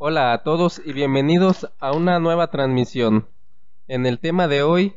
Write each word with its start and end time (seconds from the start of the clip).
Hola 0.00 0.32
a 0.32 0.44
todos 0.44 0.80
y 0.84 0.92
bienvenidos 0.92 1.68
a 1.80 1.90
una 1.90 2.20
nueva 2.20 2.52
transmisión. 2.52 3.26
En 3.88 4.06
el 4.06 4.20
tema 4.20 4.46
de 4.46 4.62
hoy 4.62 4.94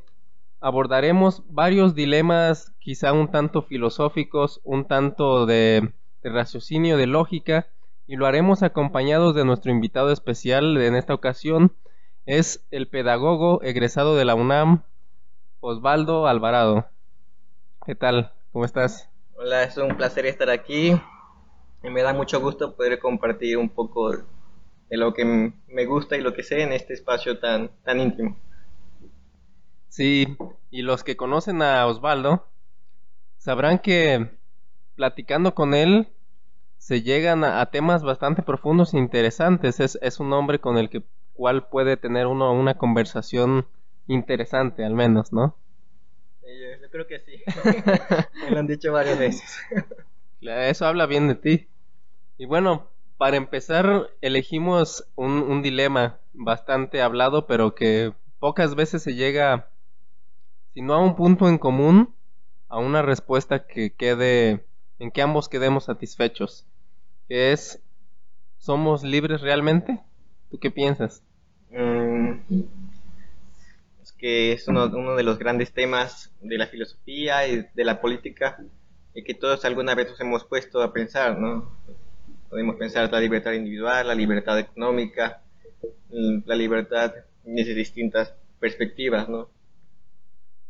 abordaremos 0.59 1.41
varios 1.47 1.95
dilemas 1.95 2.71
quizá 2.77 3.11
un 3.11 3.31
tanto 3.31 3.63
filosóficos, 3.63 4.61
un 4.63 4.85
tanto 4.85 5.47
de, 5.47 5.91
raciocinio, 6.21 6.97
de 6.97 7.07
lógica, 7.07 7.65
y 8.05 8.15
lo 8.15 8.27
haremos 8.27 8.61
acompañados 8.61 9.33
de 9.33 9.43
nuestro 9.43 9.71
invitado 9.71 10.11
especial 10.11 10.77
en 10.77 10.95
esta 10.95 11.15
ocasión, 11.15 11.75
es 12.27 12.63
el 12.69 12.87
pedagogo 12.87 13.63
egresado 13.63 14.15
de 14.15 14.25
la 14.25 14.35
UNAM, 14.35 14.83
Osvaldo 15.61 16.27
Alvarado. 16.27 16.85
¿Qué 17.87 17.95
tal? 17.95 18.33
¿Cómo 18.51 18.65
estás? 18.65 19.09
Hola, 19.33 19.63
es 19.63 19.75
un 19.77 19.97
placer 19.97 20.27
estar 20.27 20.51
aquí 20.51 20.91
y 21.83 21.89
me 21.89 22.03
da 22.03 22.13
mucho 22.13 22.39
gusto 22.39 22.75
poder 22.75 22.99
compartir 22.99 23.57
un 23.57 23.69
poco 23.69 24.11
de 24.91 24.97
lo 24.97 25.13
que 25.13 25.23
me 25.23 25.85
gusta 25.85 26.17
y 26.17 26.21
lo 26.21 26.33
que 26.33 26.43
sé 26.43 26.61
en 26.61 26.73
este 26.73 26.93
espacio 26.93 27.39
tan, 27.39 27.71
tan 27.83 28.01
íntimo. 28.01 28.37
Sí, 29.87 30.37
y 30.69 30.81
los 30.81 31.05
que 31.05 31.15
conocen 31.15 31.61
a 31.61 31.87
Osvaldo 31.87 32.45
sabrán 33.37 33.79
que 33.79 34.31
platicando 34.95 35.55
con 35.55 35.73
él 35.73 36.09
se 36.77 37.03
llegan 37.03 37.45
a, 37.45 37.61
a 37.61 37.71
temas 37.71 38.03
bastante 38.03 38.41
profundos 38.41 38.93
e 38.93 38.97
interesantes. 38.97 39.79
Es, 39.79 39.97
es, 40.01 40.19
un 40.19 40.33
hombre 40.33 40.59
con 40.59 40.77
el 40.77 40.89
que 40.89 41.03
cual 41.33 41.69
puede 41.69 41.95
tener 41.95 42.27
uno 42.27 42.51
una 42.51 42.77
conversación 42.77 43.65
interesante 44.07 44.83
al 44.83 44.93
menos, 44.93 45.31
¿no? 45.31 45.55
Yo, 46.41 46.81
yo 46.81 46.89
creo 46.91 47.07
que 47.07 47.19
sí. 47.21 47.41
Me 48.43 48.51
lo 48.51 48.59
han 48.59 48.67
dicho 48.67 48.91
varias 48.91 49.17
veces. 49.17 49.57
Eso 50.41 50.85
habla 50.85 51.05
bien 51.05 51.29
de 51.29 51.35
ti. 51.35 51.69
Y 52.37 52.45
bueno, 52.45 52.90
para 53.21 53.37
empezar, 53.37 54.09
elegimos 54.21 55.07
un, 55.13 55.61
dilema 55.61 56.17
bastante 56.33 57.03
hablado, 57.03 57.45
pero 57.45 57.75
que 57.75 58.13
pocas 58.39 58.73
veces 58.73 59.03
se 59.03 59.13
llega, 59.13 59.69
si 60.73 60.81
no 60.81 60.95
a 60.95 61.03
un 61.03 61.15
punto 61.15 61.47
en 61.47 61.59
común, 61.59 62.15
a 62.67 62.79
una 62.79 63.03
respuesta 63.03 63.67
que 63.67 63.93
quede, 63.93 64.65
en 64.97 65.11
que 65.11 65.21
ambos 65.21 65.49
quedemos 65.49 65.83
satisfechos. 65.83 66.65
Que 67.27 67.51
es, 67.51 67.79
¿somos 68.57 69.03
libres 69.03 69.41
realmente? 69.41 69.99
¿Tú 70.49 70.57
qué 70.57 70.71
piensas? 70.71 71.21
Mm, 71.69 72.39
es 74.01 74.13
que 74.13 74.53
es 74.53 74.67
uno, 74.67 74.85
uno, 74.85 75.15
de 75.15 75.21
los 75.21 75.37
grandes 75.37 75.71
temas 75.73 76.33
de 76.41 76.57
la 76.57 76.65
filosofía 76.65 77.47
y 77.47 77.67
de 77.71 77.85
la 77.85 78.01
política 78.01 78.57
y 79.13 79.23
que 79.23 79.35
todos 79.35 79.63
alguna 79.63 79.93
vez 79.93 80.09
nos 80.09 80.21
hemos 80.21 80.43
puesto 80.43 80.81
a 80.81 80.91
pensar, 80.91 81.37
¿no? 81.37 81.69
Podemos 82.51 82.75
pensar 82.75 83.09
la 83.09 83.21
libertad 83.21 83.53
individual, 83.53 84.07
la 84.07 84.13
libertad 84.13 84.59
económica, 84.59 85.41
la 86.09 86.55
libertad 86.55 87.13
desde 87.45 87.73
distintas 87.73 88.35
perspectivas, 88.59 89.29
¿no? 89.29 89.47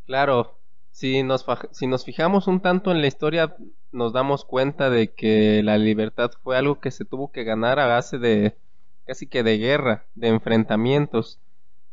Claro, 0.06 0.56
si 0.92 1.24
nos, 1.24 1.44
si 1.72 1.88
nos 1.88 2.06
fijamos 2.06 2.46
un 2.46 2.60
tanto 2.60 2.92
en 2.92 3.02
la 3.02 3.08
historia, 3.08 3.56
nos 3.92 4.14
damos 4.14 4.46
cuenta 4.46 4.92
de 4.92 5.08
que 5.08 5.64
la 5.64 5.80
libertad 5.80 6.30
fue 6.44 6.56
algo 6.56 6.80
que 6.80 6.92
se 6.92 7.04
tuvo 7.04 7.32
que 7.32 7.44
ganar 7.44 7.80
a 7.80 7.88
base 7.88 8.20
de 8.20 8.56
casi 9.08 9.26
que 9.26 9.42
de 9.42 9.58
guerra, 9.58 10.06
de 10.14 10.28
enfrentamientos, 10.28 11.40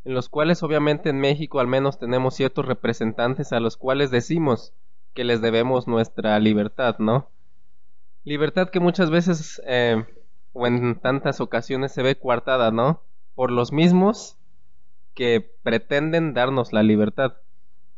en 0.04 0.12
los 0.12 0.28
cuales 0.28 0.62
obviamente 0.62 1.08
en 1.08 1.18
México 1.18 1.60
al 1.60 1.66
menos 1.66 1.98
tenemos 1.98 2.34
ciertos 2.34 2.66
representantes 2.66 3.54
a 3.54 3.60
los 3.60 3.78
cuales 3.78 4.10
decimos 4.10 4.74
que 5.14 5.24
les 5.24 5.40
debemos 5.40 5.88
nuestra 5.88 6.38
libertad, 6.38 6.96
¿no? 6.98 7.30
Libertad 8.28 8.68
que 8.68 8.78
muchas 8.78 9.10
veces 9.10 9.62
eh, 9.66 10.04
o 10.52 10.66
en 10.66 11.00
tantas 11.00 11.40
ocasiones 11.40 11.92
se 11.92 12.02
ve 12.02 12.18
coartada, 12.18 12.70
¿no? 12.70 13.02
Por 13.34 13.50
los 13.50 13.72
mismos 13.72 14.36
que 15.14 15.40
pretenden 15.62 16.34
darnos 16.34 16.74
la 16.74 16.82
libertad. 16.82 17.38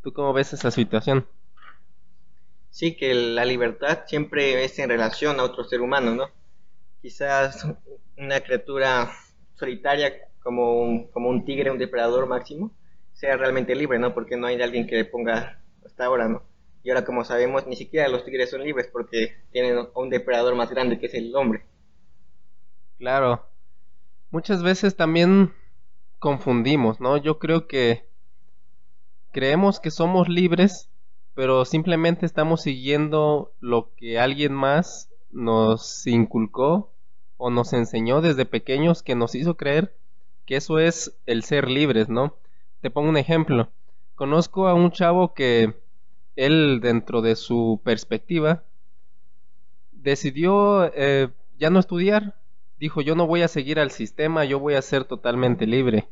¿Tú 0.03 0.13
cómo 0.13 0.33
ves 0.33 0.53
esa 0.53 0.71
situación? 0.71 1.27
Sí, 2.71 2.97
que 2.97 3.13
la 3.13 3.45
libertad 3.45 4.05
siempre 4.07 4.63
es 4.63 4.79
en 4.79 4.91
relación 4.91 5.41
a 5.41 5.43
otro 5.43 5.65
ser 5.65 5.81
humano, 5.81 6.15
¿no? 6.15 6.29
Quizás 7.03 7.67
una 8.17 8.39
criatura 8.39 9.11
solitaria 9.57 10.13
como 10.45 10.81
un, 10.81 11.09
como 11.09 11.29
un 11.29 11.45
tigre, 11.45 11.73
un 11.73 11.79
depredador 11.79 12.29
máximo, 12.29 12.71
sea 13.15 13.37
realmente 13.37 13.75
libre, 13.75 13.99
¿no? 13.99 14.15
Porque 14.15 14.37
no 14.37 14.47
hay 14.47 14.63
alguien 14.63 14.87
que 14.87 14.95
le 14.95 15.05
ponga 15.07 15.61
hasta 15.85 16.05
ahora, 16.05 16.29
¿no? 16.29 16.50
Y 16.83 16.91
ahora, 16.91 17.05
como 17.05 17.25
sabemos, 17.25 17.67
ni 17.67 17.77
siquiera 17.77 18.09
los 18.09 18.25
tigres 18.25 18.51
son 18.51 18.65
libres 18.65 18.89
porque 18.91 19.37
tienen 19.53 19.89
un 19.95 20.11
depredador 20.11 20.55
más 20.55 20.71
grande 20.71 20.99
que 20.99 21.07
es 21.07 21.15
el 21.15 21.35
hombre. 21.37 21.65
Claro. 22.99 23.47
Muchas 24.31 24.63
veces 24.63 24.97
también 24.97 25.53
confundimos, 26.19 27.01
¿no? 27.01 27.17
Yo 27.17 27.39
creo 27.39 27.67
que 27.67 28.05
creemos 29.33 29.81
que 29.81 29.91
somos 29.91 30.29
libres, 30.29 30.89
pero 31.35 31.65
simplemente 31.65 32.27
estamos 32.27 32.63
siguiendo 32.63 33.53
lo 33.61 33.95
que 33.97 34.19
alguien 34.19 34.53
más 34.53 35.11
nos 35.31 36.07
inculcó 36.07 36.93
o 37.37 37.51
nos 37.51 37.73
enseñó 37.73 38.21
desde 38.21 38.45
pequeños 38.45 39.03
que 39.03 39.15
nos 39.15 39.35
hizo 39.35 39.57
creer 39.57 39.95
que 40.47 40.57
eso 40.57 40.79
es 40.79 41.17
el 41.27 41.43
ser 41.45 41.69
libres, 41.69 42.09
¿no? 42.09 42.35
Te 42.81 42.91
pongo 42.91 43.09
un 43.09 43.17
ejemplo. 43.17 43.71
Conozco 44.15 44.69
a 44.69 44.75
un 44.75 44.91
chavo 44.91 45.33
que 45.33 45.75
él 46.41 46.81
dentro 46.83 47.21
de 47.21 47.37
su 47.37 47.81
perspectiva 47.85 48.65
decidió 49.93 50.91
eh, 50.95 51.29
ya 51.59 51.71
no 51.71 51.79
estudiar. 51.79 52.37
Dijo, 52.79 53.03
yo 53.03 53.15
no 53.15 53.27
voy 53.27 53.43
a 53.43 53.49
seguir 53.49 53.79
al 53.79 53.91
sistema, 53.91 54.45
yo 54.47 54.59
voy 54.59 54.75
a 54.75 54.83
ser 54.83 55.05
totalmente 55.05 55.67
libre. 55.67 56.09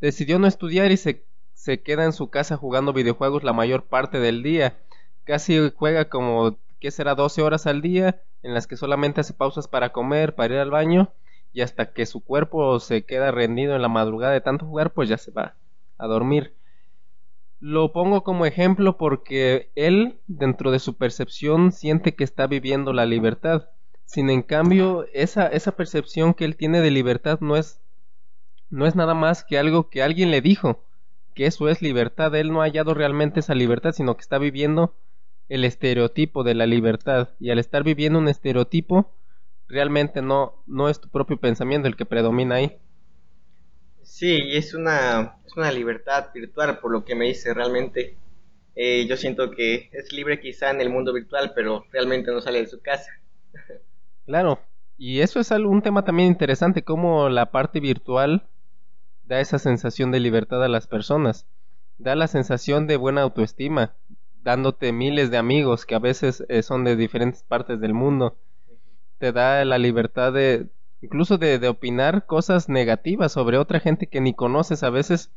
Decidió 0.00 0.38
no 0.38 0.46
estudiar 0.46 0.92
y 0.92 0.96
se, 0.96 1.24
se 1.54 1.82
queda 1.82 2.04
en 2.04 2.12
su 2.12 2.30
casa 2.30 2.56
jugando 2.56 2.92
videojuegos 2.92 3.42
la 3.42 3.52
mayor 3.52 3.84
parte 3.84 4.20
del 4.20 4.42
día. 4.44 4.78
Casi 5.24 5.72
juega 5.74 6.08
como, 6.08 6.56
¿qué 6.78 6.92
será? 6.92 7.16
12 7.16 7.42
horas 7.42 7.66
al 7.66 7.82
día, 7.82 8.22
en 8.42 8.54
las 8.54 8.68
que 8.68 8.76
solamente 8.76 9.22
hace 9.22 9.34
pausas 9.34 9.66
para 9.66 9.90
comer, 9.90 10.36
para 10.36 10.54
ir 10.54 10.60
al 10.60 10.70
baño, 10.70 11.12
y 11.52 11.62
hasta 11.62 11.92
que 11.92 12.06
su 12.06 12.22
cuerpo 12.22 12.78
se 12.78 13.04
queda 13.04 13.32
rendido 13.32 13.74
en 13.74 13.82
la 13.82 13.88
madrugada 13.88 14.32
de 14.32 14.40
tanto 14.40 14.66
jugar, 14.66 14.92
pues 14.92 15.08
ya 15.08 15.18
se 15.18 15.32
va 15.32 15.56
a 15.98 16.06
dormir. 16.06 16.54
Lo 17.66 17.92
pongo 17.92 18.24
como 18.24 18.44
ejemplo 18.44 18.98
porque 18.98 19.70
él, 19.74 20.20
dentro 20.26 20.70
de 20.70 20.78
su 20.78 20.98
percepción, 20.98 21.72
siente 21.72 22.14
que 22.14 22.22
está 22.22 22.46
viviendo 22.46 22.92
la 22.92 23.06
libertad. 23.06 23.70
Sin 24.04 24.28
en 24.28 24.42
cambio, 24.42 25.06
esa, 25.14 25.46
esa 25.46 25.72
percepción 25.72 26.34
que 26.34 26.44
él 26.44 26.58
tiene 26.58 26.82
de 26.82 26.90
libertad 26.90 27.40
no 27.40 27.56
es, 27.56 27.80
no 28.68 28.86
es 28.86 28.96
nada 28.96 29.14
más 29.14 29.44
que 29.44 29.58
algo 29.58 29.88
que 29.88 30.02
alguien 30.02 30.30
le 30.30 30.42
dijo, 30.42 30.84
que 31.34 31.46
eso 31.46 31.70
es 31.70 31.80
libertad. 31.80 32.34
Él 32.34 32.52
no 32.52 32.60
ha 32.60 32.64
hallado 32.64 32.92
realmente 32.92 33.40
esa 33.40 33.54
libertad, 33.54 33.92
sino 33.92 34.14
que 34.14 34.20
está 34.20 34.36
viviendo 34.36 34.92
el 35.48 35.64
estereotipo 35.64 36.44
de 36.44 36.52
la 36.52 36.66
libertad. 36.66 37.30
Y 37.40 37.48
al 37.48 37.58
estar 37.58 37.82
viviendo 37.82 38.18
un 38.18 38.28
estereotipo, 38.28 39.10
realmente 39.68 40.20
no, 40.20 40.62
no 40.66 40.90
es 40.90 41.00
tu 41.00 41.08
propio 41.08 41.38
pensamiento 41.38 41.88
el 41.88 41.96
que 41.96 42.04
predomina 42.04 42.56
ahí. 42.56 42.76
Sí, 44.24 44.56
es 44.56 44.72
una, 44.72 45.36
es 45.44 45.54
una 45.54 45.70
libertad 45.70 46.30
virtual, 46.32 46.78
por 46.78 46.90
lo 46.90 47.04
que 47.04 47.14
me 47.14 47.26
dice 47.26 47.52
realmente. 47.52 48.16
Eh, 48.74 49.04
yo 49.06 49.18
siento 49.18 49.50
que 49.50 49.90
es 49.92 50.14
libre 50.14 50.40
quizá 50.40 50.70
en 50.70 50.80
el 50.80 50.88
mundo 50.88 51.12
virtual, 51.12 51.52
pero 51.54 51.84
realmente 51.92 52.30
no 52.30 52.40
sale 52.40 52.60
de 52.60 52.66
su 52.66 52.80
casa. 52.80 53.10
Claro, 54.24 54.60
y 54.96 55.20
eso 55.20 55.40
es 55.40 55.52
algo, 55.52 55.70
un 55.70 55.82
tema 55.82 56.06
también 56.06 56.30
interesante, 56.30 56.82
cómo 56.82 57.28
la 57.28 57.50
parte 57.50 57.80
virtual 57.80 58.44
da 59.24 59.40
esa 59.40 59.58
sensación 59.58 60.10
de 60.10 60.20
libertad 60.20 60.64
a 60.64 60.68
las 60.68 60.86
personas, 60.86 61.46
da 61.98 62.14
la 62.14 62.26
sensación 62.26 62.86
de 62.86 62.96
buena 62.96 63.20
autoestima, 63.20 63.92
dándote 64.42 64.90
miles 64.92 65.30
de 65.30 65.36
amigos 65.36 65.84
que 65.84 65.96
a 65.96 65.98
veces 65.98 66.46
eh, 66.48 66.62
son 66.62 66.84
de 66.84 66.96
diferentes 66.96 67.42
partes 67.42 67.78
del 67.78 67.92
mundo, 67.92 68.38
te 69.18 69.32
da 69.32 69.62
la 69.66 69.76
libertad 69.76 70.32
de, 70.32 70.68
incluso 71.04 71.38
de, 71.38 71.58
de, 71.58 71.68
opinar 71.68 72.26
cosas 72.26 72.68
negativas 72.68 73.32
sobre 73.32 73.58
otra 73.58 73.80
gente 73.80 74.06
que 74.06 74.20
ni 74.20 74.34
conoces 74.34 74.82
a 74.82 74.90
veces 74.90 75.30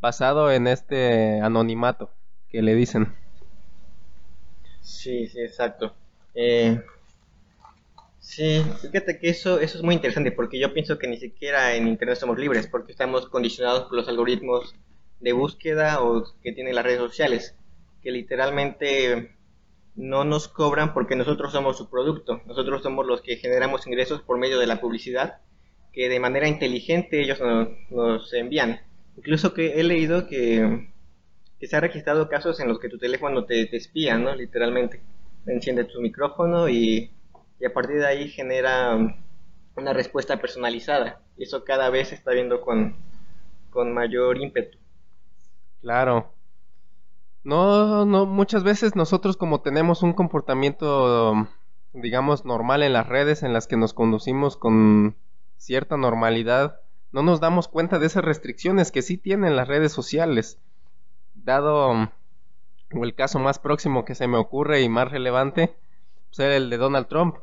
basado 0.00 0.52
en 0.52 0.66
este 0.66 1.40
anonimato 1.40 2.10
que 2.50 2.62
le 2.62 2.74
dicen. 2.74 3.14
Sí, 4.80 5.26
sí, 5.28 5.40
exacto. 5.40 5.94
Eh, 6.34 6.80
sí, 8.18 8.62
fíjate 8.82 9.18
que 9.18 9.30
eso, 9.30 9.60
eso 9.60 9.78
es 9.78 9.84
muy 9.84 9.94
interesante 9.94 10.32
porque 10.32 10.58
yo 10.58 10.74
pienso 10.74 10.98
que 10.98 11.06
ni 11.06 11.16
siquiera 11.16 11.74
en 11.74 11.88
Internet 11.88 12.18
somos 12.18 12.38
libres 12.38 12.66
porque 12.66 12.92
estamos 12.92 13.28
condicionados 13.28 13.84
por 13.84 13.94
los 13.94 14.08
algoritmos 14.08 14.74
de 15.20 15.32
búsqueda 15.32 16.02
o 16.02 16.24
que 16.42 16.52
tienen 16.52 16.74
las 16.74 16.84
redes 16.84 16.98
sociales, 16.98 17.56
que 18.02 18.10
literalmente 18.10 19.34
no 19.96 20.24
nos 20.24 20.48
cobran 20.48 20.92
porque 20.92 21.16
nosotros 21.16 21.52
somos 21.52 21.78
su 21.78 21.88
producto, 21.88 22.42
nosotros 22.46 22.82
somos 22.82 23.06
los 23.06 23.22
que 23.22 23.36
generamos 23.36 23.86
ingresos 23.86 24.22
por 24.22 24.38
medio 24.38 24.58
de 24.58 24.66
la 24.66 24.80
publicidad 24.80 25.40
que 25.94 26.08
de 26.08 26.20
manera 26.20 26.48
inteligente 26.48 27.22
ellos 27.22 27.40
nos, 27.90 28.34
envían. 28.34 28.80
Incluso 29.16 29.54
que 29.54 29.78
he 29.78 29.84
leído 29.84 30.26
que, 30.26 30.88
que, 31.60 31.66
se 31.68 31.76
ha 31.76 31.80
registrado 31.80 32.28
casos 32.28 32.58
en 32.58 32.68
los 32.68 32.80
que 32.80 32.88
tu 32.88 32.98
teléfono 32.98 33.44
te, 33.44 33.64
te 33.66 33.76
espía, 33.76 34.18
¿no? 34.18 34.34
Literalmente. 34.34 35.00
Enciende 35.46 35.84
tu 35.84 36.00
micrófono 36.00 36.68
y, 36.68 37.12
y, 37.60 37.64
a 37.64 37.72
partir 37.72 37.98
de 37.98 38.06
ahí 38.06 38.28
genera 38.28 38.96
una 39.76 39.92
respuesta 39.92 40.40
personalizada. 40.40 41.20
Y 41.36 41.44
eso 41.44 41.64
cada 41.64 41.90
vez 41.90 42.08
se 42.08 42.16
está 42.16 42.32
viendo 42.32 42.60
con, 42.60 42.96
con 43.70 43.94
mayor 43.94 44.38
ímpetu. 44.42 44.78
Claro. 45.80 46.33
No, 47.44 48.06
no, 48.06 48.24
muchas 48.24 48.64
veces 48.64 48.96
nosotros 48.96 49.36
como 49.36 49.60
tenemos 49.60 50.02
un 50.02 50.14
comportamiento, 50.14 51.46
digamos, 51.92 52.46
normal 52.46 52.82
en 52.82 52.94
las 52.94 53.06
redes 53.06 53.42
en 53.42 53.52
las 53.52 53.66
que 53.66 53.76
nos 53.76 53.92
conducimos 53.92 54.56
con 54.56 55.14
cierta 55.58 55.98
normalidad, 55.98 56.80
no 57.12 57.22
nos 57.22 57.40
damos 57.40 57.68
cuenta 57.68 57.98
de 57.98 58.06
esas 58.06 58.24
restricciones 58.24 58.90
que 58.90 59.02
sí 59.02 59.18
tienen 59.18 59.56
las 59.56 59.68
redes 59.68 59.92
sociales. 59.92 60.58
Dado 61.34 62.10
el 62.90 63.14
caso 63.14 63.38
más 63.38 63.58
próximo 63.58 64.06
que 64.06 64.14
se 64.14 64.26
me 64.26 64.38
ocurre 64.38 64.80
y 64.80 64.88
más 64.88 65.10
relevante, 65.10 65.76
pues 66.34 66.38
el 66.38 66.70
de 66.70 66.78
Donald 66.78 67.08
Trump. 67.08 67.36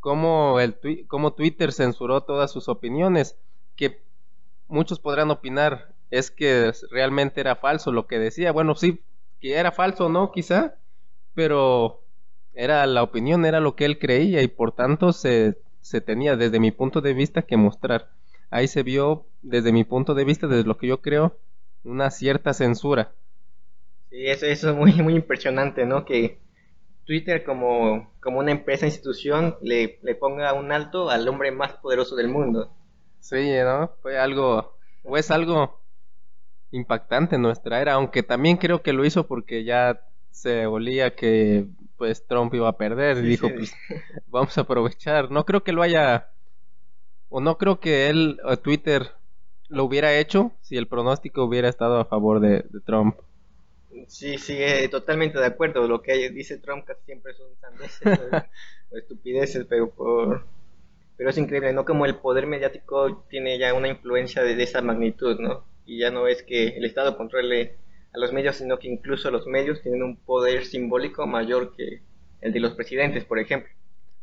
Cómo, 0.00 0.60
el 0.60 0.78
cómo 1.08 1.32
Twitter 1.32 1.72
censuró 1.72 2.22
todas 2.22 2.52
sus 2.52 2.68
opiniones, 2.68 3.38
que 3.76 4.02
muchos 4.68 5.00
podrán 5.00 5.30
opinar, 5.30 5.95
es 6.10 6.30
que 6.30 6.72
realmente 6.90 7.40
era 7.40 7.56
falso 7.56 7.92
lo 7.92 8.06
que 8.06 8.18
decía. 8.18 8.52
Bueno, 8.52 8.74
sí, 8.74 9.02
que 9.40 9.54
era 9.54 9.72
falso, 9.72 10.08
¿no? 10.08 10.32
Quizá, 10.32 10.76
pero 11.34 12.02
era 12.54 12.86
la 12.86 13.02
opinión, 13.02 13.44
era 13.44 13.60
lo 13.60 13.76
que 13.76 13.84
él 13.84 13.98
creía 13.98 14.42
y 14.42 14.48
por 14.48 14.72
tanto 14.72 15.12
se, 15.12 15.58
se 15.80 16.00
tenía 16.00 16.36
desde 16.36 16.60
mi 16.60 16.72
punto 16.72 17.00
de 17.00 17.14
vista 17.14 17.42
que 17.42 17.56
mostrar 17.56 18.10
ahí 18.50 18.68
se 18.68 18.82
vio, 18.82 19.26
desde 19.42 19.72
mi 19.72 19.84
punto 19.84 20.14
de 20.14 20.24
vista, 20.24 20.46
desde 20.46 20.64
lo 20.66 20.78
que 20.78 20.86
yo 20.86 21.00
creo, 21.02 21.38
una 21.84 22.10
cierta 22.10 22.54
censura. 22.54 23.12
Sí, 24.10 24.26
eso, 24.26 24.46
eso 24.46 24.70
es 24.70 24.76
muy, 24.76 24.92
muy 25.02 25.14
impresionante, 25.14 25.86
¿no? 25.86 26.04
Que 26.04 26.40
Twitter 27.06 27.44
como, 27.44 28.14
como 28.20 28.40
una 28.40 28.52
empresa, 28.52 28.86
institución, 28.86 29.58
le, 29.62 29.98
le 30.02 30.14
ponga 30.16 30.54
un 30.54 30.72
alto 30.72 31.10
al 31.10 31.28
hombre 31.28 31.52
más 31.52 31.74
poderoso 31.74 32.16
del 32.16 32.28
mundo. 32.28 32.72
Sí, 33.20 33.50
¿no? 33.64 33.96
Fue 34.02 34.18
algo, 34.18 34.78
o 35.02 35.16
es 35.16 35.30
algo 35.30 35.82
impactante 36.76 37.36
en 37.36 37.42
nuestra 37.42 37.80
era, 37.80 37.94
aunque 37.94 38.22
también 38.22 38.56
creo 38.56 38.82
que 38.82 38.92
lo 38.92 39.04
hizo 39.04 39.26
porque 39.26 39.64
ya 39.64 40.00
se 40.30 40.66
olía 40.66 41.14
que 41.14 41.66
pues 41.96 42.26
Trump 42.26 42.52
iba 42.54 42.68
a 42.68 42.76
perder 42.76 43.18
y 43.18 43.28
dijo 43.28 43.48
pues 43.48 43.74
vamos 44.28 44.56
a 44.58 44.62
aprovechar. 44.62 45.30
No 45.30 45.44
creo 45.44 45.64
que 45.64 45.72
lo 45.72 45.82
haya 45.82 46.28
o 47.28 47.40
no 47.40 47.58
creo 47.58 47.80
que 47.80 48.08
él, 48.08 48.38
o 48.44 48.56
Twitter, 48.56 49.10
lo 49.68 49.84
hubiera 49.84 50.16
hecho 50.16 50.52
si 50.60 50.76
el 50.76 50.86
pronóstico 50.86 51.44
hubiera 51.44 51.68
estado 51.68 51.98
a 51.98 52.04
favor 52.04 52.40
de, 52.40 52.64
Trump. 52.84 53.18
Sí, 54.06 54.38
sí, 54.38 54.54
eh, 54.58 54.88
totalmente 54.88 55.38
de 55.38 55.46
acuerdo. 55.46 55.88
Lo 55.88 56.02
que 56.02 56.30
dice 56.30 56.58
Trump 56.58 56.84
casi 56.84 57.02
siempre 57.04 57.34
son 57.34 57.48
sandeces 57.60 58.44
o, 58.90 58.96
estupideces, 58.96 59.66
pero 59.68 59.90
por, 59.90 60.44
pero 61.16 61.30
es 61.30 61.38
increíble, 61.38 61.72
¿no? 61.72 61.84
Como 61.84 62.06
el 62.06 62.16
poder 62.16 62.46
mediático 62.46 63.24
tiene 63.28 63.58
ya 63.58 63.74
una 63.74 63.88
influencia 63.88 64.42
de, 64.42 64.62
esa 64.62 64.82
magnitud, 64.82 65.38
¿no? 65.40 65.64
Y 65.86 66.00
ya 66.00 66.10
no 66.10 66.26
es 66.26 66.42
que 66.42 66.68
el 66.68 66.84
Estado 66.84 67.16
controle 67.16 67.76
a 68.12 68.18
los 68.18 68.32
medios, 68.32 68.56
sino 68.56 68.78
que 68.78 68.88
incluso 68.88 69.30
los 69.30 69.46
medios 69.46 69.82
tienen 69.82 70.02
un 70.02 70.16
poder 70.16 70.66
simbólico 70.66 71.26
mayor 71.26 71.74
que 71.76 72.02
el 72.40 72.52
de 72.52 72.60
los 72.60 72.74
presidentes, 72.74 73.24
por 73.24 73.38
ejemplo. 73.38 73.70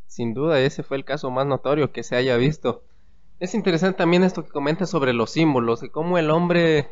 Sin 0.07 0.33
duda, 0.33 0.59
ese 0.59 0.83
fue 0.83 0.97
el 0.97 1.05
caso 1.05 1.31
más 1.31 1.47
notorio 1.47 1.91
que 1.91 2.03
se 2.03 2.15
haya 2.15 2.37
visto. 2.37 2.83
Es 3.39 3.55
interesante 3.55 3.97
también 3.97 4.23
esto 4.23 4.43
que 4.43 4.51
comenta 4.51 4.85
sobre 4.85 5.13
los 5.13 5.31
símbolos, 5.31 5.81
de 5.81 5.89
cómo 5.89 6.17
el 6.17 6.29
hombre 6.29 6.89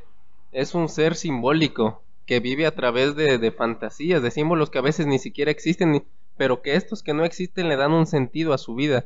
es 0.52 0.74
un 0.74 0.90
ser 0.90 1.16
simbólico 1.16 2.04
que 2.26 2.40
vive 2.40 2.66
a 2.66 2.76
través 2.76 3.16
de, 3.16 3.52
fantasías, 3.52 4.22
de 4.22 4.32
símbolos 4.32 4.70
que 4.70 4.80
a 4.80 4.82
veces 4.82 5.06
ni 5.06 5.20
siquiera 5.20 5.52
existen, 5.52 6.06
pero 6.38 6.62
que 6.62 6.76
estos 6.76 7.04
que 7.04 7.14
no 7.14 7.26
existen 7.26 7.68
le 7.68 7.76
dan 7.76 7.92
un 7.92 8.06
sentido 8.08 8.54
a 8.54 8.58
su 8.58 8.76
vida. 8.76 9.06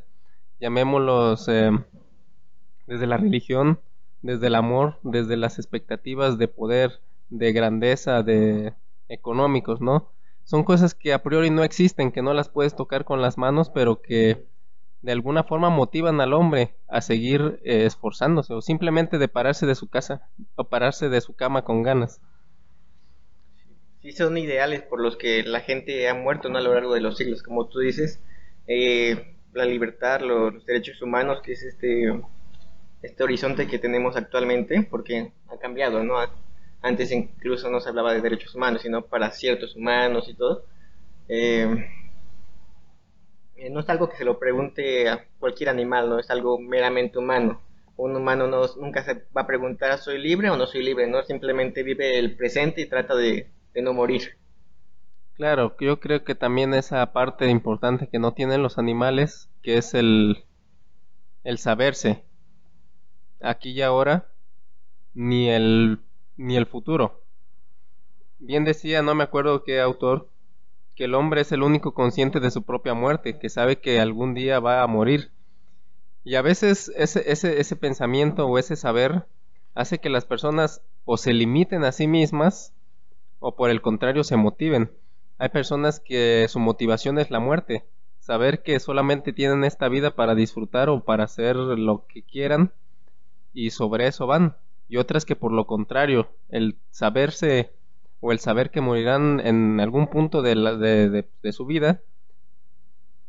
Llamémoslos 0.60 1.48
eh, 1.48 1.70
desde 2.86 3.06
la 3.06 3.16
religión, 3.16 3.80
desde 4.26 4.48
el 4.48 4.54
amor, 4.54 4.98
desde 5.02 5.36
las 5.36 5.58
expectativas 5.58 6.38
de 6.38 6.48
poder, 6.48 7.00
de 7.30 7.52
grandeza, 7.52 8.22
de 8.22 8.74
económicos, 9.08 9.80
¿no? 9.80 10.10
Son 10.44 10.64
cosas 10.64 10.94
que 10.94 11.12
a 11.12 11.22
priori 11.22 11.50
no 11.50 11.64
existen, 11.64 12.12
que 12.12 12.22
no 12.22 12.34
las 12.34 12.48
puedes 12.48 12.76
tocar 12.76 13.04
con 13.04 13.20
las 13.22 13.38
manos, 13.38 13.70
pero 13.70 14.02
que 14.02 14.44
de 15.02 15.12
alguna 15.12 15.44
forma 15.44 15.70
motivan 15.70 16.20
al 16.20 16.32
hombre 16.32 16.74
a 16.88 17.00
seguir 17.00 17.60
eh, 17.64 17.84
esforzándose 17.84 18.54
o 18.54 18.60
simplemente 18.60 19.18
de 19.18 19.28
pararse 19.28 19.66
de 19.66 19.74
su 19.74 19.88
casa 19.88 20.28
o 20.56 20.64
pararse 20.64 21.08
de 21.08 21.20
su 21.20 21.34
cama 21.34 21.62
con 21.62 21.82
ganas. 21.82 22.20
Sí, 24.02 24.12
son 24.12 24.38
ideales 24.38 24.82
por 24.82 25.00
los 25.00 25.16
que 25.16 25.42
la 25.42 25.60
gente 25.60 26.08
ha 26.08 26.14
muerto 26.14 26.48
a 26.48 26.60
lo 26.60 26.74
largo 26.74 26.94
de 26.94 27.00
los 27.00 27.16
siglos, 27.16 27.42
como 27.42 27.68
tú 27.68 27.80
dices, 27.80 28.20
eh, 28.66 29.36
la 29.52 29.64
libertad, 29.64 30.20
los, 30.20 30.64
derechos 30.66 31.00
humanos, 31.02 31.40
que 31.42 31.52
es 31.52 31.62
este, 31.62 32.12
este 33.06 33.22
horizonte 33.22 33.66
que 33.66 33.78
tenemos 33.78 34.16
actualmente, 34.16 34.82
porque 34.82 35.32
ha 35.48 35.58
cambiado, 35.58 36.02
¿no? 36.02 36.16
Antes 36.82 37.10
incluso 37.12 37.70
no 37.70 37.80
se 37.80 37.88
hablaba 37.88 38.12
de 38.12 38.20
derechos 38.20 38.54
humanos, 38.54 38.82
sino 38.82 39.02
para 39.06 39.30
ciertos 39.30 39.76
humanos 39.76 40.28
y 40.28 40.34
todo. 40.34 40.64
Eh, 41.28 41.88
eh, 43.56 43.70
no 43.70 43.80
es 43.80 43.88
algo 43.88 44.08
que 44.08 44.16
se 44.16 44.24
lo 44.24 44.38
pregunte 44.38 45.08
a 45.08 45.24
cualquier 45.38 45.70
animal, 45.70 46.08
no 46.08 46.18
es 46.18 46.30
algo 46.30 46.58
meramente 46.58 47.18
humano. 47.18 47.60
Un 47.96 48.14
humano 48.14 48.46
no, 48.46 48.66
nunca 48.76 49.02
se 49.02 49.24
va 49.34 49.42
a 49.42 49.46
preguntar 49.46 49.96
soy 49.98 50.18
libre 50.18 50.50
o 50.50 50.56
no 50.56 50.66
soy 50.66 50.82
libre, 50.82 51.06
no 51.06 51.22
simplemente 51.22 51.82
vive 51.82 52.18
el 52.18 52.36
presente 52.36 52.82
y 52.82 52.86
trata 52.86 53.14
de, 53.14 53.48
no 53.74 53.94
morir. 53.94 54.36
Claro, 55.34 55.74
yo 55.80 56.00
creo 56.00 56.24
que 56.24 56.34
también 56.34 56.74
esa 56.74 57.12
parte 57.12 57.46
importante 57.48 58.08
que 58.08 58.18
no 58.18 58.32
tienen 58.32 58.62
los 58.62 58.78
animales, 58.78 59.48
que 59.62 59.78
es 59.78 59.94
el, 59.94 60.44
el 61.44 61.58
saberse, 61.58 62.25
aquí 63.46 63.70
y 63.70 63.82
ahora, 63.82 64.28
ni 65.14 65.48
el, 65.50 66.00
ni 66.36 66.56
el 66.56 66.66
futuro. 66.66 67.22
Bien 68.38 68.64
decía, 68.64 69.02
no 69.02 69.14
me 69.14 69.24
acuerdo 69.24 69.64
qué 69.64 69.80
autor, 69.80 70.28
que 70.94 71.04
el 71.04 71.14
hombre 71.14 71.42
es 71.42 71.52
el 71.52 71.62
único 71.62 71.94
consciente 71.94 72.40
de 72.40 72.50
su 72.50 72.62
propia 72.62 72.94
muerte, 72.94 73.38
que 73.38 73.48
sabe 73.48 73.80
que 73.80 74.00
algún 74.00 74.34
día 74.34 74.60
va 74.60 74.82
a 74.82 74.86
morir. 74.86 75.30
Y 76.24 76.34
a 76.34 76.42
veces 76.42 76.92
ese, 76.96 77.30
ese, 77.30 77.60
ese 77.60 77.76
pensamiento 77.76 78.46
o 78.46 78.58
ese 78.58 78.76
saber 78.76 79.26
hace 79.74 79.98
que 79.98 80.10
las 80.10 80.24
personas 80.24 80.82
o 81.04 81.16
se 81.16 81.32
limiten 81.32 81.84
a 81.84 81.92
sí 81.92 82.06
mismas 82.06 82.74
o 83.38 83.54
por 83.54 83.70
el 83.70 83.82
contrario 83.82 84.24
se 84.24 84.36
motiven. 84.36 84.90
Hay 85.38 85.50
personas 85.50 86.00
que 86.00 86.46
su 86.48 86.58
motivación 86.58 87.18
es 87.18 87.30
la 87.30 87.40
muerte, 87.40 87.84
saber 88.18 88.62
que 88.62 88.80
solamente 88.80 89.32
tienen 89.32 89.64
esta 89.64 89.88
vida 89.88 90.16
para 90.16 90.34
disfrutar 90.34 90.88
o 90.88 91.04
para 91.04 91.24
hacer 91.24 91.56
lo 91.56 92.06
que 92.06 92.22
quieran 92.22 92.72
y 93.56 93.70
sobre 93.70 94.06
eso 94.06 94.26
van. 94.26 94.54
Y 94.86 94.98
otras 94.98 95.24
que 95.24 95.34
por 95.34 95.50
lo 95.50 95.66
contrario, 95.66 96.28
el 96.50 96.76
saberse 96.90 97.72
o 98.20 98.30
el 98.30 98.38
saber 98.38 98.70
que 98.70 98.82
morirán 98.82 99.40
en 99.40 99.80
algún 99.80 100.08
punto 100.08 100.42
de, 100.42 100.54
de, 101.42 101.52
su 101.52 101.64
vida, 101.64 102.02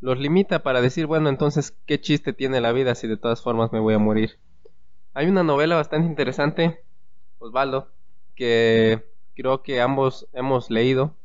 los 0.02 0.20
limita 0.20 0.64
para 0.64 0.82
decir, 0.82 1.08
bueno, 1.08 1.30
entonces, 1.30 1.74
¿qué 1.86 2.00
chiste 2.00 2.34
tiene 2.34 2.62
la 2.62 2.74
vida 2.74 2.94
si 2.94 3.08
de 3.08 3.18
todas 3.18 3.42
formas 3.42 3.72
me 3.72 3.80
voy 3.80 3.94
a 3.94 4.00
morir? 4.00 4.38
Hay 5.14 5.28
una 5.28 5.44
novela 5.44 5.78
bastante 5.78 6.08
interesante, 6.08 6.84
Osvaldo, 7.40 7.90
que 8.36 9.04
creo 9.34 9.64
que 9.64 9.82
ambos 9.82 10.28
hemos 10.34 10.70
leído, 10.70 11.16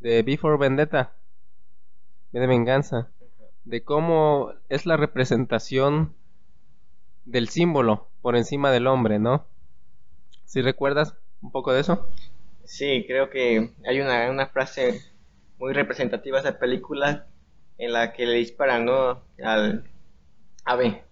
de 0.00 0.22
Before 0.22 0.56
Vendetta, 0.56 1.12
de 2.30 2.46
venganza, 2.46 3.10
de 3.64 3.82
cómo 3.82 4.52
es 4.68 4.86
la 4.86 4.96
representación 4.96 6.14
del 7.24 7.48
símbolo 7.48 8.08
por 8.26 8.34
encima 8.34 8.72
del 8.72 8.88
hombre, 8.88 9.20
¿no? 9.20 9.46
Si 10.46 10.60
recuerdas 10.60 11.14
un 11.42 11.52
poco 11.52 11.72
de 11.72 11.78
eso? 11.78 12.08
Sí, 12.64 13.04
creo 13.06 13.30
que 13.30 13.70
hay 13.88 14.00
una, 14.00 14.48
frase 14.48 15.00
muy 15.58 15.72
representativa 15.72 16.42
de 16.42 16.48
esa 16.48 16.58
película 16.58 17.28
en 17.78 17.92
la 17.92 18.12
que 18.12 18.26
le 18.26 18.32
disparan 18.38 18.84
¿no? 18.84 19.22
al 19.44 19.88
ave 20.64 21.04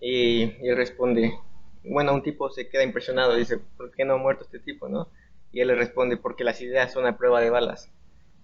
y, 0.00 0.54
él 0.66 0.74
responde, 0.74 1.34
bueno, 1.84 2.14
un 2.14 2.22
tipo 2.22 2.48
se 2.48 2.66
queda 2.70 2.82
impresionado, 2.82 3.34
dice, 3.34 3.58
¿por 3.58 3.90
qué 3.90 4.06
no 4.06 4.14
ha 4.14 4.16
muerto 4.16 4.44
este 4.44 4.58
tipo? 4.58 4.88
¿no? 4.88 5.08
Y 5.52 5.60
él 5.60 5.68
le 5.68 5.74
responde, 5.74 6.16
porque 6.16 6.44
las 6.44 6.62
ideas 6.62 6.90
son 6.90 7.04
a 7.04 7.18
prueba 7.18 7.42
de 7.42 7.50
balas. 7.50 7.92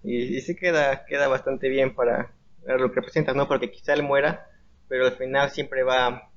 Y, 0.03 0.37
y 0.37 0.41
sí 0.41 0.55
queda, 0.55 1.05
queda 1.05 1.27
bastante 1.27 1.69
bien 1.69 1.95
para 1.95 2.35
lo 2.67 2.89
que 2.89 2.97
representa, 2.97 3.33
¿no? 3.33 3.47
Porque 3.47 3.71
quizá 3.71 3.95
él 3.95 4.03
muera, 4.03 4.47
pero 4.87 5.07
al 5.07 5.13
final 5.13 5.49
siempre 5.49 5.81
va, 5.81 6.30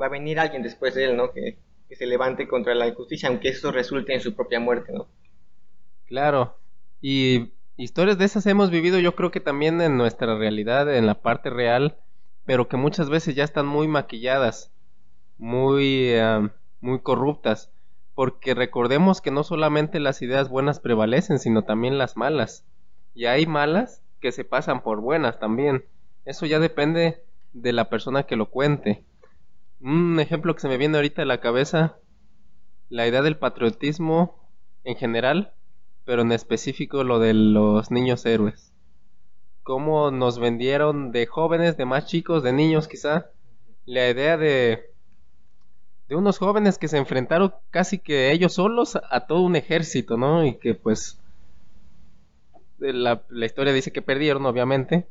va 0.00 0.06
a 0.06 0.10
venir 0.10 0.38
alguien 0.38 0.62
después 0.62 0.94
de 0.94 1.04
él, 1.04 1.16
¿no? 1.16 1.32
Que, 1.32 1.58
se 1.92 2.06
levante 2.06 2.48
contra 2.48 2.74
la 2.74 2.88
injusticia, 2.88 3.28
aunque 3.28 3.50
eso 3.50 3.70
resulte 3.70 4.14
en 4.14 4.22
su 4.22 4.34
propia 4.34 4.58
muerte, 4.58 4.94
¿no? 4.94 5.08
Claro. 6.06 6.56
Y 7.02 7.50
historias 7.76 8.16
de 8.16 8.24
esas 8.24 8.46
hemos 8.46 8.70
vivido 8.70 8.98
yo 8.98 9.14
creo 9.14 9.30
que 9.30 9.40
también 9.40 9.78
en 9.82 9.98
nuestra 9.98 10.38
realidad, 10.38 10.90
en 10.94 11.04
la 11.04 11.20
parte 11.20 11.50
real, 11.50 11.98
pero 12.46 12.66
que 12.66 12.78
muchas 12.78 13.10
veces 13.10 13.34
ya 13.34 13.44
están 13.44 13.66
muy 13.66 13.88
maquilladas, 13.88 14.72
muy, 15.36 16.12
eh, 16.12 16.48
muy 16.80 17.00
corruptas, 17.00 17.70
porque 18.14 18.54
recordemos 18.54 19.20
que 19.20 19.30
no 19.30 19.44
solamente 19.44 20.00
las 20.00 20.22
ideas 20.22 20.48
buenas 20.48 20.80
prevalecen, 20.80 21.38
sino 21.38 21.64
también 21.64 21.98
las 21.98 22.16
malas. 22.16 22.64
Y 23.14 23.26
hay 23.26 23.44
malas 23.44 24.02
que 24.20 24.32
se 24.32 24.44
pasan 24.44 24.82
por 24.82 25.02
buenas 25.02 25.38
también. 25.38 25.84
Eso 26.24 26.46
ya 26.46 26.58
depende 26.58 27.22
de 27.52 27.72
la 27.72 27.90
persona 27.90 28.22
que 28.22 28.36
lo 28.36 28.48
cuente. 28.48 29.04
Un 29.82 30.20
ejemplo 30.20 30.54
que 30.54 30.60
se 30.60 30.68
me 30.68 30.76
viene 30.76 30.96
ahorita 30.96 31.22
a 31.22 31.24
la 31.24 31.40
cabeza, 31.40 31.98
la 32.88 33.08
idea 33.08 33.20
del 33.20 33.36
patriotismo 33.36 34.48
en 34.84 34.94
general, 34.94 35.54
pero 36.04 36.22
en 36.22 36.30
específico 36.30 37.02
lo 37.02 37.18
de 37.18 37.34
los 37.34 37.90
niños 37.90 38.24
héroes. 38.24 38.72
Cómo 39.64 40.12
nos 40.12 40.38
vendieron 40.38 41.10
de 41.10 41.26
jóvenes, 41.26 41.76
de 41.76 41.84
más 41.84 42.06
chicos, 42.06 42.44
de 42.44 42.52
niños 42.52 42.86
quizá, 42.86 43.30
la 43.84 44.08
idea 44.08 44.36
de 44.36 44.92
de 46.08 46.16
unos 46.16 46.38
jóvenes 46.38 46.78
que 46.78 46.88
se 46.88 46.98
enfrentaron 46.98 47.54
casi 47.70 47.98
que 47.98 48.30
ellos 48.32 48.54
solos 48.54 48.96
a 49.10 49.26
todo 49.26 49.40
un 49.40 49.56
ejército, 49.56 50.16
¿no? 50.16 50.44
Y 50.44 50.58
que 50.58 50.74
pues 50.74 51.18
la, 52.78 53.24
la 53.30 53.46
historia 53.46 53.72
dice 53.72 53.92
que 53.92 54.02
perdieron, 54.02 54.46
obviamente, 54.46 55.08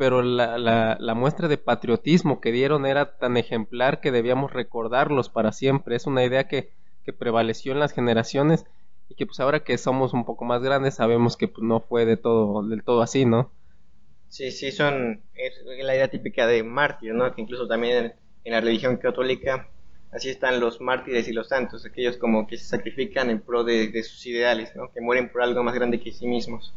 pero 0.00 0.22
la, 0.22 0.96
muestra 1.14 1.46
de 1.46 1.58
patriotismo 1.58 2.40
que 2.40 2.52
dieron 2.52 2.86
era 2.86 3.18
tan 3.18 3.36
ejemplar 3.36 4.00
que 4.00 4.10
debíamos 4.10 4.50
recordarlos 4.50 5.28
para 5.28 5.52
siempre. 5.52 5.94
Es 5.94 6.06
una 6.06 6.24
idea 6.24 6.48
que, 6.48 6.72
prevaleció 7.18 7.72
en 7.72 7.80
las 7.80 7.92
generaciones 7.92 8.64
y 9.10 9.14
que 9.16 9.26
pues 9.26 9.40
ahora 9.40 9.64
que 9.64 9.76
somos 9.76 10.14
un 10.14 10.24
poco 10.24 10.44
más 10.44 10.62
grandes 10.62 10.94
sabemos 10.94 11.36
que 11.36 11.48
pues, 11.48 11.64
no 11.64 11.80
fue 11.80 12.06
de 12.06 12.16
todo, 12.16 12.66
del 12.66 12.82
todo 12.82 13.02
así, 13.02 13.26
¿no? 13.26 13.50
Sí, 14.28 14.52
sí, 14.52 14.72
son 14.72 15.20
la 15.82 15.94
idea 15.94 16.08
típica 16.08 16.46
de 16.46 16.62
mártir, 16.62 17.12
¿no? 17.12 17.34
Que 17.34 17.42
incluso 17.42 17.66
también 17.66 18.14
en, 18.44 18.52
la 18.52 18.60
religión 18.62 18.96
católica 18.96 19.68
así 20.12 20.30
están 20.30 20.60
los 20.60 20.80
mártires 20.80 21.28
y 21.28 21.32
los 21.34 21.48
santos, 21.48 21.84
aquellos 21.84 22.16
como 22.16 22.46
que 22.46 22.56
se 22.56 22.64
sacrifican 22.64 23.28
en 23.28 23.40
pro 23.40 23.64
de, 23.64 23.88
de 23.88 24.02
sus 24.02 24.24
ideales, 24.24 24.74
¿no? 24.76 24.90
que 24.92 25.02
mueren 25.02 25.30
por 25.30 25.42
algo 25.42 25.62
más 25.62 25.74
grande 25.74 26.00
que 26.00 26.12
sí 26.12 26.26
mismos. 26.26 26.72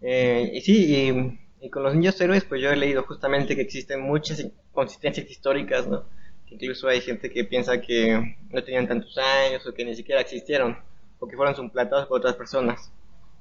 Eh, 0.00 0.52
y 0.54 0.60
sí, 0.62 0.96
y, 0.96 1.38
con 1.68 1.82
los 1.82 1.94
niños 1.94 2.18
héroes, 2.20 2.44
pues 2.44 2.62
yo 2.62 2.70
he 2.70 2.76
leído 2.76 3.02
justamente 3.02 3.54
que 3.54 3.62
existen 3.62 4.00
muchas 4.00 4.46
consistencias 4.72 5.30
históricas, 5.30 5.86
¿no? 5.86 6.04
incluso 6.50 6.88
hay 6.88 7.00
gente 7.00 7.30
que 7.30 7.44
piensa 7.44 7.80
que 7.80 8.36
no 8.50 8.64
tenían 8.64 8.88
tantos 8.88 9.16
años 9.18 9.64
o 9.66 9.72
que 9.72 9.84
ni 9.84 9.94
siquiera 9.94 10.20
existieron 10.20 10.76
o 11.18 11.28
que 11.28 11.36
fueron 11.36 11.54
suplantados 11.54 12.06
por 12.06 12.18
otras 12.18 12.34
personas. 12.34 12.90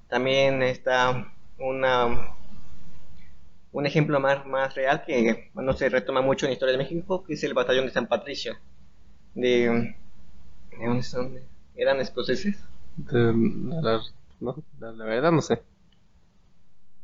También 0.07 0.61
está 0.61 1.31
una 1.57 2.35
un 3.71 3.85
ejemplo 3.85 4.19
más, 4.19 4.45
más 4.45 4.73
real 4.75 5.03
que 5.05 5.51
no 5.53 5.73
se 5.73 5.89
retoma 5.89 6.21
mucho 6.21 6.45
en 6.45 6.51
la 6.51 6.53
historia 6.53 6.71
de 6.71 6.79
México, 6.79 7.23
que 7.23 7.33
es 7.33 7.43
el 7.43 7.53
batallón 7.53 7.85
de 7.85 7.91
San 7.91 8.07
Patricio, 8.07 8.57
de, 9.35 9.95
¿de 10.71 10.85
dónde 10.85 11.03
son? 11.03 11.39
¿Eran 11.75 11.99
escoceses? 11.99 12.57
De, 12.97 13.33
no, 14.39 14.55
la 14.79 15.05
verdad 15.05 15.31
no 15.31 15.41
sé. 15.41 15.61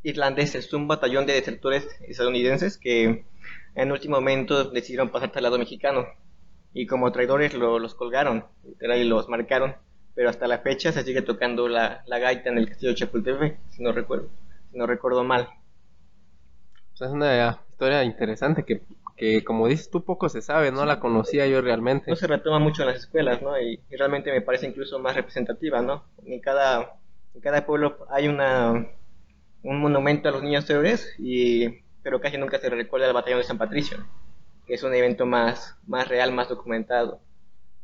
Irlandeses, 0.05 0.71
un 0.73 0.87
batallón 0.87 1.25
de 1.25 1.33
desertores 1.33 1.87
estadounidenses 2.07 2.77
que 2.77 3.25
en 3.75 3.91
último 3.91 4.17
momento 4.17 4.65
decidieron 4.71 5.09
pasar 5.09 5.31
al 5.35 5.43
lado 5.43 5.57
mexicano 5.57 6.05
y 6.73 6.85
como 6.87 7.11
traidores 7.11 7.53
lo, 7.53 7.79
los 7.79 7.95
colgaron 7.95 8.45
y 8.63 9.03
los 9.03 9.27
marcaron, 9.29 9.75
pero 10.13 10.29
hasta 10.29 10.47
la 10.47 10.59
fecha 10.59 10.91
se 10.91 11.03
sigue 11.03 11.21
tocando 11.21 11.67
la, 11.67 12.03
la 12.05 12.19
gaita 12.19 12.49
en 12.49 12.57
el 12.57 12.69
castillo 12.69 12.91
de 12.91 12.95
Chapultepec, 12.95 13.57
si 13.69 13.83
no 13.83 13.91
recuerdo, 13.91 14.29
si 14.71 14.77
no 14.77 14.85
recuerdo 14.85 15.23
mal. 15.23 15.49
Pues 16.97 17.01
es 17.01 17.11
una 17.11 17.59
historia 17.69 18.03
interesante 18.03 18.63
que 18.63 18.81
que 19.15 19.43
como 19.43 19.67
dices 19.67 19.89
tú 19.89 20.03
poco 20.03 20.29
se 20.29 20.41
sabe, 20.41 20.71
no 20.71 20.85
la 20.85 20.99
conocía 20.99 21.47
yo 21.47 21.61
realmente. 21.61 22.09
No 22.09 22.17
se 22.17 22.27
retoma 22.27 22.59
mucho 22.59 22.81
en 22.81 22.89
las 22.89 22.97
escuelas, 22.97 23.41
¿no? 23.41 23.59
Y, 23.59 23.79
y 23.89 23.95
realmente 23.95 24.31
me 24.31 24.41
parece 24.41 24.67
incluso 24.67 24.99
más 24.99 25.15
representativa, 25.15 25.81
¿no? 25.81 26.03
En 26.25 26.39
cada, 26.41 26.97
en 27.33 27.41
cada 27.41 27.65
pueblo 27.65 28.05
hay 28.09 28.27
una, 28.27 28.87
un 29.65 29.79
monumento 29.79 30.29
a 30.29 30.31
los 30.31 30.43
niños 30.43 30.69
héroes, 30.69 31.15
y, 31.17 31.81
pero 32.03 32.21
casi 32.21 32.37
nunca 32.37 32.59
se 32.59 32.69
recuerda 32.69 33.07
el 33.07 33.13
batallón 33.13 33.39
de 33.39 33.45
San 33.45 33.57
Patricio, 33.57 33.97
que 34.65 34.75
es 34.75 34.83
un 34.83 34.93
evento 34.93 35.25
más, 35.25 35.77
más 35.87 36.07
real, 36.07 36.31
más 36.31 36.49
documentado. 36.49 37.19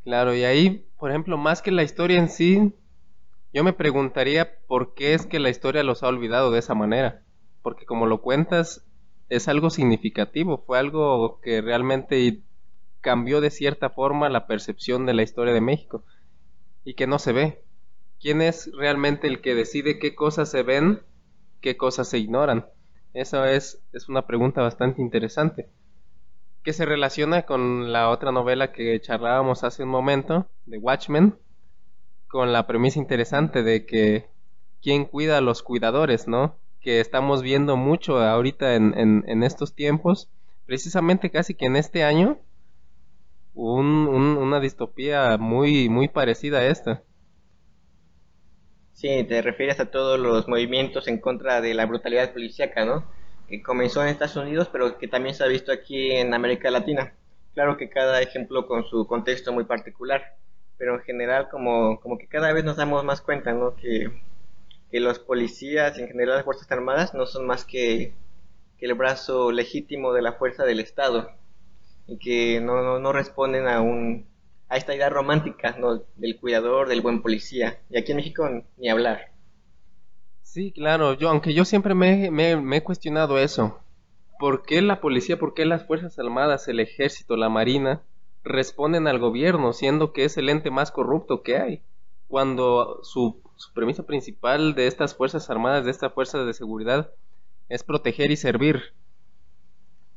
Claro, 0.04 0.36
y 0.36 0.44
ahí, 0.44 0.88
por 0.98 1.10
ejemplo, 1.10 1.38
más 1.38 1.62
que 1.62 1.72
la 1.72 1.84
historia 1.84 2.18
en 2.18 2.30
sí, 2.30 2.74
yo 3.54 3.64
me 3.64 3.74
preguntaría 3.74 4.60
por 4.68 4.94
qué 4.94 5.14
es 5.14 5.26
que 5.26 5.40
la 5.40 5.50
historia 5.50 5.84
los 5.84 6.04
ha 6.04 6.08
olvidado 6.08 6.52
de 6.52 6.60
esa 6.60 6.74
manera. 6.74 7.24
Porque 7.62 7.86
como 7.86 8.06
lo 8.06 8.22
cuentas, 8.22 8.86
es 9.30 9.48
algo 9.48 9.70
significativo, 9.70 10.64
fue 10.66 10.80
algo 10.80 11.40
que 11.42 11.62
realmente 11.62 12.42
cambió 13.02 13.42
de 13.42 13.50
cierta 13.50 13.90
forma 13.90 14.30
la 14.30 14.48
percepción 14.48 15.06
de 15.06 15.14
la 15.14 15.24
historia 15.24 15.54
de 15.54 15.62
México 15.62 16.04
y 16.84 16.94
que 16.94 17.08
no 17.08 17.20
se 17.20 17.34
ve. 17.34 17.64
¿Quién 18.20 18.42
es 18.42 18.72
realmente 18.78 19.28
el 19.28 19.42
que 19.42 19.56
decide 19.56 20.00
qué 20.00 20.16
cosas 20.16 20.50
se 20.50 20.64
ven, 20.64 21.02
qué 21.62 21.78
cosas 21.78 22.10
se 22.10 22.18
ignoran? 22.18 22.66
Esa 23.14 23.52
es, 23.52 23.82
es 23.94 24.10
una 24.10 24.26
pregunta 24.26 24.62
bastante 24.62 25.02
interesante 25.02 25.70
que 26.64 26.74
se 26.74 26.86
relaciona 26.86 27.44
con 27.44 27.92
la 27.92 28.10
otra 28.10 28.32
novela 28.32 28.72
que 28.72 29.00
charlábamos 29.02 29.64
hace 29.64 29.84
un 29.84 29.90
momento, 29.90 30.48
de 30.66 30.78
Watchmen, 30.78 31.36
con 32.28 32.54
la 32.54 32.68
premisa 32.68 33.00
interesante 33.00 33.64
de 33.64 33.86
que 33.86 34.28
quién 34.82 35.06
cuida 35.06 35.38
a 35.38 35.42
los 35.42 35.64
cuidadores, 35.64 36.28
¿no? 36.28 36.56
que 36.82 37.00
estamos 37.00 37.42
viendo 37.42 37.78
mucho 37.78 38.20
ahorita 38.20 38.76
en, 38.76 39.24
en, 39.28 39.44
estos 39.44 39.76
tiempos, 39.76 40.30
precisamente 40.66 41.30
casi 41.30 41.54
que 41.54 41.68
en 41.68 41.76
este 41.76 42.04
año, 42.04 42.40
un, 43.54 44.08
un, 44.08 44.38
una 44.38 44.60
distopía 44.60 45.38
muy, 45.38 45.90
muy 45.90 46.08
parecida 46.08 46.60
a 46.60 46.68
esta. 46.68 47.04
Sí, 48.94 49.24
te 49.24 49.42
refieres 49.42 49.80
a 49.80 49.90
todos 49.90 50.20
los 50.20 50.48
movimientos 50.48 51.08
en 51.08 51.20
contra 51.20 51.62
de 51.62 51.74
la 51.74 51.86
brutalidad 51.86 52.34
policíaca, 52.34 52.86
¿no? 52.86 53.06
Que 53.48 53.62
comenzó 53.64 54.02
en 54.04 54.10
Estados 54.10 54.36
Unidos, 54.36 54.70
pero 54.72 54.98
que 54.98 55.08
también 55.08 55.36
se 55.36 55.44
ha 55.44 55.48
visto 55.48 55.72
aquí 55.72 56.12
en 56.12 56.34
América 56.34 56.70
Latina. 56.72 57.14
Claro 57.54 57.78
que 57.78 57.90
cada 57.90 58.22
ejemplo 58.22 58.68
con 58.68 58.86
su 58.86 59.08
contexto 59.08 59.52
muy 59.54 59.66
particular, 59.66 60.36
pero 60.78 60.96
en 60.96 61.02
general 61.02 61.50
como, 61.50 62.00
como 62.00 62.18
que 62.18 62.28
cada 62.28 62.54
vez 62.54 62.64
nos 62.64 62.78
damos 62.78 63.04
más 63.04 63.22
cuenta, 63.22 63.54
¿no? 63.54 63.76
Que 63.76 64.12
que 64.92 65.00
los 65.00 65.20
policías 65.20 65.98
en 65.98 66.08
general 66.08 66.36
las 66.36 66.46
Fuerzas 66.46 66.70
Armadas 66.70 67.14
no 67.14 67.26
son 67.26 67.48
más 67.48 67.64
que, 67.64 68.14
que 68.78 68.86
el 68.86 68.94
brazo 68.94 69.52
legítimo 69.52 70.12
de 70.12 70.22
la 70.22 70.34
fuerza 70.34 70.66
del 70.66 70.82
Estado 70.82 71.32
y 72.08 72.18
que 72.18 72.60
no, 72.60 72.84
no, 72.84 73.00
no 73.00 73.14
responden 73.14 73.68
a, 73.68 73.82
un, 73.82 74.28
a 74.72 74.78
esta 74.78 74.96
idea 74.96 75.10
romántica 75.10 75.76
¿no? 75.78 76.04
del 76.16 76.40
cuidador, 76.40 76.88
del 76.88 77.02
buen 77.02 77.22
policía. 77.22 77.80
Y 77.90 77.98
aquí 77.98 78.12
en 78.12 78.18
México 78.18 78.50
ni 78.78 78.90
hablar. 78.90 79.32
Sí, 80.42 80.72
claro, 80.72 81.14
yo, 81.14 81.30
aunque 81.30 81.54
yo 81.54 81.66
siempre 81.66 81.94
me, 81.94 82.32
me, 82.32 82.56
me 82.56 82.78
he 82.78 82.84
cuestionado 82.84 83.38
eso. 83.38 83.80
¿Por 84.40 84.64
qué 84.64 84.82
la 84.82 85.00
policía, 85.00 85.38
por 85.38 85.54
qué 85.54 85.66
las 85.66 85.86
Fuerzas 85.86 86.18
Armadas, 86.18 86.68
el 86.68 86.80
Ejército, 86.80 87.38
la 87.38 87.50
Marina 87.50 88.02
responden 88.44 89.08
al 89.08 89.20
gobierno, 89.20 89.74
siendo 89.74 90.14
que 90.14 90.26
es 90.26 90.38
el 90.38 90.50
ente 90.50 90.72
más 90.72 90.92
corrupto 90.92 91.44
que 91.44 91.58
hay? 91.58 91.84
Cuando 92.28 93.04
su 93.04 93.42
su 93.62 93.74
premisa 93.74 94.04
principal 94.04 94.74
de 94.74 94.88
estas 94.88 95.16
Fuerzas 95.16 95.50
Armadas, 95.52 95.86
de 95.86 95.92
estas 95.92 96.12
fuerzas 96.14 96.48
de 96.48 96.54
seguridad, 96.54 97.12
es 97.70 97.84
proteger 97.84 98.32
y 98.32 98.36
servir. 98.36 98.96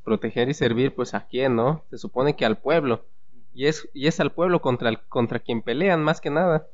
Proteger 0.02 0.49
y 0.49 0.54
servir, 0.54 0.94
pues 0.94 1.12
a 1.12 1.26
quién, 1.26 1.54
¿no? 1.54 1.84
Se 1.90 1.99
supone 1.99 2.37
que 2.37 2.46
al 2.46 2.56
pueblo. 2.56 3.04
Y 3.54 3.66
es, 3.66 3.88
y 3.94 4.08
es 4.08 4.18
al 4.20 4.32
pueblo 4.32 4.61
contra, 4.61 4.88
el, 4.88 5.00
contra 5.08 5.38
quien 5.38 5.62
pelean, 5.62 6.02
más 6.02 6.20
que 6.20 6.30
nada. 6.30 6.66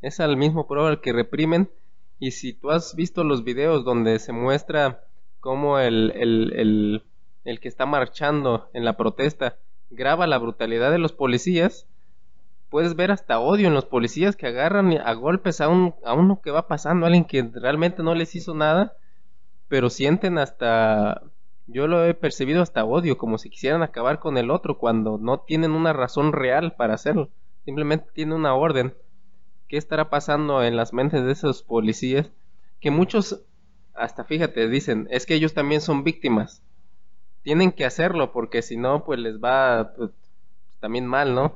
Es 0.00 0.20
al 0.20 0.36
mismo 0.36 0.66
pueblo 0.66 0.86
al 0.86 1.00
que 1.00 1.12
reprimen. 1.12 1.70
Y 2.18 2.30
si 2.30 2.52
tú 2.52 2.70
has 2.70 2.94
visto 2.94 3.24
los 3.24 3.44
videos 3.44 3.84
donde 3.84 4.18
se 4.18 4.32
muestra 4.32 5.04
cómo 5.40 5.78
el, 5.78 6.12
el, 6.14 7.02
el, 7.44 7.60
que 7.60 7.68
está 7.68 7.86
marchando 7.86 8.68
en 8.74 8.84
la 8.84 8.96
protesta 8.96 9.56
graba 9.90 10.26
la 10.26 10.38
brutalidad 10.38 10.92
de 10.92 10.98
los 10.98 11.12
policías, 11.12 11.86
puedes 12.68 12.94
ver 12.94 13.10
hasta 13.10 13.40
odio 13.40 13.66
en 13.66 13.74
los 13.74 13.86
policías 13.86 14.36
que 14.36 14.46
agarran 14.46 14.92
a 14.98 15.12
golpes 15.14 15.60
a, 15.60 15.68
un, 15.68 15.94
a 16.04 16.12
uno 16.12 16.40
que 16.40 16.52
va 16.52 16.68
pasando, 16.68 17.04
a 17.04 17.08
alguien 17.08 17.24
que 17.24 17.42
realmente 17.52 18.02
no 18.02 18.14
les 18.14 18.34
hizo 18.36 18.54
nada, 18.54 18.94
pero 19.66 19.90
sienten 19.90 20.38
hasta, 20.38 21.22
yo 21.72 21.86
lo 21.86 22.04
he 22.04 22.14
percibido 22.14 22.62
hasta 22.62 22.84
odio, 22.84 23.16
como 23.16 23.38
si 23.38 23.50
quisieran 23.50 23.82
acabar 23.82 24.18
con 24.18 24.36
el 24.38 24.50
otro 24.50 24.78
cuando 24.78 25.18
no 25.18 25.40
tienen 25.40 25.72
una 25.72 25.92
razón 25.92 26.32
real 26.32 26.74
para 26.76 26.94
hacerlo, 26.94 27.30
simplemente 27.64 28.10
tienen 28.12 28.34
una 28.34 28.54
orden. 28.54 28.94
¿Qué 29.68 29.76
estará 29.76 30.10
pasando 30.10 30.64
en 30.64 30.76
las 30.76 30.92
mentes 30.92 31.24
de 31.24 31.32
esos 31.32 31.62
policías? 31.62 32.30
Que 32.80 32.90
muchos, 32.90 33.44
hasta 33.94 34.24
fíjate, 34.24 34.68
dicen, 34.68 35.06
es 35.10 35.26
que 35.26 35.34
ellos 35.34 35.54
también 35.54 35.80
son 35.80 36.02
víctimas. 36.02 36.62
Tienen 37.42 37.72
que 37.72 37.84
hacerlo 37.84 38.32
porque 38.32 38.62
si 38.62 38.76
no, 38.76 39.04
pues 39.04 39.20
les 39.20 39.38
va 39.38 39.92
pues, 39.96 40.10
también 40.80 41.06
mal, 41.06 41.34
¿no? 41.34 41.54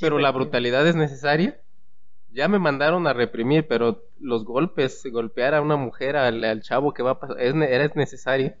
pero 0.00 0.18
la 0.18 0.32
brutalidad 0.32 0.86
es 0.86 0.96
necesaria. 0.96 1.60
Ya 2.36 2.48
me 2.48 2.58
mandaron 2.58 3.06
a 3.06 3.14
reprimir, 3.14 3.66
pero 3.66 4.04
los 4.20 4.44
golpes, 4.44 5.02
golpear 5.10 5.54
a 5.54 5.62
una 5.62 5.76
mujer, 5.76 6.16
al, 6.16 6.60
chavo 6.60 6.92
que 6.92 7.02
va 7.02 7.12
a 7.12 7.18
pasar, 7.18 7.40
es, 7.40 7.54
era 7.54 7.90
necesario. 7.94 8.52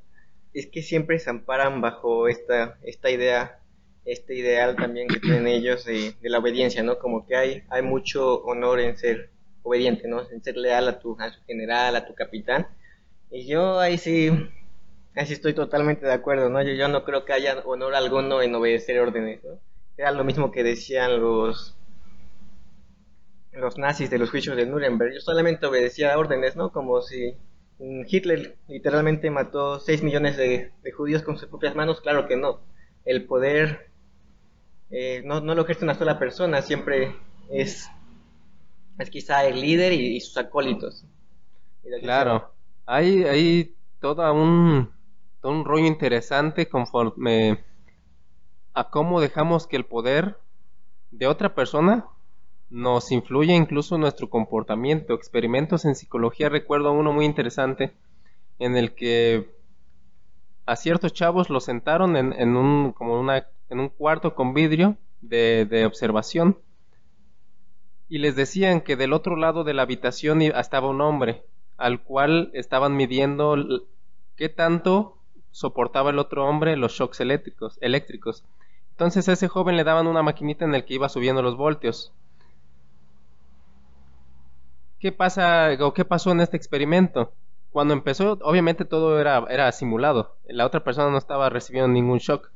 Es 0.54 0.66
que 0.66 0.80
siempre 0.80 1.18
se 1.18 1.28
amparan 1.28 1.82
bajo 1.82 2.26
esta, 2.26 2.78
esta 2.82 3.10
idea, 3.10 3.60
este 4.06 4.34
ideal 4.34 4.76
también 4.76 5.08
que 5.08 5.20
tienen 5.20 5.46
ellos 5.46 5.84
de, 5.84 6.14
la 6.22 6.38
obediencia, 6.38 6.82
¿no? 6.82 6.98
Como 6.98 7.26
que 7.26 7.36
hay, 7.36 7.64
hay 7.68 7.82
mucho 7.82 8.42
honor 8.44 8.80
en 8.80 8.96
ser 8.96 9.28
obediente, 9.62 10.08
¿no? 10.08 10.22
En 10.30 10.42
ser 10.42 10.56
leal 10.56 10.88
a 10.88 10.98
tu, 10.98 11.14
tu 11.14 11.44
general, 11.46 11.96
a 11.96 12.06
tu 12.06 12.14
capitán. 12.14 12.66
Y 13.30 13.46
yo 13.46 13.78
ahí 13.78 13.98
sí, 13.98 14.30
Así 15.14 15.34
estoy 15.34 15.52
totalmente 15.52 16.06
de 16.06 16.14
acuerdo, 16.14 16.48
¿no? 16.48 16.62
Yo, 16.62 16.72
yo 16.72 16.88
no 16.88 17.04
creo 17.04 17.26
que 17.26 17.34
haya 17.34 17.60
honor 17.66 17.94
alguno 17.94 18.40
en 18.40 18.54
obedecer 18.54 18.98
órdenes, 19.00 19.44
¿no? 19.44 19.58
Era 19.98 20.12
lo 20.12 20.24
mismo 20.24 20.50
que 20.50 20.62
decían 20.62 21.20
los 21.20 21.75
los 23.56 23.78
nazis 23.78 24.10
de 24.10 24.18
los 24.18 24.30
juicios 24.30 24.56
de 24.56 24.66
Nuremberg. 24.66 25.14
Yo 25.14 25.20
solamente 25.20 25.66
obedecía 25.66 26.18
órdenes, 26.18 26.56
¿no? 26.56 26.70
Como 26.72 27.00
si 27.02 27.34
Hitler 27.78 28.56
literalmente 28.68 29.30
mató 29.30 29.80
6 29.80 30.02
millones 30.02 30.36
de, 30.36 30.72
judíos 30.96 31.22
con 31.22 31.38
sus 31.38 31.48
propias 31.48 31.74
manos. 31.74 32.00
Claro 32.00 32.26
que 32.26 32.36
no. 32.36 32.60
El 33.04 33.24
poder 33.26 33.90
eh, 34.90 35.22
no, 35.24 35.40
lo 35.40 35.62
ejerce 35.62 35.84
una 35.84 35.94
sola 35.94 36.18
persona, 36.18 36.62
siempre 36.62 37.16
es, 37.50 37.88
es 38.98 39.10
quizá 39.10 39.44
el 39.46 39.60
líder 39.60 39.92
y, 39.92 40.20
sus 40.20 40.36
acólitos. 40.36 41.04
Claro, 42.02 42.52
hay, 42.84 43.22
hay 43.24 43.76
todo 44.00 44.32
un, 44.32 44.90
todo 45.40 45.52
un 45.52 45.64
rollo 45.64 45.86
interesante 45.86 46.68
conforme 46.68 47.64
a 48.74 48.90
cómo 48.90 49.20
dejamos 49.20 49.66
que 49.66 49.76
el 49.76 49.84
poder 49.84 50.38
de 51.12 51.26
otra 51.26 51.54
persona 51.54 52.06
nos 52.70 53.12
influye 53.12 53.54
incluso 53.54 53.98
nuestro 53.98 54.28
comportamiento. 54.28 55.14
Experimentos 55.14 55.84
en 55.84 55.94
psicología 55.94 56.48
recuerdo 56.48 56.92
uno 56.92 57.12
muy 57.12 57.24
interesante 57.24 57.92
en 58.58 58.76
el 58.76 58.94
que 58.94 59.54
a 60.66 60.76
ciertos 60.76 61.12
chavos 61.12 61.48
los 61.48 61.64
sentaron 61.64 62.16
en, 62.16 62.56
un, 62.56 62.92
como 62.92 63.20
una, 63.20 63.46
en 63.70 63.80
un 63.80 63.88
cuarto 63.88 64.34
con 64.34 64.52
vidrio 64.52 64.96
de, 65.20 65.84
observación 65.86 66.58
y 68.08 68.18
les 68.18 68.36
decían 68.36 68.80
que 68.80 68.96
del 68.96 69.12
otro 69.12 69.36
lado 69.36 69.64
de 69.64 69.74
la 69.74 69.82
habitación 69.82 70.42
estaba 70.42 70.88
un 70.88 71.00
hombre 71.00 71.42
al 71.76 72.02
cual 72.02 72.50
estaban 72.54 72.96
midiendo 72.96 73.56
qué 74.36 74.48
tanto 74.48 75.18
soportaba 75.50 76.10
el 76.10 76.18
otro 76.18 76.46
hombre 76.46 76.76
los 76.76 76.92
shocks 76.92 77.20
eléctricos. 77.20 77.78
eléctricos. 77.80 78.44
Entonces 78.90 79.28
a 79.28 79.32
ese 79.32 79.48
joven 79.48 79.76
le 79.76 79.84
daban 79.84 80.06
una 80.06 80.22
maquinita 80.22 80.64
en 80.64 80.74
el 80.74 80.84
que 80.84 80.94
iba 80.94 81.08
subiendo 81.08 81.42
los 81.42 81.56
voltios. 81.56 82.12
¿Qué 84.98 85.12
pasa 85.12 85.70
o 85.80 85.92
qué 85.92 86.04
pasó 86.04 86.32
en 86.32 86.40
este 86.40 86.56
experimento? 86.56 87.32
Cuando 87.70 87.94
empezó, 87.94 88.38
obviamente 88.42 88.84
todo 88.84 89.20
era, 89.20 89.44
era 89.50 89.70
simulado. 89.72 90.36
La 90.48 90.66
otra 90.66 90.82
persona 90.82 91.10
no 91.10 91.18
estaba 91.18 91.50
recibiendo 91.50 91.88
ningún 91.88 92.18
shock. 92.18 92.50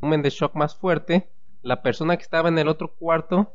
Un 0.00 0.22
de 0.22 0.30
shock 0.30 0.54
más 0.54 0.74
fuerte, 0.76 1.28
la 1.62 1.82
persona 1.82 2.16
que 2.16 2.22
estaba 2.22 2.48
en 2.48 2.58
el 2.58 2.68
otro 2.68 2.94
cuarto, 2.94 3.54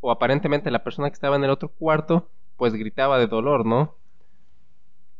o 0.00 0.10
aparentemente 0.10 0.70
la 0.70 0.84
persona 0.84 1.08
que 1.08 1.14
estaba 1.14 1.36
en 1.36 1.44
el 1.44 1.50
otro 1.50 1.68
cuarto, 1.70 2.28
pues 2.56 2.74
gritaba 2.74 3.18
de 3.18 3.26
dolor, 3.26 3.66
¿no? 3.66 3.96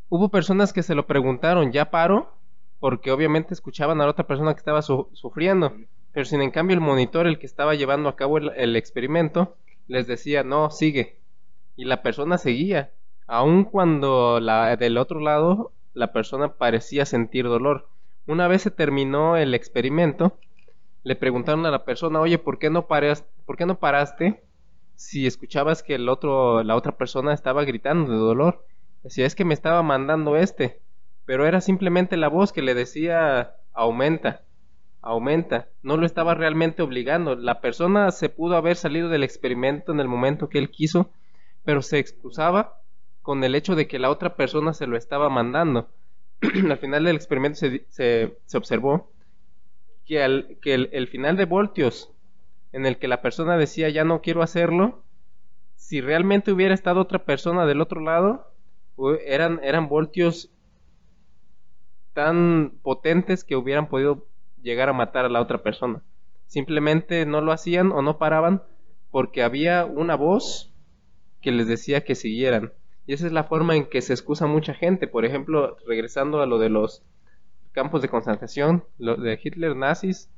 Hubo 0.09 0.28
personas 0.28 0.73
que 0.73 0.83
se 0.83 0.95
lo 0.95 1.07
preguntaron, 1.07 1.73
¿ya 1.73 1.90
paro? 1.90 2.40
porque 2.80 3.12
obviamente 3.12 3.54
escuchaban 3.54 4.00
a 4.00 4.04
la 4.04 4.11
otra 4.11 4.26
persona 4.26 4.54
que 4.54 4.59
estaba 4.59 4.83
sufriendo, 4.83 5.75
pero 6.12 6.25
sin 6.25 6.40
en 6.40 6.50
cambio 6.50 6.75
el 6.75 6.80
monitor, 6.80 7.26
el 7.26 7.38
que 7.38 7.47
estaba 7.47 7.75
llevando 7.75 8.09
a 8.09 8.16
cabo 8.16 8.38
el, 8.38 8.75
experimento, 8.75 9.57
les 9.87 10.07
decía, 10.07 10.42
no, 10.42 10.71
sigue, 10.71 11.19
y 11.80 11.84
la 11.84 12.02
persona 12.02 12.38
seguía, 12.38 12.90
aun 13.26 13.64
cuando 13.64 14.40
la, 14.40 14.76
del 14.76 14.99
otro 14.99 15.20
lado 15.20 15.72
la 15.94 16.12
persona 16.12 16.54
parecía 16.54 17.06
sentir 17.06 17.46
dolor. 17.46 17.88
Una 18.26 18.49
vez 18.49 18.62
se 18.62 18.70
terminó 18.70 19.37
el 19.37 19.54
experimento, 19.54 20.38
le 21.02 21.16
preguntaron 21.16 21.64
a 21.66 21.70
la 21.70 21.84
persona, 21.84 22.20
oye, 22.20 22.38
¿por 22.38 22.58
qué 22.58 22.70
no, 22.70 22.87
paras, 22.87 23.25
¿por 23.46 23.56
qué 23.56 23.66
no 23.66 23.78
paraste 23.78 24.42
si 24.94 25.26
escuchabas 25.26 25.82
que 25.82 25.94
el 25.94 26.08
otro, 26.08 26.62
la 26.62 26.76
otra 26.76 26.96
persona 26.96 27.32
estaba 27.32 27.64
gritando 27.64 28.12
de 28.12 28.18
dolor? 28.18 28.64
Decía, 29.02 29.26
es 29.26 29.34
que 29.34 29.44
me 29.44 29.54
estaba 29.54 29.82
mandando 29.82 30.37
este 30.37 30.80
pero 31.30 31.46
era 31.46 31.60
simplemente 31.60 32.16
la 32.16 32.26
voz 32.26 32.52
que 32.52 32.60
le 32.60 32.75
decía 32.75 33.54
aumenta, 33.72 34.42
aumenta, 35.00 35.68
no 35.80 35.96
lo 35.96 36.04
estaba 36.04 36.34
realmente 36.34 36.82
obligando. 36.82 37.37
La 37.37 37.60
persona 37.60 38.10
se 38.10 38.30
pudo 38.30 38.56
haber 38.56 38.75
salido 38.75 39.08
del 39.08 39.22
experimento 39.22 39.92
en 39.92 40.00
el 40.00 40.09
momento 40.09 40.48
que 40.48 40.59
él 40.59 40.70
quiso, 40.70 41.12
pero 41.64 41.83
se 41.83 41.99
excusaba 41.99 42.81
con 43.23 43.44
el 43.44 43.55
hecho 43.55 43.75
de 43.75 43.87
que 43.87 43.99
la 43.99 44.11
otra 44.11 44.37
persona 44.37 44.73
se 44.73 44.87
lo 44.87 44.96
estaba 44.96 45.29
mandando. 45.29 45.88
al 46.70 46.79
final 46.79 47.05
del 47.05 47.16
experimento 47.16 47.59
se, 47.59 47.85
se, 47.88 48.57
observó 48.57 49.11
que, 50.07 50.23
al, 50.23 50.59
que 50.62 50.75
el, 50.75 51.09
final 51.09 51.37
de 51.37 51.44
voltios 51.44 52.11
en 52.73 52.87
el 52.87 52.99
que 52.99 53.09
la 53.09 53.20
persona 53.20 53.57
decía 53.57 53.88
ya 53.90 54.05
no 54.05 54.23
quiero 54.23 54.42
hacerlo, 54.42 55.03
si 55.77 56.01
realmente 56.01 56.53
hubiera 56.53 56.75
estado 56.75 57.01
otra 57.01 57.25
persona 57.25 57.66
del 57.66 57.81
otro 57.81 58.01
lado, 58.01 58.53
eran, 59.25 59.61
eran 59.62 59.88
voltios 59.88 60.51
tan 62.12 62.73
potentes 62.83 63.44
que 63.44 63.57
hubieran 63.57 63.88
podido 63.88 64.27
llegar 64.62 64.88
a 64.88 64.92
matar 64.92 65.25
a 65.25 65.31
la 65.31 65.40
otra 65.40 65.62
persona. 65.62 66.03
Simplemente 66.46 67.25
no 67.27 67.40
lo 67.40 67.53
hacían 67.53 67.92
o 67.92 68.03
no 68.03 68.18
paraban 68.18 68.62
porque 69.11 69.42
había 69.42 69.85
una 69.85 70.16
voz 70.16 70.69
que 71.40 71.53
les 71.53 71.68
decía 71.68 72.05
que 72.05 72.14
siguieran. 72.14 72.72
Y 73.07 73.14
esa 73.14 73.26
es 73.26 73.33
la 73.33 73.44
forma 73.44 73.76
en 73.76 73.87
que 73.87 74.03
se 74.03 74.12
excusa 74.12 74.46
mucha 74.46 74.74
gente. 74.74 75.07
Por 75.07 75.24
ejemplo, 75.24 75.76
regresando 75.87 76.40
a 76.40 76.46
lo 76.46 76.59
de 76.59 76.68
los 76.68 77.03
campos 77.72 78.03
de 78.03 78.09
concentración, 78.09 78.85
lo 78.98 79.16
de 79.16 79.38
Hitler 79.42 79.76
nazis, 79.76 80.31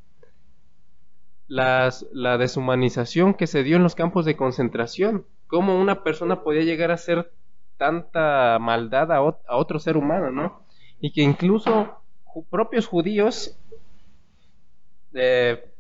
las, 1.48 2.06
la 2.12 2.38
deshumanización 2.38 3.34
que 3.34 3.46
se 3.46 3.62
dio 3.62 3.76
en 3.76 3.82
los 3.82 3.94
campos 3.94 4.24
de 4.24 4.36
concentración. 4.36 5.26
Cómo 5.46 5.78
una 5.78 6.02
persona 6.02 6.42
podía 6.42 6.62
llegar 6.62 6.90
a 6.90 6.94
hacer 6.94 7.32
tanta 7.76 8.58
maldad 8.58 9.12
a, 9.12 9.22
otro 9.22 9.78
ser 9.78 9.96
humano, 9.96 10.30
¿no? 10.30 10.62
y 11.00 11.12
que 11.12 11.20
incluso 11.20 12.00
propios 12.48 12.86
judíos 12.86 13.58
eh, 15.12 15.71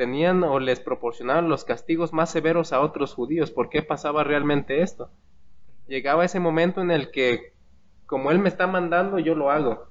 tenían 0.00 0.44
o 0.44 0.58
les 0.60 0.80
proporcionaban 0.80 1.50
los 1.50 1.66
castigos 1.66 2.14
más 2.14 2.30
severos 2.30 2.72
a 2.72 2.80
otros 2.80 3.12
judíos. 3.12 3.50
¿Por 3.50 3.68
qué 3.68 3.82
pasaba 3.82 4.24
realmente 4.24 4.80
esto? 4.80 5.10
Llegaba 5.88 6.24
ese 6.24 6.40
momento 6.40 6.80
en 6.80 6.90
el 6.90 7.10
que, 7.10 7.52
como 8.06 8.30
él 8.30 8.38
me 8.38 8.48
está 8.48 8.66
mandando, 8.66 9.18
yo 9.18 9.34
lo 9.34 9.50
hago, 9.50 9.88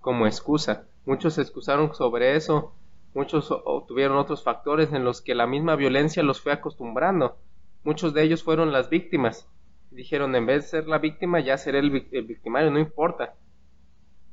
como 0.00 0.26
excusa. 0.26 0.88
Muchos 1.06 1.34
se 1.34 1.42
excusaron 1.42 1.94
sobre 1.94 2.34
eso, 2.34 2.74
muchos 3.14 3.54
tuvieron 3.86 4.16
otros 4.16 4.42
factores 4.42 4.92
en 4.92 5.04
los 5.04 5.22
que 5.22 5.36
la 5.36 5.46
misma 5.46 5.76
violencia 5.76 6.24
los 6.24 6.40
fue 6.40 6.50
acostumbrando. 6.50 7.36
Muchos 7.84 8.12
de 8.14 8.24
ellos 8.24 8.42
fueron 8.42 8.72
las 8.72 8.90
víctimas. 8.90 9.48
Dijeron, 9.92 10.34
en 10.34 10.46
vez 10.46 10.64
de 10.64 10.70
ser 10.70 10.88
la 10.88 10.98
víctima, 10.98 11.38
ya 11.38 11.56
seré 11.56 11.78
el 11.78 11.90
victimario, 12.26 12.72
no 12.72 12.80
importa 12.80 13.36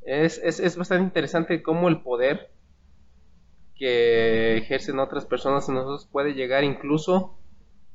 es, 0.08 0.40
es, 0.42 0.60
es 0.60 0.78
bastante 0.78 1.04
interesante 1.04 1.62
cómo 1.62 1.90
el 1.90 2.02
poder 2.02 2.50
que 3.78 4.58
ejercen 4.58 5.00
otras 5.00 5.26
personas 5.26 5.68
en 5.70 5.76
nosotros 5.76 6.08
puede 6.12 6.34
llegar 6.34 6.64
incluso 6.64 7.38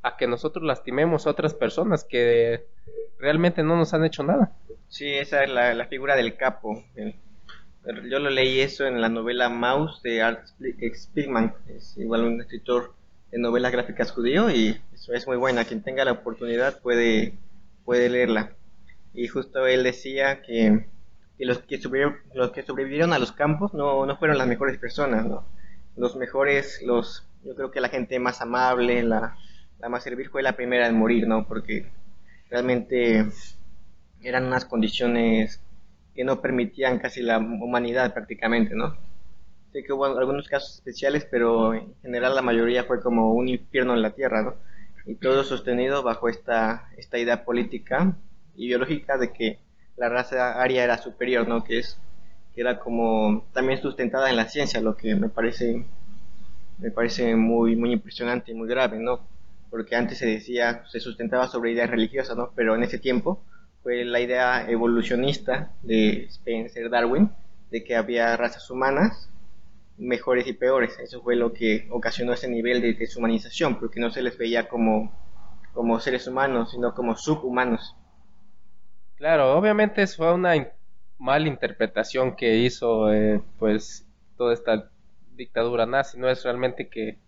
a 0.03 0.17
que 0.17 0.27
nosotros 0.27 0.65
lastimemos 0.65 1.27
a 1.27 1.31
otras 1.31 1.55
personas 1.55 2.05
que 2.05 2.67
realmente 3.19 3.63
no 3.63 3.77
nos 3.77 3.95
han 3.95 4.05
hecho 4.05 4.23
nada. 4.23 4.53
Sí, 4.89 5.09
esa 5.09 5.45
es 5.45 5.51
la, 5.51 5.87
figura 5.87 6.17
del 6.17 6.37
capo. 6.37 6.85
yo 8.11 8.19
lo 8.19 8.31
leí 8.31 8.61
eso 8.61 8.87
en 8.87 9.01
la 9.01 9.09
novela 9.09 9.49
Mouse 9.49 10.03
de 10.03 10.23
Art 10.23 10.47
Spiegelman, 10.95 11.55
es 11.69 11.97
igual 11.97 12.25
un 12.25 12.41
escritor 12.41 12.95
de 13.31 13.39
novelas 13.39 13.73
gráficas 13.73 14.11
judío 14.11 14.51
y 14.51 14.81
eso 14.93 15.13
es 15.15 15.27
muy 15.27 15.37
buena. 15.37 15.65
Quien 15.65 15.83
tenga 15.83 16.05
la 16.05 16.13
oportunidad 16.13 16.81
puede, 16.81 17.35
puede 17.85 18.09
leerla. 18.09 18.53
Y 19.15 19.29
justo 19.29 19.67
él 19.67 19.85
decía 19.85 20.43
que 20.43 20.87
y 21.39 21.45
los 21.45 21.59
que 21.59 21.81
los 22.35 22.53
que 22.53 22.63
sobrevivieron 22.63 23.13
a 23.13 23.19
los 23.19 23.33
campos 23.33 23.75
no, 23.75 24.05
no 24.07 24.17
fueron 24.17 24.39
las 24.39 24.47
mejores 24.47 24.79
personas, 24.79 25.27
¿no? 25.27 25.45
Los 25.97 26.17
mejores, 26.17 26.81
los, 26.83 27.27
yo 27.45 27.55
creo 27.55 27.71
que 27.71 27.81
la 27.81 27.89
gente 27.89 28.19
más 28.19 28.41
amable, 28.41 29.03
la, 29.03 29.37
la 29.79 29.89
más 29.89 30.03
servir 30.05 30.29
fue 30.31 30.43
la 30.43 30.57
primera 30.57 30.87
en 30.87 30.97
morir, 30.97 31.27
¿no? 31.27 31.47
Porque 31.47 31.91
realmente 32.51 33.27
eran 34.23 34.47
unas 34.47 34.65
condiciones 34.65 35.61
que 36.15 36.25
no 36.25 36.41
permitían 36.41 36.99
casi 36.99 37.23
la 37.23 37.39
humanidad 37.39 38.13
prácticamente, 38.15 38.75
¿no? 38.75 38.97
Sé 39.73 39.83
que 39.83 39.93
hubo 39.93 40.05
algunos 40.05 40.49
casos 40.49 40.75
especiales, 40.75 41.27
pero 41.31 41.75
en 41.75 41.95
general 42.03 42.35
la 42.35 42.43
mayoría 42.43 42.85
fue 42.85 43.01
como 43.01 43.33
un 43.33 43.49
infierno 43.49 43.95
en 43.95 44.03
la 44.03 44.11
tierra, 44.11 44.43
¿no? 44.43 44.55
Y 45.07 45.15
todo 45.17 45.43
sostenido 45.45 46.03
bajo 46.03 46.29
esta, 46.29 46.89
esta 46.97 47.19
idea 47.19 47.45
política 47.45 48.15
y 48.55 48.69
biológica 48.69 49.17
de 49.17 49.33
que 49.33 49.59
la 49.97 50.09
raza 50.09 50.61
aria 50.61 50.85
era 50.85 50.99
superior, 50.99 51.49
¿no? 51.49 51.65
Que 51.65 51.79
es 51.79 51.99
que 52.55 52.61
era 52.61 52.79
como 52.79 53.47
también 53.53 53.81
sustentada 53.81 54.31
en 54.31 54.37
la 54.37 54.49
ciencia, 54.49 54.81
lo 54.81 54.97
que 54.97 55.15
me 55.15 55.29
parece 55.29 55.85
me 56.79 56.91
parece 56.91 57.35
muy 57.37 57.77
muy 57.77 57.93
impresionante 57.93 58.53
y 58.53 58.55
muy 58.55 58.69
grave, 58.69 58.99
¿no? 58.99 59.21
Porque 59.71 59.97
antes 59.97 60.19
se 60.19 60.27
decía 60.27 60.85
se 60.91 61.01
sustentaba 61.01 61.49
sobre 61.49 61.73
ideas 61.73 61.91
religiosas, 61.91 62.37
¿no? 62.37 62.51
Pero 62.55 62.75
en 62.75 62.83
ese 62.83 62.99
tiempo 62.99 63.43
fue 63.83 64.05
la 64.05 64.21
idea 64.21 64.69
evolucionista 64.71 65.73
de 65.83 66.25
Spencer 66.27 66.91
Darwin 66.91 67.31
de 67.71 67.83
que 67.85 67.97
había 67.97 68.37
razas 68.37 68.71
humanas 68.71 69.33
mejores 69.99 70.47
y 70.47 70.53
peores. 70.53 70.99
Eso 70.99 71.23
fue 71.23 71.37
lo 71.37 71.53
que 71.53 71.87
ocasionó 71.91 72.33
ese 72.33 72.49
nivel 72.49 72.81
de 72.81 72.95
deshumanización, 72.95 73.79
porque 73.79 74.01
no 74.01 74.11
se 74.11 74.23
les 74.23 74.37
veía 74.37 74.69
como, 74.69 75.13
como 75.73 75.99
seres 76.01 76.27
humanos, 76.27 76.71
sino 76.73 76.95
como 76.95 77.17
subhumanos. 77.17 77.97
Claro, 79.17 79.57
obviamente 79.57 80.07
fue 80.07 80.33
una 80.33 80.57
mal 81.19 81.47
interpretación 81.47 82.37
que 82.37 82.57
hizo 82.57 83.13
eh, 83.13 83.41
pues 83.59 84.07
toda 84.37 84.55
esta 84.55 84.91
dictadura 85.35 85.87
nazi, 85.87 86.19
no 86.19 86.29
es 86.29 86.43
realmente 86.45 86.89
que, 86.89 87.19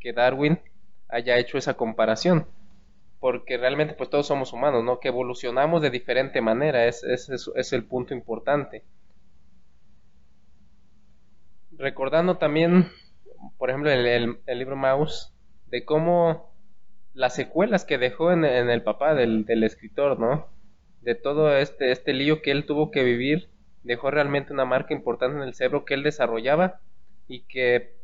que 0.00 0.12
Darwin 0.12 0.60
haya 1.08 1.38
hecho 1.38 1.58
esa 1.58 1.74
comparación, 1.74 2.46
porque 3.20 3.56
realmente 3.56 3.94
pues 3.94 4.10
todos 4.10 4.26
somos 4.26 4.52
humanos, 4.52 4.84
¿no? 4.84 5.00
Que 5.00 5.08
evolucionamos 5.08 5.82
de 5.82 5.90
diferente 5.90 6.40
manera, 6.40 6.86
es, 6.86 7.04
es, 7.04 7.28
es 7.54 7.72
el 7.72 7.84
punto 7.84 8.14
importante. 8.14 8.84
Recordando 11.72 12.36
también, 12.36 12.90
por 13.58 13.70
ejemplo, 13.70 13.90
el, 13.90 14.38
el, 14.46 14.58
libro 14.58 14.76
Maus, 14.76 15.32
de 15.66 15.84
cómo 15.84 16.52
las 17.14 17.34
secuelas 17.34 17.84
que 17.84 17.98
dejó 17.98 18.32
en, 18.32 18.44
en 18.44 18.70
el 18.70 18.82
papá 18.82 19.14
del, 19.14 19.44
del 19.44 19.64
escritor, 19.64 20.18
¿no? 20.18 20.53
De 21.04 21.14
todo 21.14 21.56
este, 21.56 21.92
este 21.92 22.14
lío 22.14 22.40
que 22.40 22.50
él 22.50 22.64
tuvo 22.64 22.90
que 22.90 23.04
vivir, 23.04 23.48
dejó 23.82 24.10
realmente 24.10 24.52
una 24.52 24.64
marca 24.64 24.94
importante 24.94 25.36
en 25.36 25.42
el 25.42 25.54
cerebro 25.54 25.84
que 25.84 25.94
él 25.94 26.02
desarrollaba 26.02 26.80
y 27.28 27.40
que 27.42 27.94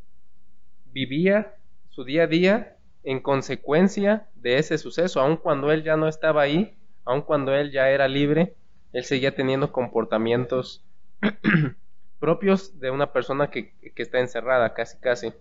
vivía 0.92 1.54
su 1.88 2.04
día 2.04 2.24
a 2.24 2.26
día 2.26 2.76
en 3.02 3.20
consecuencia 3.20 4.28
de 4.34 4.58
ese 4.58 4.76
suceso, 4.76 5.20
aun 5.20 5.38
cuando 5.38 5.72
él 5.72 5.82
ya 5.82 5.96
no 5.96 6.08
estaba 6.08 6.42
ahí, 6.42 6.76
aun 7.04 7.22
cuando 7.22 7.54
él 7.54 7.70
ya 7.72 7.88
era 7.88 8.06
libre, 8.06 8.54
él 8.92 9.04
seguía 9.04 9.34
teniendo 9.34 9.72
comportamientos 9.72 10.84
propios 12.20 12.78
de 12.78 12.90
una 12.90 13.12
persona 13.12 13.50
que, 13.50 13.72
que, 13.94 14.02
está 14.02 14.20
encerrada, 14.20 14.74
casi 14.74 14.98
casi. 14.98 15.32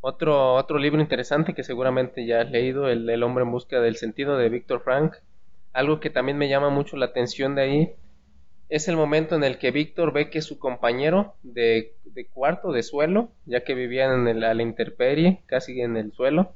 Otro, 0.00 0.54
otro 0.54 0.78
libro 0.78 1.00
interesante 1.00 1.54
que 1.54 1.64
seguramente 1.64 2.24
ya 2.24 2.40
has 2.40 2.50
leído, 2.50 2.88
el, 2.88 3.08
el 3.10 3.22
hombre 3.22 3.44
en 3.44 3.50
busca 3.50 3.80
del 3.80 3.96
sentido 3.96 4.38
de 4.38 4.48
Víctor 4.48 4.80
Frank, 4.80 5.16
algo 5.72 6.00
que 6.00 6.10
también 6.10 6.38
me 6.38 6.48
llama 6.48 6.70
mucho 6.70 6.96
la 6.96 7.06
atención 7.06 7.54
de 7.54 7.62
ahí 7.62 7.94
es 8.68 8.88
el 8.88 8.96
momento 8.96 9.34
en 9.34 9.44
el 9.44 9.58
que 9.58 9.70
Víctor 9.70 10.12
ve 10.12 10.28
que 10.28 10.42
su 10.42 10.58
compañero 10.58 11.34
de, 11.42 11.94
cuarto, 12.32 12.70
de 12.72 12.82
suelo, 12.82 13.32
ya 13.46 13.64
que 13.64 13.74
vivían 13.74 14.28
en 14.28 14.40
la 14.40 14.54
intemperie, 14.62 15.42
casi 15.46 15.80
en 15.80 15.96
el 15.96 16.12
suelo, 16.12 16.54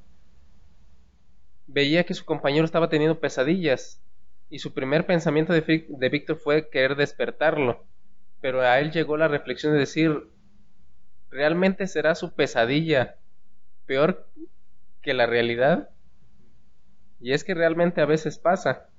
veía 1.66 2.04
que 2.04 2.14
su 2.14 2.24
compañero 2.24 2.66
estaba 2.66 2.90
teniendo 2.90 3.18
pesadillas 3.18 4.02
y 4.50 4.58
su 4.58 4.74
primer 4.74 5.06
pensamiento 5.06 5.54
de 5.54 6.08
Víctor 6.10 6.36
fue 6.36 6.68
querer 6.68 6.96
despertarlo, 6.96 7.84
pero 8.42 8.60
a 8.60 8.78
él 8.78 8.90
llegó 8.90 9.16
la 9.16 9.28
reflexión 9.28 9.72
de 9.72 9.78
decir, 9.78 10.28
¿realmente 11.30 11.86
será 11.86 12.14
su 12.14 12.34
pesadilla 12.34 13.16
peor 13.86 14.28
que 15.00 15.14
la 15.14 15.24
realidad? 15.24 15.88
Y 17.20 17.32
es 17.32 17.44
que 17.44 17.54
realmente 17.54 18.02
a 18.02 18.06
veces 18.06 18.38
pasa 18.38 18.90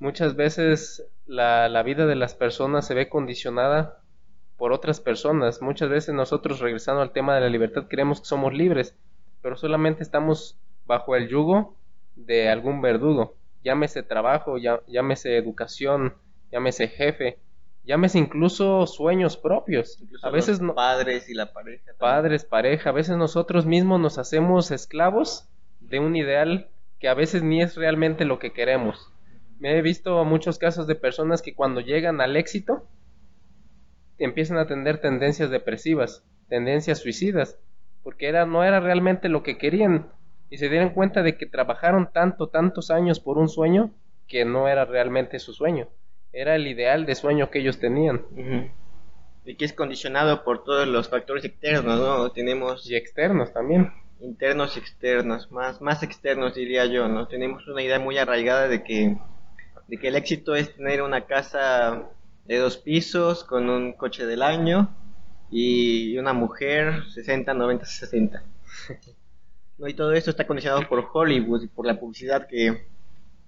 Muchas 0.00 0.34
veces 0.34 1.06
la, 1.26 1.68
la, 1.68 1.82
vida 1.82 2.06
de 2.06 2.16
las 2.16 2.34
personas 2.34 2.86
se 2.86 2.94
ve 2.94 3.08
condicionada 3.08 4.00
por 4.56 4.72
otras 4.72 4.98
personas. 4.98 5.62
Muchas 5.62 5.90
veces 5.90 6.14
nosotros, 6.14 6.58
regresando 6.58 7.02
al 7.02 7.12
tema 7.12 7.34
de 7.34 7.42
la 7.42 7.48
libertad, 7.48 7.86
creemos 7.88 8.20
que 8.20 8.26
somos 8.26 8.52
libres, 8.52 8.96
pero 9.42 9.56
solamente 9.56 10.02
estamos 10.02 10.58
bajo 10.86 11.16
el 11.16 11.28
yugo 11.28 11.76
de 12.16 12.48
algún 12.48 12.80
verdugo. 12.80 13.36
Llámese 13.62 14.02
trabajo, 14.02 14.56
llámese 14.58 15.36
educación, 15.36 16.14
llámese 16.50 16.88
jefe, 16.88 17.38
llámese 17.84 18.18
incluso 18.18 18.86
sueños 18.86 19.36
propios. 19.36 20.02
a 20.22 20.30
veces 20.30 20.60
padres 20.74 21.28
y 21.28 21.34
la 21.34 21.52
pareja. 21.52 21.92
Padres, 21.98 22.44
pareja. 22.44 22.90
A 22.90 22.92
veces 22.92 23.16
nosotros 23.16 23.66
mismos 23.66 24.00
nos 24.00 24.18
hacemos 24.18 24.70
esclavos 24.70 25.48
de 25.80 26.00
un 26.00 26.16
ideal 26.16 26.68
que 26.98 27.08
a 27.08 27.14
veces 27.14 27.42
ni 27.42 27.62
es 27.62 27.76
realmente 27.76 28.24
lo 28.24 28.38
que 28.38 28.52
queremos. 28.52 29.12
Me 29.60 29.76
he 29.76 29.82
visto 29.82 30.24
muchos 30.24 30.58
casos 30.58 30.86
de 30.86 30.94
personas 30.94 31.42
que 31.42 31.54
cuando 31.54 31.82
llegan 31.82 32.22
al 32.22 32.36
éxito 32.36 32.88
empiezan 34.18 34.56
a 34.56 34.66
tener 34.66 35.02
tendencias 35.02 35.50
depresivas, 35.50 36.24
tendencias 36.48 37.00
suicidas, 37.00 37.58
porque 38.02 38.28
era, 38.28 38.46
no 38.46 38.64
era 38.64 38.80
realmente 38.80 39.28
lo 39.28 39.42
que 39.42 39.58
querían 39.58 40.08
y 40.48 40.56
se 40.56 40.70
dieron 40.70 40.90
cuenta 40.90 41.22
de 41.22 41.36
que 41.36 41.44
trabajaron 41.44 42.10
tanto, 42.10 42.48
tantos 42.48 42.90
años 42.90 43.20
por 43.20 43.36
un 43.36 43.50
sueño 43.50 43.90
que 44.28 44.46
no 44.46 44.66
era 44.66 44.86
realmente 44.86 45.38
su 45.38 45.52
sueño, 45.52 45.88
era 46.32 46.56
el 46.56 46.66
ideal 46.66 47.04
de 47.04 47.14
sueño 47.14 47.50
que 47.50 47.58
ellos 47.58 47.78
tenían. 47.78 48.24
Y 49.44 49.56
que 49.56 49.66
es 49.66 49.74
condicionado 49.74 50.42
por 50.42 50.64
todos 50.64 50.88
los 50.88 51.10
factores 51.10 51.44
externos, 51.44 51.98
¿no? 52.00 52.32
Tenemos... 52.32 52.88
Y 52.88 52.96
externos 52.96 53.52
también. 53.52 53.92
Internos 54.20 54.76
y 54.76 54.80
externos, 54.80 55.52
más, 55.52 55.82
más 55.82 56.02
externos 56.02 56.54
diría 56.54 56.86
yo, 56.86 57.08
¿no? 57.08 57.28
Tenemos 57.28 57.68
una 57.68 57.82
idea 57.82 57.98
muy 57.98 58.16
arraigada 58.16 58.66
de 58.68 58.82
que 58.82 59.16
de 59.90 59.98
que 59.98 60.06
el 60.06 60.14
éxito 60.14 60.54
es 60.54 60.76
tener 60.76 61.02
una 61.02 61.26
casa 61.26 62.10
de 62.44 62.58
dos 62.58 62.76
pisos 62.76 63.42
con 63.42 63.68
un 63.68 63.92
coche 63.92 64.24
del 64.24 64.40
año 64.40 64.94
y 65.50 66.16
una 66.16 66.32
mujer 66.32 67.02
60, 67.12 67.52
90, 67.52 67.84
60. 67.84 68.44
y 69.88 69.94
todo 69.94 70.12
esto 70.12 70.30
está 70.30 70.46
condicionado 70.46 70.88
por 70.88 71.04
Hollywood 71.12 71.64
y 71.64 71.66
por 71.66 71.86
la 71.86 71.98
publicidad 71.98 72.46
que, 72.46 72.86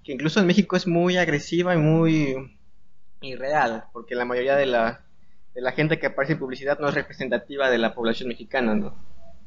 que 0.02 0.12
incluso 0.12 0.40
en 0.40 0.48
México 0.48 0.74
es 0.74 0.88
muy 0.88 1.16
agresiva 1.16 1.76
y 1.76 1.78
muy 1.78 2.59
irreal, 3.20 3.85
porque 3.92 4.16
la 4.16 4.24
mayoría 4.24 4.57
de 4.57 4.66
la, 4.66 5.07
de 5.55 5.61
la 5.61 5.70
gente 5.70 6.00
que 6.00 6.07
aparece 6.07 6.33
en 6.33 6.40
publicidad 6.40 6.81
no 6.81 6.88
es 6.88 6.94
representativa 6.94 7.70
de 7.70 7.78
la 7.78 7.94
población 7.94 8.31
mexicana, 8.31 8.74
¿no? 8.74 8.96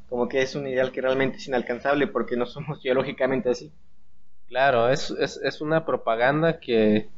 Como 0.08 0.30
que 0.30 0.40
es 0.40 0.54
un 0.54 0.66
ideal 0.66 0.92
que 0.92 1.02
realmente 1.02 1.36
es 1.36 1.46
inalcanzable 1.46 2.06
porque 2.06 2.38
no 2.38 2.46
somos 2.46 2.82
biológicamente 2.82 3.50
así. 3.50 3.70
Claro, 4.48 4.88
es, 4.88 5.10
es, 5.10 5.36
es 5.36 5.60
una 5.60 5.84
propaganda 5.86 6.58
que 6.58 7.10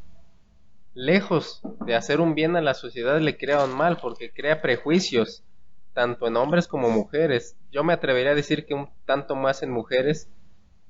lejos 0.95 1.61
de 1.87 1.95
hacer 1.95 2.21
un 2.21 2.35
bien 2.35 2.57
a 2.57 2.61
la 2.61 2.75
sociedad 2.75 3.21
le 3.21 3.37
crea 3.37 3.65
un 3.65 3.75
mal 3.77 3.99
porque 3.99 4.33
crea 4.33 4.61
prejuicios 4.61 5.45
tanto 5.93 6.27
en 6.27 6.37
hombres 6.37 6.69
como 6.69 6.91
mujeres. 6.91 7.57
Yo 7.71 7.85
me 7.85 7.93
atrevería 7.93 8.33
a 8.33 8.35
decir 8.35 8.67
que 8.67 8.75
un 8.75 8.91
tanto 9.05 9.35
más 9.37 9.63
en 9.63 9.71
mujeres 9.71 10.29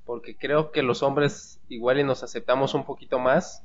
porque 0.05 0.37
creo 0.37 0.71
que 0.71 0.83
los 0.83 1.03
hombres 1.03 1.61
igual 1.69 1.99
y 1.99 2.03
nos 2.03 2.23
aceptamos 2.23 2.73
un 2.73 2.85
poquito 2.85 3.19
más 3.19 3.63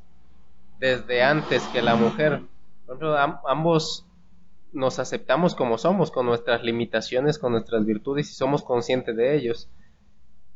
desde 0.80 1.22
antes 1.22 1.66
que 1.68 1.82
la 1.82 1.96
mujer. 1.96 2.42
Por 2.86 2.96
ejemplo, 2.96 3.16
ambos 3.46 4.06
nos 4.72 4.98
aceptamos 4.98 5.54
como 5.54 5.78
somos, 5.78 6.10
con 6.10 6.26
nuestras 6.26 6.62
limitaciones, 6.64 7.38
con 7.38 7.52
nuestras 7.52 7.84
virtudes 7.86 8.30
y 8.30 8.34
somos 8.34 8.62
conscientes 8.62 9.16
de 9.16 9.36
ellos. 9.36 9.70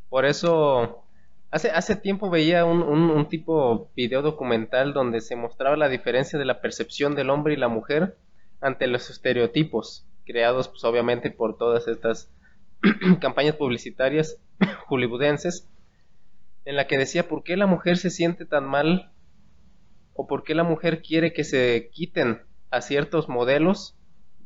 Por 0.09 0.25
eso 0.27 1.05
Hace, 1.51 1.71
hace 1.71 1.97
tiempo 1.97 2.29
veía 2.29 2.67
un, 2.67 2.83
un, 2.83 3.29
tipo 3.29 3.91
video 3.97 4.21
documental 4.21 4.93
donde 4.93 5.23
se 5.23 5.35
mostraba 5.35 5.77
la 5.77 5.89
diferencia 5.89 6.39
de 6.39 6.45
la 6.45 6.61
percepción 6.61 7.15
del 7.15 7.31
hombre 7.31 7.55
y 7.55 7.57
la 7.57 7.69
mujer 7.69 8.19
ante 8.61 8.87
los 8.87 9.09
estereotipos 9.09 10.07
creados 10.27 10.69
pues 10.69 10.85
obviamente 10.85 11.31
por 11.31 11.57
todas 11.57 11.89
estas 11.89 12.31
campañas 13.21 13.57
publicitarias 13.57 14.39
hollywoodenses 14.89 15.67
en 16.67 16.77
la 16.77 16.87
que 16.87 16.99
decía 16.99 17.27
por 17.29 17.43
qué 17.43 17.57
la 17.57 17.67
mujer 17.67 17.97
se 17.97 18.11
siente 18.11 18.45
tan 18.45 18.67
mal 18.67 19.11
o 20.13 20.27
por 20.27 20.45
qué 20.45 20.55
la 20.55 20.65
mujer 20.65 21.01
quiere 21.01 21.33
que 21.33 21.45
se 21.45 21.89
quiten 21.93 22.43
a 22.71 22.83
ciertos 22.83 23.31
modelos 23.31 23.97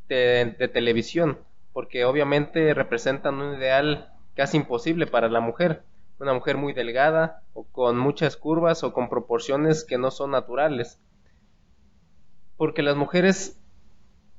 de, 0.09 0.55
de 0.57 0.69
televisión 0.69 1.41
porque 1.73 2.05
obviamente 2.05 2.75
representan 2.75 3.41
un 3.41 3.57
ideal 3.57 4.13
casi 4.37 4.59
imposible 4.59 5.09
para 5.09 5.29
la 5.29 5.41
mujer 5.41 5.83
una 6.23 6.35
mujer 6.35 6.57
muy 6.57 6.73
delgada 6.73 7.43
o 7.53 7.65
con 7.65 7.99
muchas 7.99 8.37
curvas 8.37 8.85
o 8.85 8.93
con 8.93 9.09
proporciones 9.09 9.85
que 9.85 9.99
no 9.99 10.13
son 10.13 10.31
naturales. 10.31 11.01
Porque 12.57 12.83
las 12.83 12.95
mujeres 12.95 13.61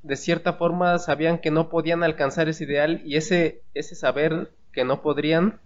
de 0.01 0.15
cierta 0.15 0.53
forma 0.53 0.97
sabían 0.97 1.39
que 1.39 1.51
no 1.51 1.69
podían 1.69 2.01
alcanzar 2.03 2.47
ese 2.47 2.63
ideal 2.63 3.01
y 3.03 3.17
ese, 3.17 3.63
ese 3.73 3.95
saber 3.95 4.53
que 4.71 4.85
no 4.85 5.01
podrían 5.01 5.59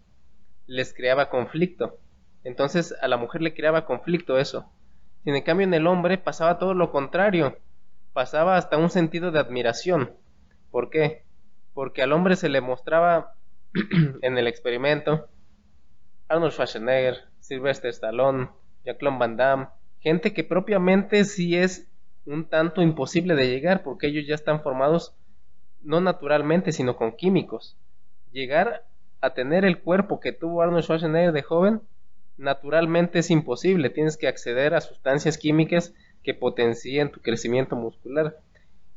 les 0.66 0.92
creaba 0.92 1.30
conflicto. 1.30 2.00
Entonces 2.44 2.96
a 3.00 3.08
la 3.08 3.18
mujer 3.18 3.44
le 3.44 3.54
creaba 3.54 3.86
conflicto 3.86 4.40
eso. 4.40 4.72
Sin 5.24 5.36
en 5.36 5.44
cambio 5.44 5.68
en 5.68 5.74
el 5.76 5.86
hombre 5.86 6.18
pasaba 6.18 6.58
todo 6.58 6.74
lo 6.74 6.92
contrario. 6.92 7.60
Pasaba 8.14 8.58
hasta 8.58 8.78
un 8.78 8.90
sentido 8.90 9.30
de 9.30 9.40
admiración. 9.40 10.14
¿Por 10.72 10.90
qué? 10.90 11.26
Porque 11.76 12.02
al 12.02 12.12
hombre 12.12 12.36
se 12.36 12.50
le 12.50 12.60
mostraba 12.60 13.36
en 14.24 14.38
el 14.40 14.48
experimento 14.48 15.30
Arnold 16.30 16.54
Schwarzenegger, 16.54 17.18
Sylvester 17.40 17.90
Stallone, 17.90 18.50
Jacques 18.86 19.18
Van 19.18 19.38
Damme, 19.38 19.68
gente 20.00 20.34
que 20.34 20.44
propiamente 20.44 21.24
sí 21.24 21.56
es 21.56 21.88
un 22.26 22.50
tanto 22.50 22.82
imposible 22.82 23.36
de 23.36 23.48
llegar 23.48 23.84
porque 23.84 24.08
ellos 24.08 24.26
ya 24.28 24.36
están 24.36 24.62
formados 24.62 25.16
no 25.82 26.02
naturalmente 26.02 26.72
sino 26.72 26.98
con 26.98 27.16
químicos. 27.16 27.78
Llegar 28.32 28.86
a 29.22 29.34
tener 29.34 29.64
el 29.66 29.80
cuerpo 29.80 30.20
que 30.20 30.34
tuvo 30.34 30.62
Arnold 30.62 30.84
Schwarzenegger 30.84 31.32
de 31.32 31.44
joven 31.44 31.82
naturalmente 32.38 33.20
es 33.20 33.32
imposible, 33.32 33.90
tienes 33.90 34.18
que 34.18 34.28
acceder 34.28 34.74
a 34.74 34.82
sustancias 34.82 35.38
químicas 35.38 35.94
que 36.24 36.34
potencien 36.34 37.12
tu 37.12 37.22
crecimiento 37.22 37.76
muscular. 37.76 38.38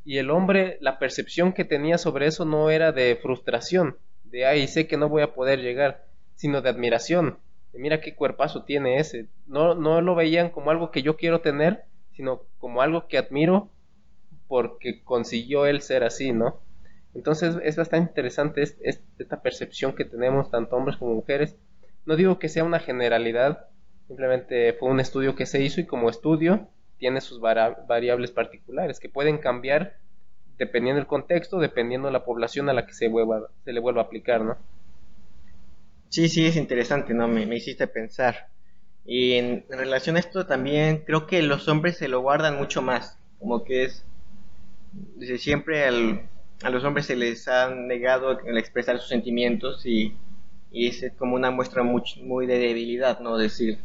Y 0.04 0.18
el 0.18 0.30
hombre, 0.30 0.78
la 0.80 0.98
percepción 0.98 1.52
que 1.52 1.64
tenía 1.64 1.96
sobre 1.98 2.26
eso 2.26 2.44
no 2.44 2.70
era 2.70 2.92
de 2.92 3.16
frustración, 3.20 3.96
de 4.24 4.46
ay, 4.46 4.66
sé 4.66 4.86
que 4.86 4.96
no 4.96 5.08
voy 5.08 5.22
a 5.22 5.34
poder 5.34 5.60
llegar, 5.60 6.09
sino 6.40 6.62
de 6.62 6.70
admiración. 6.70 7.36
mira 7.74 8.00
qué 8.00 8.14
cuerpazo 8.14 8.64
tiene 8.64 8.98
ese. 8.98 9.26
No, 9.46 9.74
no 9.74 10.00
lo 10.00 10.14
veían 10.14 10.48
como 10.48 10.70
algo 10.70 10.90
que 10.90 11.02
yo 11.02 11.18
quiero 11.18 11.42
tener, 11.42 11.84
sino 12.12 12.44
como 12.58 12.80
algo 12.80 13.08
que 13.08 13.18
admiro 13.18 13.68
porque 14.48 15.04
consiguió 15.04 15.66
él 15.66 15.82
ser 15.82 16.02
así, 16.02 16.32
¿no? 16.32 16.58
Entonces 17.12 17.56
es 17.62 17.76
bastante 17.76 18.08
interesante 18.08 18.62
esta 18.62 19.42
percepción 19.42 19.94
que 19.94 20.06
tenemos 20.06 20.50
tanto 20.50 20.76
hombres 20.76 20.96
como 20.96 21.12
mujeres. 21.12 21.56
No 22.06 22.16
digo 22.16 22.38
que 22.38 22.48
sea 22.48 22.64
una 22.64 22.78
generalidad, 22.78 23.66
simplemente 24.06 24.72
fue 24.72 24.88
un 24.88 24.98
estudio 24.98 25.34
que 25.34 25.44
se 25.44 25.62
hizo 25.62 25.82
y 25.82 25.86
como 25.86 26.08
estudio 26.08 26.68
tiene 26.96 27.20
sus 27.20 27.38
variables 27.38 28.30
particulares 28.30 28.98
que 28.98 29.10
pueden 29.10 29.36
cambiar 29.36 29.98
dependiendo 30.56 31.00
del 31.00 31.06
contexto, 31.06 31.58
dependiendo 31.58 32.08
de 32.08 32.12
la 32.12 32.24
población 32.24 32.70
a 32.70 32.72
la 32.72 32.86
que 32.86 32.94
se, 32.94 33.08
vuelva, 33.08 33.48
se 33.62 33.74
le 33.74 33.80
vuelva 33.80 34.00
a 34.00 34.04
aplicar, 34.06 34.40
¿no? 34.40 34.56
Sí, 36.10 36.28
sí, 36.28 36.44
es 36.44 36.56
interesante, 36.56 37.14
¿no? 37.14 37.28
Me, 37.28 37.44
hiciste 37.56 37.86
pensar. 37.86 38.48
Y 39.06 39.34
en, 39.34 39.64
relación 39.70 40.16
a 40.16 40.18
esto 40.18 40.44
también 40.44 41.04
creo 41.06 41.26
que 41.26 41.40
los 41.40 41.68
hombres 41.68 41.96
se 41.98 42.08
lo 42.08 42.20
guardan 42.20 42.58
mucho 42.58 42.82
más, 42.82 43.18
como 43.38 43.64
que 43.64 43.84
es, 43.84 44.04
desde 44.92 45.38
siempre 45.38 45.86
a 45.86 46.70
los 46.70 46.84
hombres 46.84 47.06
se 47.06 47.16
les 47.16 47.48
ha 47.48 47.70
negado 47.70 48.40
el 48.40 48.58
expresar 48.58 48.98
sus 48.98 49.08
sentimientos 49.08 49.86
y, 49.86 50.16
es 50.72 51.04
como 51.16 51.36
una 51.36 51.50
muestra 51.50 51.82
muy, 51.84 52.46
de 52.46 52.58
debilidad, 52.58 53.20
¿no? 53.20 53.38
Decir, 53.38 53.78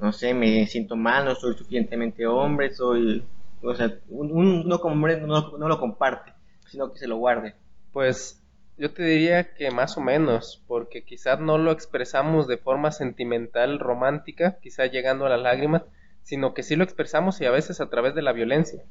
no 0.00 0.12
sé, 0.12 0.32
me 0.32 0.66
siento 0.66 0.96
mal, 0.96 1.24
no 1.24 1.34
soy 1.34 1.54
suficientemente 1.54 2.26
hombre, 2.26 2.72
soy 2.72 3.24
o 3.62 3.74
sea, 3.74 3.98
uno 4.08 4.78
como 4.78 4.94
hombre 4.94 5.20
no, 5.20 5.56
lo 5.56 5.80
comparte, 5.80 6.32
sino 6.66 6.92
que 6.92 6.98
se 6.98 7.08
lo 7.08 7.16
guarde. 7.16 7.54
Pues 7.92 8.43
yo 8.76 8.92
te 8.92 9.04
diría 9.04 9.54
que 9.54 9.70
más 9.70 9.96
o 9.96 10.00
menos, 10.00 10.62
porque 10.66 11.04
quizás 11.04 11.38
no 11.38 11.58
lo 11.58 11.70
expresamos 11.70 12.48
de 12.48 12.56
forma 12.56 12.90
sentimental, 12.90 13.78
romántica, 13.78 14.58
quizás 14.60 14.90
llegando 14.90 15.26
a 15.26 15.28
las 15.28 15.40
lágrimas, 15.40 15.82
sino 16.22 16.54
que 16.54 16.64
sí 16.64 16.74
lo 16.74 16.82
expresamos 16.82 17.40
y 17.40 17.46
a 17.46 17.50
veces 17.50 17.80
a 17.80 17.88
través 17.88 18.14
de 18.14 18.22
la 18.22 18.32
violencia. 18.32 18.82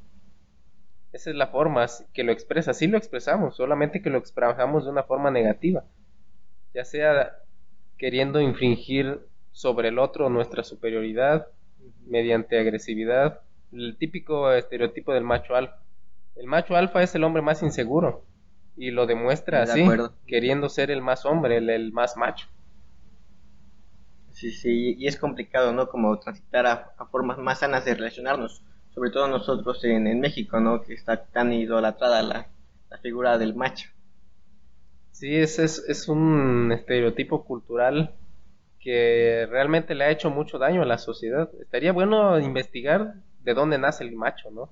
Esa 1.12 1.30
es 1.30 1.36
la 1.36 1.48
forma 1.48 1.86
que 2.12 2.24
lo 2.24 2.32
expresa, 2.32 2.72
sí 2.72 2.86
lo 2.86 2.96
expresamos, 2.96 3.56
solamente 3.56 4.00
que 4.00 4.10
lo 4.10 4.18
expresamos 4.18 4.84
de 4.84 4.90
una 4.90 5.02
forma 5.02 5.30
negativa, 5.30 5.84
ya 6.72 6.84
sea 6.84 7.36
queriendo 7.98 8.40
infringir 8.40 9.20
sobre 9.52 9.88
el 9.88 9.98
otro 9.98 10.30
nuestra 10.30 10.64
superioridad 10.64 11.46
mediante 12.06 12.58
agresividad 12.58 13.42
el 13.70 13.96
típico 13.98 14.50
estereotipo 14.52 15.12
del 15.12 15.24
macho 15.24 15.54
alfa. 15.54 15.82
El 16.36 16.46
macho 16.46 16.74
alfa 16.74 17.02
es 17.02 17.14
el 17.14 17.24
hombre 17.24 17.42
más 17.42 17.62
inseguro 17.62 18.24
y 18.76 18.90
lo 18.90 19.06
demuestra 19.06 19.62
así, 19.62 19.86
queriendo 20.26 20.68
ser 20.68 20.90
el 20.90 21.00
más 21.00 21.24
hombre, 21.24 21.58
el, 21.58 21.92
más 21.92 22.16
macho. 22.16 22.48
Sí, 24.32 24.50
sí, 24.50 24.96
y 24.98 25.06
es 25.06 25.16
complicado, 25.16 25.72
¿no? 25.72 25.88
Como 25.88 26.18
transitar 26.18 26.66
a, 26.66 26.94
formas 27.10 27.38
más 27.38 27.60
sanas 27.60 27.84
de 27.84 27.94
relacionarnos, 27.94 28.64
sobre 28.92 29.10
todo 29.10 29.28
nosotros 29.28 29.82
en, 29.84 30.20
México, 30.20 30.58
¿no? 30.60 30.82
Que 30.82 30.94
está 30.94 31.24
tan 31.24 31.52
idolatrada 31.52 32.22
la, 32.22 32.48
la 32.90 32.98
figura 32.98 33.38
del 33.38 33.54
macho. 33.54 33.90
Sí, 35.12 35.36
ese 35.36 35.64
es, 35.64 35.84
es 35.88 36.08
un 36.08 36.72
estereotipo 36.72 37.44
cultural 37.44 38.14
que 38.80 39.46
realmente 39.48 39.94
le 39.94 40.04
ha 40.04 40.10
hecho 40.10 40.30
mucho 40.30 40.58
daño 40.58 40.82
a 40.82 40.86
la 40.86 40.98
sociedad. 40.98 41.48
Estaría 41.60 41.92
bueno 41.92 42.38
investigar 42.40 43.14
de 43.42 43.54
dónde 43.54 43.78
nace 43.78 44.04
el 44.04 44.12
macho, 44.12 44.50
¿no? 44.50 44.70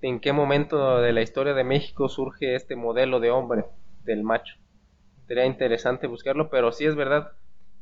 En 0.00 0.20
qué 0.20 0.32
momento 0.32 1.00
de 1.00 1.12
la 1.12 1.22
historia 1.22 1.54
de 1.54 1.64
México 1.64 2.08
surge 2.08 2.54
este 2.54 2.76
modelo 2.76 3.18
de 3.20 3.30
hombre 3.30 3.64
del 4.04 4.22
macho. 4.22 4.54
Sería 5.26 5.44
interesante 5.44 6.06
buscarlo, 6.06 6.50
pero 6.50 6.72
sí 6.72 6.86
es 6.86 6.94
verdad. 6.94 7.32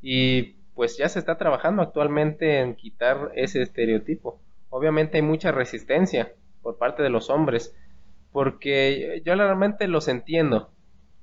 Y 0.00 0.54
pues 0.74 0.96
ya 0.96 1.08
se 1.08 1.18
está 1.18 1.36
trabajando 1.38 1.82
actualmente 1.82 2.60
en 2.60 2.74
quitar 2.74 3.32
ese 3.34 3.62
estereotipo. 3.62 4.40
Obviamente 4.70 5.18
hay 5.18 5.22
mucha 5.22 5.52
resistencia 5.52 6.32
por 6.62 6.78
parte 6.78 7.02
de 7.02 7.10
los 7.10 7.30
hombres, 7.30 7.74
porque 8.32 9.22
yo 9.24 9.34
realmente 9.34 9.86
los 9.86 10.08
entiendo, 10.08 10.70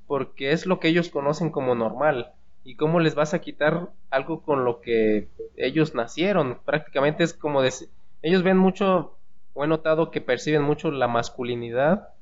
porque 0.07 0.51
es 0.51 0.65
lo 0.65 0.79
que 0.79 0.87
ellos 0.87 1.09
conocen 1.09 1.49
como 1.49 1.75
normal. 1.75 2.33
¿Y 2.63 2.75
cómo 2.75 2.99
les 2.99 3.15
vas 3.15 3.33
a 3.33 3.41
quitar 3.41 3.89
algo 4.09 4.41
con 4.41 4.63
lo 4.63 4.79
que 4.79 5.27
ellos 5.57 5.95
nacieron? 5.95 6.59
Prácticamente 6.63 7.23
es 7.23 7.33
como 7.33 7.61
decir 7.61 7.89
ellos 8.23 8.41
ven 8.41 8.57
mucho, 8.57 9.17
o 9.53 9.63
he 9.63 9.67
notado 9.67 10.11
que 10.11 10.21
perciben 10.21 10.63
mucho 10.63 10.91
la 10.91 11.07
masculinidad 11.07 12.13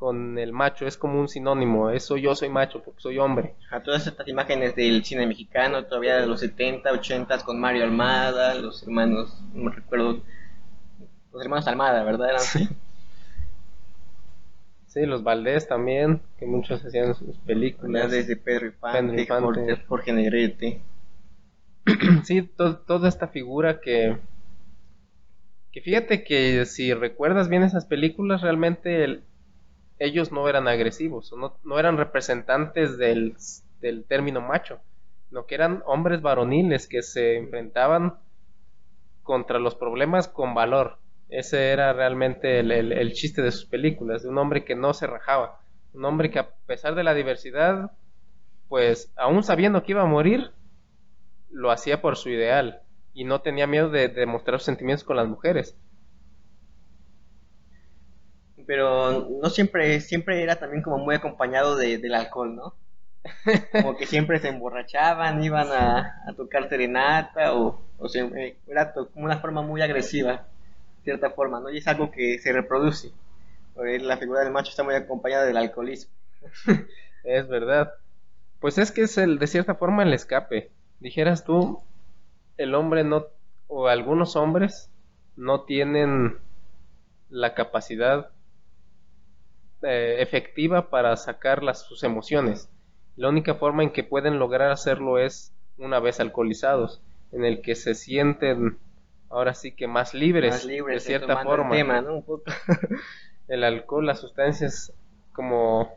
con 0.00 0.38
el 0.38 0.52
macho, 0.52 0.86
es 0.86 0.96
como 0.96 1.20
un 1.20 1.28
sinónimo, 1.28 1.90
eso 1.90 2.16
yo 2.16 2.34
soy 2.34 2.48
macho 2.48 2.82
porque 2.82 3.02
soy 3.02 3.18
hombre. 3.18 3.54
A 3.70 3.82
todas 3.82 4.06
estas 4.06 4.26
imágenes 4.28 4.74
del 4.74 5.04
cine 5.04 5.26
mexicano, 5.26 5.84
todavía 5.84 6.16
de 6.16 6.26
los 6.26 6.40
70, 6.40 6.90
80 6.90 7.44
con 7.44 7.60
Mario 7.60 7.84
Almada, 7.84 8.54
los 8.54 8.82
hermanos, 8.82 9.38
no 9.52 9.64
me 9.64 9.72
recuerdo, 9.72 10.22
los 11.32 11.42
hermanos 11.42 11.66
Almada, 11.66 12.02
¿verdad? 12.02 12.38
sí. 12.38 12.66
sí, 14.86 15.04
los 15.04 15.22
Valdés 15.22 15.68
también, 15.68 16.22
que 16.38 16.46
muchos 16.46 16.82
hacían 16.82 17.14
sus 17.14 17.36
películas. 17.36 18.10
Desde 18.10 18.36
Pedro 18.36 18.68
Infante, 18.68 19.26
Jorge, 19.26 19.84
Jorge 19.86 20.12
Negrete. 20.14 20.80
sí, 22.24 22.40
toda 22.86 23.06
esta 23.06 23.28
figura 23.28 23.82
que 23.82 24.16
que 25.72 25.80
fíjate 25.80 26.24
que 26.24 26.64
si 26.66 26.92
recuerdas 26.94 27.48
bien 27.48 27.62
esas 27.62 27.86
películas, 27.86 28.42
realmente 28.42 29.22
ellos 29.98 30.32
no 30.32 30.48
eran 30.48 30.66
agresivos, 30.66 31.32
no, 31.36 31.56
no 31.62 31.78
eran 31.78 31.96
representantes 31.96 32.98
del, 32.98 33.36
del, 33.80 34.04
término 34.04 34.40
macho, 34.40 34.80
no 35.30 35.46
que 35.46 35.54
eran 35.54 35.82
hombres 35.86 36.22
varoniles 36.22 36.88
que 36.88 37.02
se 37.02 37.36
enfrentaban 37.36 38.14
contra 39.22 39.58
los 39.58 39.74
problemas 39.74 40.26
con 40.26 40.54
valor. 40.54 40.98
Ese 41.28 41.70
era 41.70 41.92
realmente 41.92 42.58
el, 42.58 42.72
el 42.72 43.12
chiste 43.12 43.40
de 43.42 43.52
sus 43.52 43.66
películas, 43.66 44.24
de 44.24 44.30
un 44.30 44.38
hombre 44.38 44.64
que 44.64 44.74
no 44.74 44.92
se 44.92 45.06
rajaba, 45.06 45.60
un 45.94 46.04
hombre 46.04 46.30
que 46.30 46.40
a 46.40 46.50
pesar 46.66 46.96
de 46.96 47.04
la 47.04 47.14
diversidad, 47.14 47.92
pues 48.68 49.12
aún 49.16 49.44
sabiendo 49.44 49.84
que 49.84 49.92
iba 49.92 50.02
a 50.02 50.06
morir, 50.06 50.50
lo 51.50 51.70
hacía 51.70 52.00
por 52.00 52.16
su 52.16 52.30
ideal 52.30 52.82
y 53.12 53.24
no 53.24 53.40
tenía 53.40 53.66
miedo 53.66 53.90
de 53.90 54.08
demostrar 54.08 54.60
sus 54.60 54.66
sentimientos 54.66 55.04
con 55.04 55.16
las 55.16 55.28
mujeres. 55.28 55.76
Pero 58.66 59.28
no 59.42 59.50
siempre, 59.50 60.00
siempre 60.00 60.42
era 60.42 60.56
también 60.56 60.82
como 60.82 60.98
muy 60.98 61.14
acompañado 61.14 61.76
de, 61.76 61.98
del 61.98 62.14
alcohol, 62.14 62.54
¿no? 62.54 62.74
Como 63.72 63.98
que 63.98 64.06
siempre 64.06 64.38
se 64.38 64.48
emborrachaban, 64.48 65.44
iban 65.44 65.68
a, 65.72 66.24
tocar 66.36 66.70
serenata 66.70 67.54
o, 67.54 67.82
o 67.98 68.08
era 68.66 68.94
como 68.94 69.26
una 69.26 69.40
forma 69.40 69.60
muy 69.60 69.82
agresiva, 69.82 70.46
de 70.96 71.04
cierta 71.04 71.30
forma, 71.30 71.60
¿no? 71.60 71.68
Y 71.68 71.78
es 71.78 71.86
algo 71.86 72.10
que 72.10 72.38
se 72.38 72.50
reproduce. 72.52 73.12
La 73.76 74.16
figura 74.16 74.40
del 74.40 74.52
macho 74.52 74.70
está 74.70 74.84
muy 74.84 74.94
acompañada 74.94 75.44
del 75.44 75.56
alcoholismo. 75.56 76.12
es 77.24 77.48
verdad. 77.48 77.92
Pues 78.58 78.78
es 78.78 78.90
que 78.90 79.02
es 79.02 79.18
el, 79.18 79.38
de 79.38 79.46
cierta 79.46 79.74
forma 79.74 80.02
el 80.02 80.12
escape. 80.12 80.70
Dijeras 80.98 81.44
tú, 81.44 81.82
el 82.60 82.74
hombre 82.74 83.04
no, 83.04 83.26
o 83.68 83.88
algunos 83.88 84.36
hombres 84.36 84.90
no 85.34 85.62
tienen 85.62 86.38
la 87.30 87.54
capacidad 87.54 88.30
eh, 89.82 90.16
efectiva 90.18 90.90
para 90.90 91.16
sacar 91.16 91.62
las, 91.62 91.86
sus 91.86 92.04
emociones. 92.04 92.68
La 93.16 93.30
única 93.30 93.54
forma 93.54 93.82
en 93.82 93.90
que 93.90 94.04
pueden 94.04 94.38
lograr 94.38 94.70
hacerlo 94.70 95.18
es 95.18 95.54
una 95.78 96.00
vez 96.00 96.20
alcoholizados, 96.20 97.00
en 97.32 97.46
el 97.46 97.62
que 97.62 97.74
se 97.74 97.94
sienten 97.94 98.78
ahora 99.30 99.54
sí 99.54 99.72
que 99.72 99.86
más 99.86 100.12
libres, 100.12 100.66
de 100.66 101.00
cierta 101.00 101.42
forma. 101.42 101.76
El, 103.48 103.64
alcohol, 103.64 104.06
las 104.06 104.20
sustancias 104.20 104.92
como, 105.32 105.90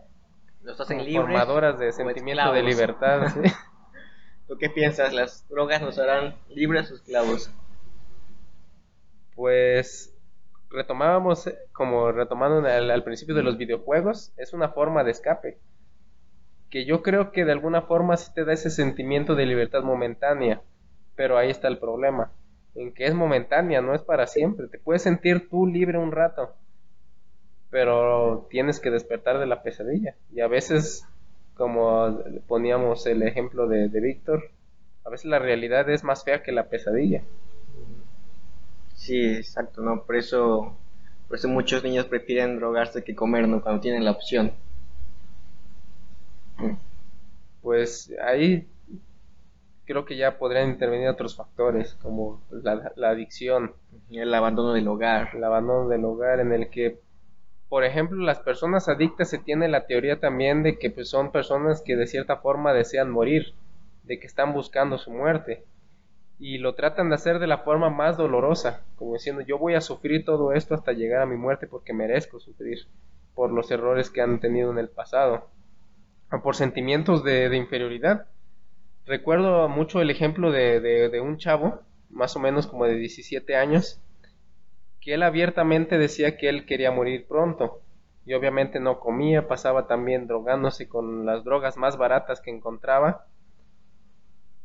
Los 0.63 0.79
hacen 0.79 1.05
formadoras 1.13 1.77
de 1.77 1.91
sentimiento 1.91 2.53
de 2.53 2.63
libertad. 2.63 3.27
¿Tú 4.47 4.57
qué 4.57 4.69
piensas? 4.69 5.13
¿Las 5.13 5.47
drogas 5.47 5.81
nos 5.81 5.97
harán 5.97 6.35
libres 6.49 6.91
o 6.91 6.95
esclavos? 6.95 7.49
Pues 9.35 10.13
retomábamos, 10.69 11.49
como 11.71 12.11
retomando 12.11 12.67
al, 12.67 13.03
principio 13.03 13.35
de 13.35 13.43
los 13.43 13.57
videojuegos, 13.57 14.33
es 14.37 14.53
una 14.53 14.69
forma 14.69 15.03
de 15.03 15.11
escape. 15.11 15.59
Que 16.69 16.85
yo 16.85 17.03
creo 17.03 17.31
que 17.31 17.45
de 17.45 17.51
alguna 17.51 17.83
forma 17.83 18.17
sí 18.17 18.31
te 18.33 18.43
da 18.43 18.53
ese 18.53 18.69
sentimiento 18.69 19.35
de 19.35 19.45
libertad 19.45 19.83
momentánea. 19.83 20.61
Pero 21.15 21.37
ahí 21.37 21.49
está 21.49 21.67
el 21.67 21.77
problema. 21.77 22.31
En 22.75 22.93
que 22.93 23.05
es 23.05 23.13
momentánea, 23.13 23.81
no 23.81 23.93
es 23.93 24.01
para 24.01 24.27
siempre. 24.27 24.67
Te 24.67 24.79
puedes 24.79 25.03
sentir 25.03 25.47
tú 25.49 25.67
libre 25.67 25.99
un 25.99 26.11
rato. 26.11 26.55
Pero 27.69 28.47
tienes 28.49 28.79
que 28.79 28.89
despertar 28.89 29.39
de 29.39 29.45
la 29.45 29.61
pesadilla. 29.61 30.15
Y 30.31 30.41
a 30.41 30.47
veces 30.47 31.07
como 31.55 32.19
poníamos 32.47 33.05
el 33.07 33.23
ejemplo 33.23 33.67
de, 33.67 33.89
de 33.89 33.99
Víctor, 34.01 34.51
a 35.05 35.09
veces 35.09 35.25
la 35.25 35.39
realidad 35.39 35.89
es 35.89 36.03
más 36.03 36.23
fea 36.23 36.43
que 36.43 36.51
la 36.51 36.69
pesadilla. 36.69 37.23
Sí, 38.95 39.35
exacto, 39.35 39.81
¿no? 39.81 40.03
Por 40.03 40.15
eso, 40.15 40.77
por 41.27 41.37
eso 41.37 41.47
muchos 41.49 41.83
niños 41.83 42.05
prefieren 42.05 42.57
drogarse 42.57 43.03
que 43.03 43.15
comer, 43.15 43.47
¿no? 43.47 43.61
Cuando 43.61 43.81
tienen 43.81 44.05
la 44.05 44.11
opción. 44.11 44.53
Pues 47.61 48.11
ahí 48.21 48.67
creo 49.85 50.05
que 50.05 50.17
ya 50.17 50.37
podrían 50.37 50.69
intervenir 50.69 51.07
otros 51.09 51.35
factores 51.35 51.95
como 52.01 52.41
la, 52.51 52.91
la 52.95 53.09
adicción, 53.09 53.73
el 54.11 54.33
abandono 54.33 54.73
del 54.73 54.87
hogar, 54.87 55.29
el 55.33 55.43
abandono 55.43 55.89
del 55.89 56.05
hogar 56.05 56.39
en 56.39 56.53
el 56.53 56.69
que 56.69 56.99
por 57.73 57.85
ejemplo, 57.85 58.23
las 58.23 58.37
personas 58.37 58.87
adictas 58.87 59.31
se 59.31 59.39
tiene 59.39 59.67
la 59.67 59.87
teoría 59.87 60.19
también 60.19 60.61
de 60.61 60.77
que 60.77 60.91
pues, 60.91 61.09
son 61.09 61.31
personas 61.31 61.81
que 61.81 61.95
de 61.95 62.05
cierta 62.05 62.37
forma 62.37 62.71
desean 62.71 63.09
morir, 63.09 63.55
de 64.03 64.19
que 64.19 64.27
están 64.27 64.53
buscando 64.53 64.99
su 64.99 65.09
muerte 65.09 65.63
y 66.37 66.59
lo 66.59 66.75
tratan 66.75 67.09
de 67.09 67.15
hacer 67.15 67.39
de 67.39 67.47
la 67.47 67.57
forma 67.57 67.89
más 67.89 68.15
dolorosa, 68.15 68.83
como 68.95 69.15
diciendo 69.15 69.41
yo 69.41 69.57
voy 69.57 69.73
a 69.73 69.81
sufrir 69.81 70.23
todo 70.23 70.53
esto 70.53 70.75
hasta 70.75 70.91
llegar 70.91 71.23
a 71.23 71.25
mi 71.25 71.35
muerte 71.35 71.65
porque 71.65 71.93
merezco 71.93 72.39
sufrir 72.39 72.77
por 73.33 73.51
los 73.51 73.71
errores 73.71 74.11
que 74.11 74.21
han 74.21 74.39
tenido 74.39 74.71
en 74.71 74.77
el 74.77 74.89
pasado, 74.89 75.47
o 76.31 76.43
por 76.43 76.55
sentimientos 76.55 77.23
de, 77.23 77.57
inferioridad. 77.57 78.27
Recuerdo 79.07 79.67
mucho 79.67 79.99
el 79.99 80.11
ejemplo 80.11 80.51
de, 80.51 80.79
de 80.79 81.21
un 81.21 81.37
chavo, 81.37 81.81
más 82.11 82.35
o 82.35 82.39
menos 82.39 82.67
como 82.67 82.85
de 82.85 82.97
17 82.97 83.55
años, 83.55 83.99
que 85.03 85.13
él 85.15 85.23
abiertamente 85.23 85.97
decía 85.97 86.37
que 86.37 86.47
él 86.47 86.65
quería 86.65 86.91
morir 86.91 87.27
pronto, 87.27 87.81
y 88.25 88.33
obviamente 88.33 88.79
no 88.79 88.99
comía, 88.99 89.47
pasaba 89.49 89.85
también 89.85 90.27
drogándose 90.27 90.87
con 90.87 91.25
las 91.25 91.43
drogas 91.43 91.75
más 91.75 91.97
baratas 91.97 92.39
que 92.39 92.51
encontraba, 92.51 93.25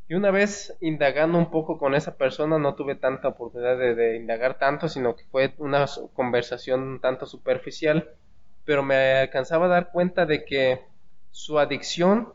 y 0.09 0.15
una 0.15 0.31
vez 0.31 0.77
indagando 0.81 1.37
un 1.37 1.51
poco 1.51 1.77
con 1.77 1.95
esa 1.95 2.17
persona, 2.17 2.59
no 2.59 2.75
tuve 2.77 2.95
tanta 2.95 3.29
oportunidad 3.29 3.77
de, 3.77 4.17
indagar 4.17 4.59
tanto, 4.59 4.89
sino 4.89 5.17
que 5.17 5.25
fue 5.25 5.53
una 5.59 5.85
conversación 6.15 6.83
un 6.83 7.01
tanto 7.01 7.27
superficial, 7.27 8.09
pero 8.65 8.83
me 8.83 9.19
alcanzaba 9.19 9.67
a 9.67 9.69
dar 9.69 9.91
cuenta 9.91 10.25
de 10.25 10.45
que 10.45 10.81
su 11.31 11.59
adicción 11.59 12.33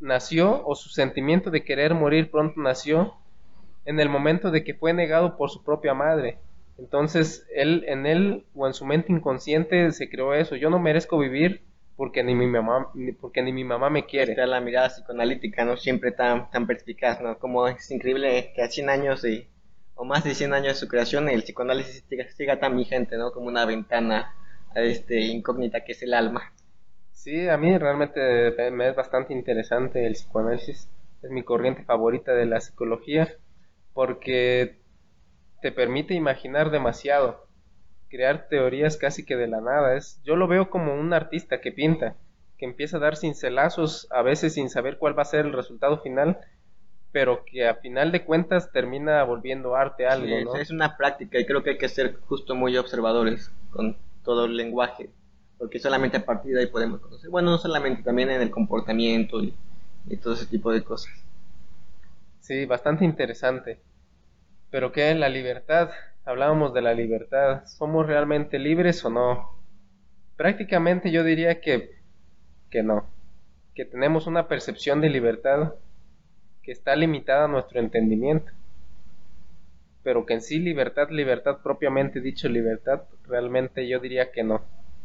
nació, 0.00 0.64
o 0.64 0.74
su 0.74 0.88
sentimiento 0.88 1.50
de 1.50 1.64
querer 1.64 1.92
morir 1.92 2.30
pronto 2.30 2.60
nació, 2.60 3.14
en 3.84 4.00
el 4.00 4.08
momento 4.08 4.50
de 4.50 4.64
que 4.64 4.74
fue 4.74 4.94
negado 4.94 5.36
por 5.36 5.50
su 5.50 5.62
propia 5.62 5.92
madre. 5.92 6.38
Entonces, 6.78 7.46
él, 7.54 7.84
en 7.86 8.06
él 8.06 8.44
o 8.54 8.66
en 8.66 8.74
su 8.74 8.84
mente 8.84 9.12
inconsciente 9.12 9.92
se 9.92 10.08
creó 10.08 10.34
eso, 10.34 10.56
yo 10.56 10.70
no 10.70 10.78
merezco 10.78 11.18
vivir 11.18 11.62
porque 11.96 12.24
ni 12.24 12.34
mi 12.34 12.46
mamá 12.46 12.90
porque 13.20 13.42
ni 13.42 13.52
mi 13.52 13.64
mamá 13.64 13.90
me 13.90 14.06
quiere. 14.06 14.34
la 14.46 14.60
mirada 14.60 14.88
psicoanalítica, 14.88 15.64
¿no? 15.64 15.76
Siempre 15.76 16.10
tan, 16.12 16.50
tan 16.50 16.66
perspicaz, 16.66 17.20
¿no? 17.20 17.38
Como 17.38 17.68
es 17.68 17.90
increíble 17.90 18.52
que 18.54 18.62
a 18.62 18.68
100 18.68 18.90
años 18.90 19.24
o 19.94 20.04
más 20.04 20.24
de 20.24 20.34
100 20.34 20.54
años 20.54 20.68
de 20.68 20.74
su 20.74 20.88
creación 20.88 21.28
el 21.28 21.42
psicoanálisis 21.42 22.04
siga, 22.36 22.58
tan 22.58 22.76
vigente, 22.76 23.16
¿no? 23.16 23.30
Como 23.30 23.46
una 23.46 23.64
ventana 23.64 24.34
este, 24.74 25.20
incógnita 25.20 25.84
que 25.84 25.92
es 25.92 26.02
el 26.02 26.14
alma. 26.14 26.52
Sí, 27.12 27.48
a 27.48 27.56
mí 27.56 27.78
realmente 27.78 28.52
me 28.72 28.88
es 28.88 28.96
bastante 28.96 29.32
interesante 29.32 30.04
el 30.06 30.14
psicoanálisis. 30.14 30.88
Es 31.22 31.30
mi 31.30 31.42
corriente 31.42 31.84
favorita 31.84 32.34
de 32.34 32.46
la 32.46 32.60
psicología 32.60 33.32
porque 33.94 34.83
te 35.64 35.72
permite 35.72 36.12
imaginar 36.12 36.70
demasiado 36.70 37.46
crear 38.10 38.48
teorías 38.50 38.98
casi 38.98 39.24
que 39.24 39.34
de 39.34 39.46
la 39.46 39.62
nada. 39.62 39.96
Es, 39.96 40.20
yo 40.22 40.36
lo 40.36 40.46
veo 40.46 40.68
como 40.68 40.94
un 40.94 41.14
artista 41.14 41.62
que 41.62 41.72
pinta, 41.72 42.16
que 42.58 42.66
empieza 42.66 42.98
a 42.98 43.00
dar 43.00 43.16
cincelazos, 43.16 44.06
a 44.10 44.20
veces 44.20 44.52
sin 44.52 44.68
saber 44.68 44.98
cuál 44.98 45.18
va 45.18 45.22
a 45.22 45.24
ser 45.24 45.46
el 45.46 45.54
resultado 45.54 46.02
final, 46.02 46.36
pero 47.12 47.46
que 47.46 47.66
a 47.66 47.76
final 47.76 48.12
de 48.12 48.26
cuentas 48.26 48.72
termina 48.72 49.24
volviendo 49.24 49.74
arte 49.74 50.06
algo. 50.06 50.54
Es 50.54 50.70
una 50.70 50.98
práctica 50.98 51.38
y 51.38 51.46
creo 51.46 51.62
que 51.62 51.70
hay 51.70 51.78
que 51.78 51.88
ser 51.88 52.20
justo 52.28 52.54
muy 52.54 52.76
observadores 52.76 53.50
con 53.70 53.96
todo 54.22 54.44
el 54.44 54.58
lenguaje, 54.58 55.08
porque 55.56 55.78
solamente 55.78 56.18
a 56.18 56.26
partir 56.26 56.52
de 56.52 56.60
ahí 56.60 56.66
podemos 56.66 57.00
conocer. 57.00 57.30
Bueno, 57.30 57.52
no 57.52 57.56
solamente, 57.56 58.02
también 58.02 58.28
en 58.28 58.42
el 58.42 58.50
comportamiento 58.50 59.42
y, 59.42 59.54
y 60.10 60.18
todo 60.18 60.34
ese 60.34 60.44
tipo 60.44 60.70
de 60.70 60.84
cosas. 60.84 61.10
Sí, 62.40 62.66
bastante 62.66 63.06
interesante. 63.06 63.80
Pero 64.74 64.90
¿qué 64.90 65.12
es 65.12 65.16
la 65.16 65.28
libertad? 65.28 65.92
hablábamos 66.24 66.74
de 66.74 66.82
la 66.82 66.94
libertad. 66.94 67.64
¿Somos 67.64 68.08
realmente 68.08 68.58
libres 68.58 69.04
o 69.04 69.08
no? 69.08 69.56
Prácticamente 70.36 71.12
yo 71.12 71.22
diría 71.22 71.60
que, 71.60 71.92
que 72.70 72.82
no. 72.82 73.08
Que 73.76 73.84
tenemos 73.84 74.26
una 74.26 74.48
percepción 74.48 75.00
de 75.00 75.10
libertad 75.10 75.74
que 76.60 76.72
está 76.72 76.96
limitada 76.96 77.44
a 77.44 77.48
nuestro 77.48 77.78
entendimiento. 77.78 78.50
Pero 80.02 80.26
que 80.26 80.34
en 80.34 80.42
sí 80.42 80.58
libertad, 80.58 81.08
libertad 81.08 81.58
propiamente 81.62 82.20
dicho 82.20 82.48
libertad, 82.48 83.04
realmente 83.28 83.86
yo 83.86 84.00
diría 84.00 84.32
que 84.32 84.42
no. 84.42 84.60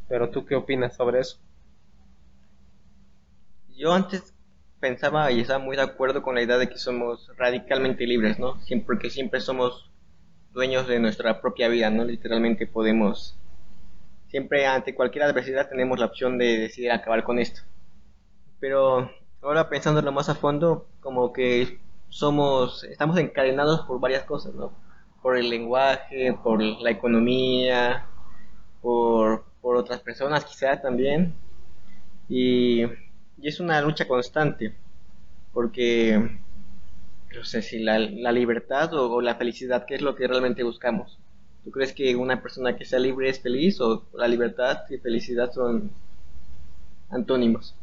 Pero 0.07 0.31
tú 0.31 0.47
qué 0.47 0.55
opinas 0.55 0.95
sobre 0.95 1.19
eso? 1.19 1.37
Yo 3.77 3.93
antes 3.93 4.33
pensaba 4.79 5.31
y 5.31 5.41
estaba 5.41 5.59
muy 5.59 5.75
de 5.75 5.83
acuerdo 5.83 6.21
con 6.21 6.35
la 6.35 6.41
idea 6.41 6.57
de 6.57 6.69
que 6.69 6.77
somos 6.77 7.31
radicalmente 7.37 8.05
libres, 8.05 8.39
¿no? 8.39 8.57
Porque 8.85 9.09
siempre 9.09 9.41
somos 9.41 9.89
dueños 10.53 10.87
de 10.87 10.99
nuestra 10.99 11.41
propia 11.41 11.67
vida, 11.67 11.89
¿no? 11.89 12.03
Literalmente 12.03 12.67
podemos, 12.67 13.37
siempre 14.27 14.65
ante 14.65 14.95
cualquier 14.95 15.25
adversidad 15.25 15.69
tenemos 15.69 15.99
la 15.99 16.05
opción 16.05 16.37
de 16.37 16.57
decidir 16.57 16.91
acabar 16.91 17.23
con 17.23 17.39
esto. 17.39 17.61
Pero 18.59 19.11
ahora 19.41 19.69
pensándolo 19.69 20.11
más 20.11 20.29
a 20.29 20.35
fondo, 20.35 20.87
como 21.01 21.33
que 21.33 21.79
somos, 22.09 22.83
estamos 22.83 23.17
encadenados 23.17 23.81
por 23.81 23.99
varias 23.99 24.23
cosas, 24.23 24.53
¿no? 24.55 24.71
Por 25.21 25.37
el 25.37 25.49
lenguaje, 25.49 26.33
por 26.43 26.61
la 26.61 26.89
economía, 26.89 28.05
por, 28.81 29.43
por 29.61 29.75
otras 29.75 29.99
personas 30.01 30.45
quizá 30.45 30.81
también. 30.81 31.35
Y, 32.29 32.85
y 33.41 33.47
es 33.47 33.59
una 33.59 33.81
lucha 33.81 34.07
constante, 34.07 34.73
porque 35.53 36.39
no 37.35 37.43
sé 37.43 37.61
si 37.61 37.79
la, 37.79 37.99
libertad 37.99 38.93
o, 38.93 39.21
la 39.21 39.35
felicidad, 39.35 39.85
¿qué 39.85 39.95
es 39.95 40.01
lo 40.01 40.15
que 40.15 40.27
realmente 40.27 40.63
buscamos? 40.63 41.17
¿Tú 41.63 41.71
crees 41.71 41.93
que 41.93 42.15
una 42.15 42.41
persona 42.41 42.75
que 42.75 42.85
sea 42.85 42.99
libre 42.99 43.29
es 43.29 43.39
feliz 43.39 43.79
o 43.81 44.05
la 44.13 44.27
libertad 44.27 44.79
y 44.89 44.97
felicidad 44.97 45.51
son 45.51 45.91
antónimos? 47.09 47.75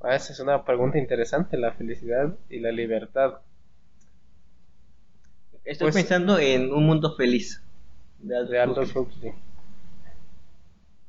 Ah, 0.00 0.16
esa 0.16 0.32
es 0.32 0.40
una 0.40 0.64
pregunta 0.64 0.98
interesante, 0.98 1.56
la 1.56 1.72
felicidad 1.72 2.34
y 2.50 2.60
la 2.60 2.72
libertad. 2.72 3.40
Estoy 5.64 5.86
pues, 5.86 5.94
pensando 5.94 6.38
en 6.38 6.72
un 6.72 6.84
mundo 6.84 7.14
feliz. 7.16 7.62
De 8.18 8.58
Aldous, 8.58 8.94
Huxley. 8.94 9.32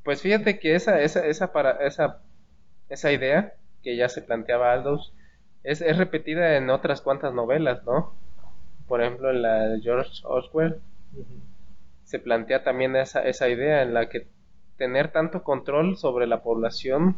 Pues 0.04 0.22
fíjate 0.22 0.60
que 0.60 0.76
esa, 0.76 1.02
esa, 1.02 1.26
esa, 1.26 1.52
para, 1.52 1.72
esa, 1.86 2.22
esa 2.89 3.12
idea 3.12 3.54
que 3.84 3.95
ya 3.95 4.10
se 4.10 4.21
planteaba 4.21 4.74
Aldous 4.74 5.13
es, 5.63 5.82
es 5.82 5.98
repetida 5.98 6.58
en 6.58 6.69
otras 6.69 7.02
cuantas 7.02 7.34
novelas, 7.34 7.84
¿no? 7.86 8.13
Por 8.88 9.02
ejemplo, 9.02 9.32
en 9.32 9.41
la 9.41 9.67
de 9.67 9.82
George 9.82 10.21
Orwell 10.24 10.80
se 12.04 12.19
plantea 12.19 12.63
también 12.63 12.95
esa, 12.95 13.24
esa 13.24 13.50
idea 13.50 13.82
en 13.82 13.93
la 13.93 14.10
que 14.10 14.28
tener 14.78 15.12
tanto 15.12 15.43
control 15.43 15.98
sobre 15.98 16.28
la 16.28 16.43
población 16.43 17.17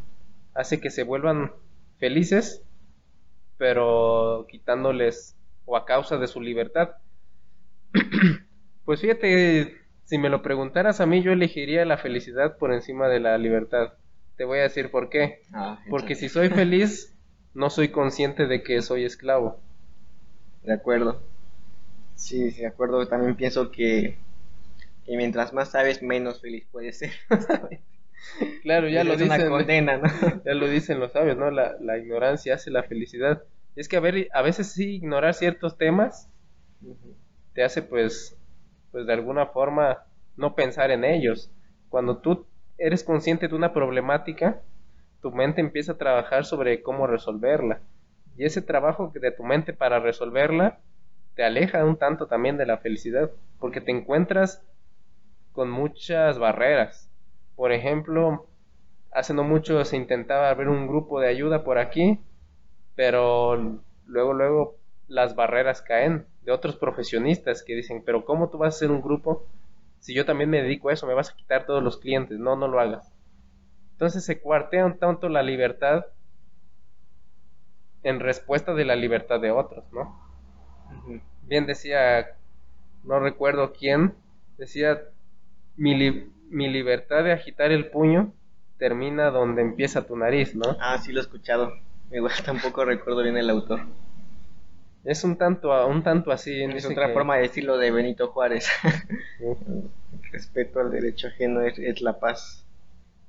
hace 0.53 0.80
que 0.80 0.89
se 0.89 1.03
vuelvan 1.03 1.51
felices, 1.97 2.63
pero 3.58 4.45
quitándoles 4.49 5.36
o 5.65 5.75
a 5.75 5.86
causa 5.86 6.17
de 6.17 6.27
su 6.27 6.41
libertad. 6.41 6.91
pues 8.86 9.01
fíjate, 9.01 9.75
si 10.06 10.17
me 10.17 10.30
lo 10.30 10.41
preguntaras 10.41 11.01
a 11.01 11.06
mí, 11.06 11.21
yo 11.21 11.32
elegiría 11.32 11.86
la 11.86 11.97
felicidad 11.97 12.58
por 12.58 12.73
encima 12.73 13.10
de 13.10 13.19
la 13.19 13.38
libertad. 13.38 13.93
Te 14.38 14.45
voy 14.45 14.60
a 14.60 14.63
decir 14.63 14.91
por 14.91 15.10
qué. 15.10 15.41
Ah, 15.52 15.80
Porque 15.89 16.15
si 16.15 16.30
soy 16.30 16.50
feliz, 16.50 17.17
no 17.54 17.69
soy 17.69 17.89
consciente 17.89 18.45
de 18.45 18.62
que 18.62 18.82
soy 18.82 19.04
esclavo. 19.04 19.60
De 20.63 20.73
acuerdo. 20.73 21.21
Sí, 22.15 22.52
de 22.52 22.67
acuerdo. 22.67 23.08
También 23.08 23.36
pienso 23.36 23.71
que, 23.71 24.17
mientras 25.08 25.54
más 25.54 25.71
sabes, 25.71 26.04
menos 26.04 26.39
feliz 26.39 26.67
puedes 26.71 27.00
ser. 27.00 27.12
claro, 28.62 28.88
ya 28.89 29.04
lo 29.04 29.17
dicen. 29.17 29.39
Ya 30.45 30.54
lo 30.54 30.67
dicen 30.67 31.00
los 31.00 31.13
sabios, 31.13 31.38
¿no? 31.38 31.50
La, 31.50 31.97
ignorancia 31.97 32.56
hace 32.56 32.69
la 32.69 32.84
felicidad. 32.84 33.43
Es 33.76 33.88
que 33.88 33.97
a 33.97 34.02
ver, 34.02 34.30
a 34.34 34.41
veces 34.43 34.71
sí 34.71 34.95
ignorar 34.95 35.34
ciertos 35.34 35.78
temas 35.78 36.30
te 37.54 37.63
hace 37.63 37.82
pues, 37.82 38.38
pues 38.92 39.08
de 39.08 39.13
alguna 39.13 39.48
forma 39.48 40.06
no 40.35 40.54
pensar 40.54 40.92
en 40.92 41.04
ellos. 41.04 41.52
Cuando 41.90 42.19
tú 42.19 42.46
eres 42.78 43.04
consciente 43.04 43.48
de 43.48 43.56
una 43.56 43.73
problemática, 43.73 44.62
tu 45.21 45.32
mente 45.32 45.62
empieza 45.62 45.94
a 45.94 45.98
trabajar 45.98 46.46
sobre 46.46 46.82
cómo 46.82 47.08
resolverla. 47.08 47.82
Y 48.38 48.46
ese 48.46 48.62
trabajo 48.62 49.12
de 49.13 49.32
tu 49.32 49.44
mente 49.44 49.73
para 49.73 50.00
resolverla 50.00 50.80
te 51.36 51.44
aleja 51.44 51.86
un 51.86 51.98
tanto 51.98 52.28
también 52.28 52.58
de 52.58 52.65
la 52.65 52.78
felicidad, 52.78 53.32
porque 53.60 53.82
te 53.82 53.92
encuentras 53.92 54.63
con 55.54 55.69
muchas 55.71 56.38
barreras. 56.38 57.12
Por 57.56 57.71
ejemplo, 57.71 58.48
hace 59.12 59.34
no 59.34 59.44
mucho 59.44 59.84
se 59.86 59.98
intentaba 59.98 60.54
ver 60.54 60.69
un 60.69 60.88
grupo 60.88 61.19
de 61.19 61.30
ayuda 61.30 61.63
por 61.63 61.80
aquí, 61.80 62.19
pero 62.96 63.82
luego, 64.06 64.34
luego 64.34 64.75
las 65.08 65.36
barreras 65.36 65.82
caen 65.82 66.25
de 66.44 66.52
otros 66.52 66.75
profesionistas 66.75 67.63
que 67.63 67.75
dicen, 67.75 68.04
pero 68.06 68.25
¿cómo 68.25 68.50
tú 68.50 68.58
vas 68.58 68.73
a 68.73 68.78
hacer 68.78 68.92
un 68.92 69.02
grupo 69.02 69.48
si 70.08 70.13
yo 70.13 70.25
también 70.25 70.49
me 70.49 70.62
dedico 70.62 70.87
a 70.87 70.93
eso? 70.93 71.05
Me 71.05 71.13
vas 71.13 71.31
a 71.31 71.35
quitar 71.35 71.65
todos 71.65 71.83
los 71.83 71.97
clientes. 71.97 72.39
No, 72.39 72.55
no 72.55 72.69
lo 72.69 72.79
hagas. 72.79 73.12
Entonces 73.91 74.23
se 74.23 74.39
cuartea 74.39 74.85
un 74.85 74.97
tanto 74.97 75.27
la 75.27 75.43
libertad 75.43 76.05
en 78.03 78.21
respuesta 78.21 78.73
de 78.73 78.85
la 78.85 78.95
libertad 78.95 79.41
de 79.41 79.51
otros, 79.51 79.83
¿no? 79.91 80.17
Bien 81.41 81.65
decía, 81.65 82.25
no 83.03 83.19
recuerdo 83.19 83.73
quién, 83.73 84.15
decía, 84.58 85.01
mi, 85.75 86.31
mi 86.49 86.69
libertad 86.69 87.25
de 87.25 87.33
agitar 87.33 87.73
el 87.73 87.89
puño 87.89 88.31
termina 88.77 89.29
donde 89.29 89.62
empieza 89.62 90.08
tu 90.08 90.15
nariz, 90.15 90.55
¿no? 90.55 90.77
Ah, 90.79 90.97
sí 90.99 91.12
lo 91.12 91.19
he 91.19 91.23
escuchado. 91.23 91.73
Igual 92.12 92.31
tampoco 92.45 92.85
recuerdo 92.85 93.23
bien 93.23 93.35
el 93.35 93.49
autor. 93.49 93.81
Es 95.04 95.23
un 95.23 95.37
tanto, 95.37 95.87
un 95.87 96.04
tanto 96.04 96.31
así. 96.31 96.63
Es 96.63 96.85
otra 96.85 97.10
forma 97.10 97.35
de 97.35 97.43
decirlo 97.43 97.77
de 97.77 97.91
Benito 97.91 98.27
Juárez. 98.29 98.67
Respeto 100.31 100.79
al 100.79 100.91
derecho 100.91 101.27
ajeno 101.27 101.62
es, 101.62 102.02
la 102.02 102.19
paz. 102.19 102.65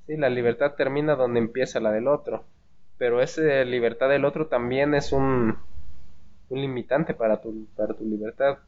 Sí, 0.07 0.17
la 0.17 0.31
libertad 0.31 0.75
termina 0.75 1.15
donde 1.15 1.39
empieza 1.39 1.81
la 1.81 1.93
del 1.93 2.09
otro. 2.09 2.45
Pero 2.97 3.23
esa 3.23 3.43
libertad 3.65 4.09
del 4.09 4.25
otro 4.25 4.47
también 4.47 4.95
es 4.95 5.13
un, 5.13 5.57
un 6.49 6.61
limitante 6.61 7.15
para 7.15 7.41
tu, 7.41 7.67
para 7.77 7.95
tu 7.95 8.05
libertad. 8.05 8.59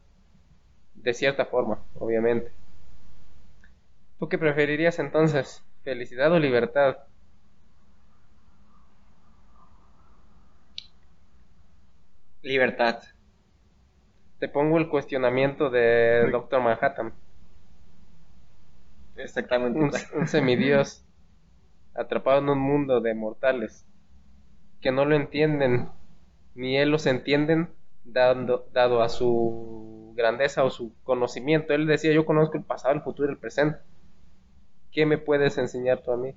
De 0.93 1.13
cierta 1.13 1.45
forma, 1.45 1.79
obviamente. 1.99 2.51
¿Tú 4.19 4.29
qué 4.29 4.37
preferirías 4.37 4.99
entonces? 4.99 5.63
¿Felicidad 5.83 6.31
o 6.31 6.39
libertad? 6.39 6.97
Libertad. 12.41 13.03
Te 14.39 14.47
pongo 14.47 14.77
el 14.77 14.89
cuestionamiento 14.89 15.69
de 15.69 16.29
Doctor 16.31 16.61
Manhattan. 16.61 17.13
Exactamente. 19.15 19.79
Un, 20.15 20.27
semidios 20.27 21.05
atrapado 21.93 22.39
en 22.39 22.49
un 22.49 22.59
mundo 22.59 23.01
de 23.01 23.13
mortales 23.13 23.85
que 24.79 24.91
no 24.91 25.05
lo 25.05 25.15
entienden, 25.15 25.89
ni 26.55 26.77
él 26.77 26.89
los 26.89 27.05
entienden, 27.05 27.69
dando, 28.03 28.67
dado 28.73 29.03
a 29.03 29.09
su 29.09 30.13
grandeza 30.15 30.63
o 30.63 30.71
su 30.71 30.95
conocimiento. 31.03 31.73
Él 31.73 31.85
decía, 31.85 32.11
yo 32.11 32.25
conozco 32.25 32.57
el 32.57 32.63
pasado, 32.63 32.95
el 32.95 33.01
futuro 33.01 33.29
y 33.29 33.33
el 33.33 33.37
presente. 33.37 33.77
¿Qué 34.91 35.05
me 35.05 35.19
puedes 35.19 35.59
enseñar 35.59 36.01
tú 36.01 36.11
a 36.11 36.17
mí? 36.17 36.33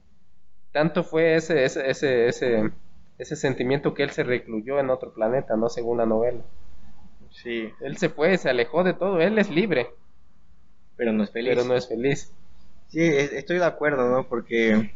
Tanto 0.73 1.05
fue 1.05 1.37
ese, 1.37 1.65
ese, 1.65 1.89
ese, 1.89 2.29
ese 2.29 2.71
ese 3.19 3.37
sentimiento 3.37 3.95
que 3.95 4.03
él 4.03 4.11
se 4.11 4.25
recluyó 4.25 4.79
en 4.81 4.91
otro 4.91 5.13
planeta, 5.13 5.57
no 5.57 5.69
según 5.69 5.99
la 5.99 6.07
novela. 6.07 6.41
Sí. 7.31 7.71
Él 7.81 7.97
se 7.97 8.09
fue, 8.09 8.37
se 8.39 8.51
alejó 8.51 8.85
de 8.85 8.95
todo, 8.95 9.21
él 9.21 9.39
es 9.39 9.51
libre. 9.51 9.91
Pero 10.97 11.13
no 11.13 11.25
es 11.25 11.31
feliz. 11.31 11.55
Pero 11.55 11.67
no 11.67 11.75
es 11.75 11.89
feliz. 11.89 12.33
Sí, 12.89 13.01
estoy 13.03 13.59
de 13.59 13.65
acuerdo, 13.65 14.09
¿no? 14.09 14.29
Porque 14.29 14.95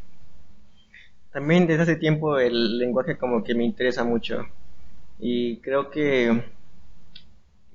también 1.32 1.66
desde 1.66 1.82
hace 1.82 1.96
tiempo 1.96 2.38
el 2.38 2.78
lenguaje 2.78 3.18
como 3.18 3.42
que 3.42 3.54
me 3.54 3.64
interesa 3.64 4.04
mucho. 4.04 4.46
Y 5.18 5.58
creo 5.58 5.90
que, 5.90 6.44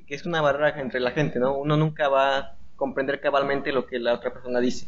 que 0.08 0.16
es 0.16 0.26
una 0.26 0.41
barrera 0.41 0.80
entre 0.80 1.02
la 1.02 1.12
gente, 1.12 1.39
¿no? 1.39 1.58
Uno 1.58 1.76
nunca 1.76 2.08
va 2.08 2.38
a 2.38 2.56
comprender 2.76 3.20
cabalmente 3.20 3.74
lo 3.74 3.86
que 3.86 4.00
la 4.00 4.14
otra 4.14 4.32
persona 4.32 4.60
dice. 4.60 4.88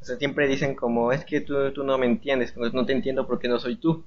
O 0.00 0.04
sea, 0.04 0.16
siempre 0.16 0.48
dicen 0.48 0.74
como, 0.74 1.12
es 1.12 1.24
que 1.24 1.40
tú, 1.40 1.72
tú 1.72 1.84
no 1.84 1.98
me 1.98 2.06
entiendes, 2.06 2.56
no 2.56 2.86
te 2.86 2.92
entiendo 2.92 3.26
porque 3.26 3.48
no 3.48 3.58
soy 3.58 3.76
tú 3.76 4.04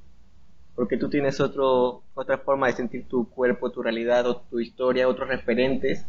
porque 0.75 0.97
tú 0.97 1.09
tienes 1.09 1.39
otro, 1.39 2.03
otra 2.13 2.39
forma 2.39 2.67
de 2.67 2.73
sentir 2.73 3.07
tu 3.07 3.29
cuerpo, 3.29 3.71
tu 3.71 3.83
realidad, 3.83 4.25
o 4.27 4.41
tu 4.41 4.59
historia, 4.59 5.07
otros 5.07 5.29
referentes, 5.29 6.05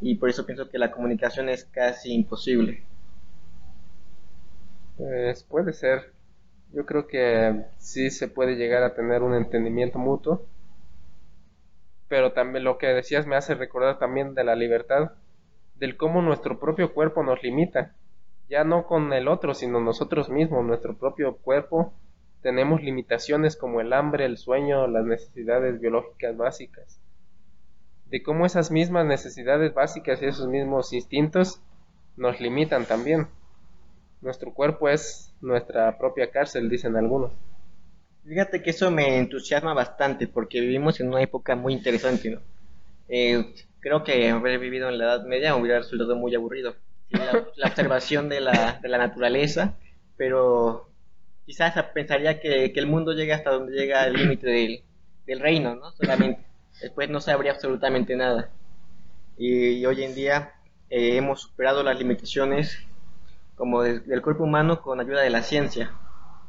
y 0.00 0.16
por 0.16 0.28
eso 0.28 0.44
pienso 0.44 0.68
que 0.68 0.78
la 0.78 0.90
comunicación 0.90 1.48
es 1.48 1.64
casi 1.64 2.12
imposible. 2.12 2.82
Pues 4.96 5.42
puede 5.44 5.72
ser. 5.72 6.12
Yo 6.72 6.84
creo 6.84 7.06
que 7.06 7.64
sí 7.78 8.10
se 8.10 8.28
puede 8.28 8.56
llegar 8.56 8.82
a 8.82 8.94
tener 8.94 9.22
un 9.22 9.34
entendimiento 9.34 9.98
mutuo, 9.98 10.44
pero 12.08 12.32
también 12.32 12.64
lo 12.64 12.76
que 12.78 12.88
decías 12.88 13.26
me 13.26 13.36
hace 13.36 13.54
recordar 13.54 13.98
también 13.98 14.34
de 14.34 14.44
la 14.44 14.56
libertad, 14.56 15.12
del 15.76 15.96
cómo 15.96 16.22
nuestro 16.22 16.58
propio 16.58 16.92
cuerpo 16.92 17.22
nos 17.22 17.42
limita, 17.42 17.94
ya 18.48 18.64
no 18.64 18.86
con 18.86 19.12
el 19.12 19.28
otro, 19.28 19.54
sino 19.54 19.80
nosotros 19.80 20.28
mismos, 20.28 20.64
nuestro 20.64 20.96
propio 20.96 21.36
cuerpo 21.36 21.92
tenemos 22.46 22.80
limitaciones 22.80 23.56
como 23.56 23.80
el 23.80 23.92
hambre, 23.92 24.24
el 24.24 24.38
sueño, 24.38 24.86
las 24.86 25.04
necesidades 25.04 25.80
biológicas 25.80 26.36
básicas. 26.36 27.00
De 28.08 28.22
cómo 28.22 28.46
esas 28.46 28.70
mismas 28.70 29.04
necesidades 29.04 29.74
básicas 29.74 30.22
y 30.22 30.26
esos 30.26 30.46
mismos 30.46 30.92
instintos 30.92 31.60
nos 32.16 32.40
limitan 32.40 32.84
también. 32.84 33.26
Nuestro 34.20 34.54
cuerpo 34.54 34.88
es 34.88 35.34
nuestra 35.40 35.98
propia 35.98 36.30
cárcel, 36.30 36.70
dicen 36.70 36.94
algunos. 36.94 37.32
Fíjate 38.24 38.62
que 38.62 38.70
eso 38.70 38.92
me 38.92 39.18
entusiasma 39.18 39.74
bastante 39.74 40.28
porque 40.28 40.60
vivimos 40.60 41.00
en 41.00 41.08
una 41.08 41.22
época 41.22 41.56
muy 41.56 41.72
interesante, 41.72 42.30
¿no? 42.30 42.40
Eh, 43.08 43.54
creo 43.80 44.04
que 44.04 44.30
haber 44.30 44.60
vivido 44.60 44.88
en 44.88 44.98
la 44.98 45.06
Edad 45.06 45.24
Media 45.24 45.56
hubiera 45.56 45.78
resultado 45.78 46.14
muy 46.14 46.32
aburrido. 46.36 46.76
La, 47.08 47.44
la 47.56 47.66
observación 47.66 48.28
de 48.28 48.40
la, 48.40 48.78
de 48.80 48.88
la 48.88 48.98
naturaleza, 48.98 49.74
pero 50.16 50.85
quizás 51.46 51.80
pensaría 51.94 52.40
que, 52.40 52.72
el 52.74 52.86
mundo 52.86 53.12
llega 53.12 53.36
hasta 53.36 53.52
donde 53.52 53.72
llega 53.72 54.04
el 54.04 54.14
límite 54.14 54.82
del, 55.26 55.40
reino, 55.40 55.76
¿no? 55.76 55.92
Solamente. 55.92 56.44
Después 56.80 57.08
no 57.08 57.20
sabría 57.20 57.52
absolutamente 57.52 58.16
nada. 58.16 58.50
Y, 59.38 59.84
hoy 59.86 60.02
en 60.02 60.14
día 60.14 60.54
eh, 60.90 61.16
hemos 61.16 61.42
superado 61.42 61.82
las 61.82 61.98
limitaciones 61.98 62.78
como 63.54 63.82
del 63.82 64.20
cuerpo 64.22 64.44
humano 64.44 64.82
con 64.82 65.00
ayuda 65.00 65.22
de 65.22 65.30
la 65.30 65.42
ciencia. 65.42 65.92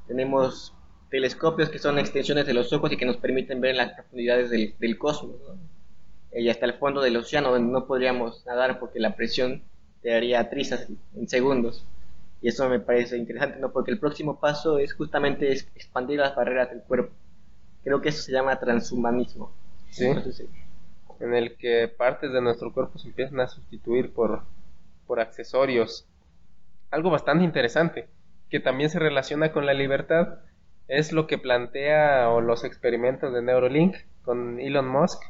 Tenemos 0.07 0.73
telescopios 1.09 1.69
que 1.69 1.79
son 1.79 1.99
extensiones 1.99 2.45
de 2.45 2.53
los 2.53 2.73
ojos 2.73 2.91
y 2.91 2.97
que 2.97 3.05
nos 3.05 3.17
permiten 3.17 3.61
ver 3.61 3.75
las 3.75 3.93
profundidades 3.93 4.49
del, 4.49 4.97
cosmos. 4.97 5.37
¿no? 5.47 5.57
Y 6.37 6.49
hasta 6.49 6.65
el 6.65 6.73
fondo 6.73 7.01
del 7.01 7.15
océano 7.15 7.51
donde 7.51 7.71
no 7.71 7.87
podríamos 7.87 8.45
nadar 8.45 8.79
porque 8.79 8.99
la 8.99 9.15
presión 9.15 9.63
te 10.01 10.13
haría 10.13 10.49
trizas 10.49 10.87
en 11.15 11.29
segundos. 11.29 11.85
Y 12.41 12.49
eso 12.49 12.69
me 12.69 12.79
parece 12.79 13.17
interesante, 13.17 13.59
¿no? 13.59 13.71
Porque 13.71 13.91
el 13.91 13.99
próximo 13.99 14.39
paso 14.39 14.77
es 14.77 14.93
justamente 14.93 15.51
expandir 15.51 16.19
las 16.19 16.35
barreras 16.35 16.69
del 16.69 16.81
cuerpo. 16.81 17.13
Creo 17.83 18.01
que 18.01 18.09
eso 18.09 18.21
se 18.21 18.31
llama 18.31 18.59
transhumanismo. 18.59 19.51
Sí. 19.89 20.07
En 21.19 21.33
el 21.33 21.57
que 21.57 21.87
partes 21.87 22.31
de 22.31 22.41
nuestro 22.41 22.73
cuerpo 22.73 22.99
se 22.99 23.07
empiezan 23.07 23.39
a 23.39 23.47
sustituir 23.47 24.13
por, 24.13 24.43
por 25.07 25.19
accesorios. 25.19 26.07
Algo 26.91 27.09
bastante 27.09 27.43
interesante, 27.43 28.07
que 28.49 28.59
también 28.59 28.89
se 28.89 28.99
relaciona 28.99 29.51
con 29.51 29.65
la 29.65 29.73
libertad, 29.73 30.39
es 30.87 31.11
lo 31.11 31.27
que 31.27 31.37
plantea 31.37 32.29
o 32.29 32.39
los 32.39 32.63
experimentos 32.63 33.33
de 33.33 33.41
Neuralink 33.41 33.95
con 34.21 34.59
Elon 34.59 34.87
Musk, 34.87 35.21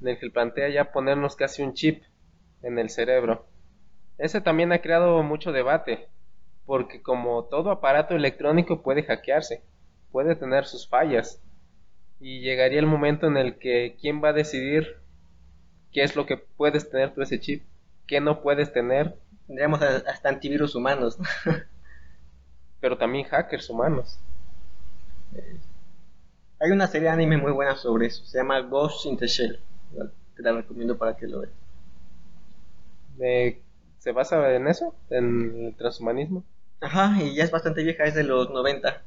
en 0.00 0.08
el 0.08 0.18
que 0.18 0.30
plantea 0.30 0.68
ya 0.68 0.92
ponernos 0.92 1.36
casi 1.36 1.62
un 1.62 1.74
chip 1.74 2.04
en 2.62 2.78
el 2.78 2.90
cerebro. 2.90 3.46
Ese 4.18 4.40
también 4.40 4.72
ha 4.72 4.80
creado 4.80 5.22
mucho 5.22 5.52
debate, 5.52 6.08
porque 6.68 7.00
como 7.00 7.44
todo 7.44 7.70
aparato 7.70 8.14
electrónico 8.14 8.82
puede 8.82 9.02
hackearse, 9.02 9.62
puede 10.12 10.36
tener 10.36 10.66
sus 10.66 10.86
fallas, 10.86 11.42
y 12.20 12.40
llegaría 12.40 12.78
el 12.78 12.84
momento 12.84 13.26
en 13.26 13.38
el 13.38 13.58
que 13.58 13.96
quién 13.98 14.22
va 14.22 14.28
a 14.28 14.32
decidir 14.34 14.98
qué 15.92 16.02
es 16.02 16.14
lo 16.14 16.26
que 16.26 16.36
puedes 16.36 16.90
tener 16.90 17.14
tú 17.14 17.22
ese 17.22 17.40
chip, 17.40 17.64
qué 18.06 18.20
no 18.20 18.42
puedes 18.42 18.70
tener. 18.70 19.16
Tendríamos 19.46 19.80
hasta 19.80 20.28
antivirus 20.28 20.74
humanos, 20.74 21.18
pero 22.80 22.98
también 22.98 23.24
hackers 23.24 23.70
humanos. 23.70 24.20
Hay 26.60 26.70
una 26.70 26.86
serie 26.86 27.08
de 27.08 27.14
anime 27.14 27.38
muy 27.38 27.52
buena 27.52 27.76
sobre 27.76 28.08
eso, 28.08 28.26
se 28.26 28.36
llama 28.36 28.60
Ghost 28.60 29.06
in 29.06 29.16
the 29.16 29.26
Shell. 29.26 29.58
Te 30.36 30.42
la 30.42 30.52
recomiendo 30.52 30.98
para 30.98 31.16
que 31.16 31.28
lo 31.28 31.40
veas. 31.40 31.54
¿Se 34.00 34.12
basa 34.12 34.54
en 34.54 34.68
eso? 34.68 34.94
¿En 35.08 35.64
el 35.64 35.74
transhumanismo? 35.74 36.44
Ajá, 36.80 37.22
y 37.22 37.34
ya 37.34 37.44
es 37.44 37.50
bastante 37.50 37.82
vieja, 37.82 38.04
es 38.04 38.14
de 38.14 38.24
los 38.24 38.50
90. 38.50 39.02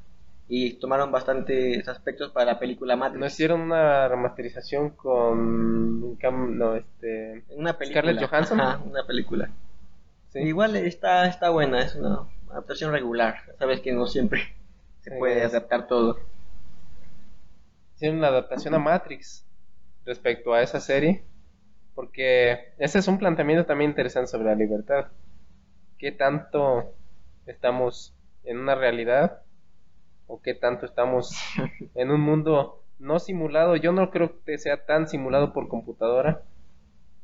Y 0.48 0.74
tomaron 0.74 1.12
bastantes 1.12 1.88
aspectos 1.88 2.32
para 2.32 2.54
la 2.54 2.60
película 2.60 2.98
Matrix. 2.98 3.20
¿No 3.20 3.26
hicieron 3.26 3.62
una 3.62 4.08
remasterización 4.10 4.90
con 4.90 6.18
no, 6.20 6.76
este, 6.76 7.46
una 7.52 7.78
película. 7.78 8.02
Scarlett 8.02 8.30
Johansson? 8.30 8.60
Ajá, 8.60 8.82
una 8.84 9.06
película. 9.08 9.50
Igual 10.34 10.76
está, 10.76 11.26
está 11.28 11.50
buena, 11.50 11.82
es 11.82 11.96
una 11.96 12.28
adaptación 12.50 12.92
regular. 12.92 13.36
Sabes 13.60 13.80
que 13.80 13.94
no 13.94 14.08
siempre 14.08 14.54
se 15.02 15.12
puede 15.12 15.42
adaptar 15.42 15.88
todo. 15.88 16.20
Hicieron 17.96 18.18
una 18.18 18.28
adaptación 18.28 18.74
a 18.74 18.80
Matrix 18.80 19.46
respecto 20.06 20.54
a 20.54 20.62
esa 20.62 20.82
serie. 20.82 21.24
Porque 21.96 22.74
ese 22.78 23.00
es 23.00 23.08
un 23.08 23.18
planteamiento 23.20 23.66
también 23.66 23.92
interesante 23.92 24.32
sobre 24.32 24.46
la 24.46 24.56
libertad. 24.56 25.08
¿Qué 25.98 26.12
tanto 26.12 26.94
estamos 27.52 28.14
en 28.44 28.58
una 28.58 28.76
realidad 28.76 29.42
o 30.28 30.42
qué 30.42 30.54
tanto 30.54 30.86
estamos 30.86 31.32
en 31.96 32.12
un 32.12 32.22
mundo 32.22 32.84
no 33.00 33.20
simulado. 33.20 33.76
Yo 33.76 33.92
no 33.92 34.12
creo 34.12 34.44
que 34.44 34.58
sea 34.58 34.86
tan 34.86 35.08
simulado 35.08 35.54
por 35.54 35.68
computadora, 35.68 36.44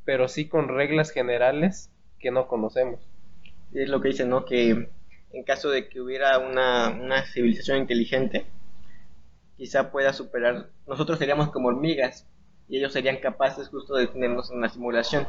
pero 0.04 0.28
sí 0.28 0.48
con 0.48 0.68
reglas 0.68 1.10
generales 1.10 1.90
que 2.18 2.30
no 2.30 2.48
conocemos. 2.48 3.00
es 3.72 3.88
lo 3.88 4.00
que 4.00 4.08
dicen, 4.08 4.28
¿no? 4.28 4.44
Que 4.44 4.90
en 5.32 5.44
caso 5.44 5.70
de 5.70 5.88
que 5.88 6.00
hubiera 6.00 6.38
una, 6.38 6.88
una 6.90 7.24
civilización 7.26 7.78
inteligente, 7.78 8.46
quizá 9.56 9.90
pueda 9.90 10.12
superar, 10.12 10.68
nosotros 10.86 11.18
seríamos 11.18 11.50
como 11.50 11.68
hormigas 11.68 12.26
y 12.68 12.78
ellos 12.78 12.92
serían 12.92 13.18
capaces 13.18 13.68
justo 13.68 13.94
de 13.96 14.06
tenernos 14.06 14.50
en 14.50 14.58
una 14.58 14.68
simulación. 14.68 15.26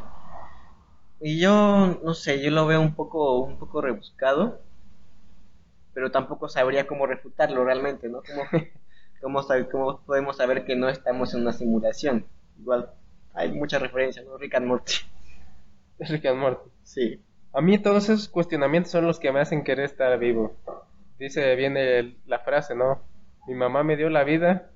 Y 1.20 1.38
yo, 1.38 2.00
no 2.02 2.14
sé, 2.14 2.42
yo 2.42 2.50
lo 2.50 2.66
veo 2.66 2.80
un 2.80 2.94
poco, 2.94 3.40
un 3.40 3.58
poco 3.58 3.82
rebuscado, 3.82 4.60
pero 5.94 6.10
tampoco 6.10 6.48
sabría 6.48 6.86
cómo 6.86 7.06
refutarlo 7.06 7.64
realmente, 7.64 8.08
¿no? 8.08 8.22
¿Cómo, 8.22 8.42
cómo, 9.20 9.46
cómo 9.70 10.00
podemos 10.04 10.36
saber 10.36 10.64
que 10.64 10.76
no 10.76 10.88
estamos 10.88 11.34
en 11.34 11.42
una 11.42 11.52
simulación? 11.52 12.26
Igual, 12.58 12.90
hay 13.34 13.52
muchas 13.52 13.82
referencias, 13.82 14.24
¿no? 14.26 14.36
Rick 14.36 14.54
and 14.54 14.66
Morty. 14.66 14.94
Rick 15.98 16.26
and 16.26 16.38
Morty. 16.38 16.70
Sí. 16.82 17.22
A 17.52 17.60
mí 17.60 17.78
todos 17.78 18.08
esos 18.08 18.28
cuestionamientos 18.28 18.92
son 18.92 19.06
los 19.06 19.18
que 19.18 19.32
me 19.32 19.40
hacen 19.40 19.64
querer 19.64 19.86
estar 19.86 20.16
vivo. 20.18 20.56
Dice, 21.18 21.54
viene 21.56 22.16
la 22.26 22.38
frase, 22.38 22.74
¿no? 22.74 23.02
Mi 23.46 23.54
mamá 23.54 23.82
me 23.82 23.96
dio 23.96 24.08
la 24.08 24.24
vida, 24.24 24.70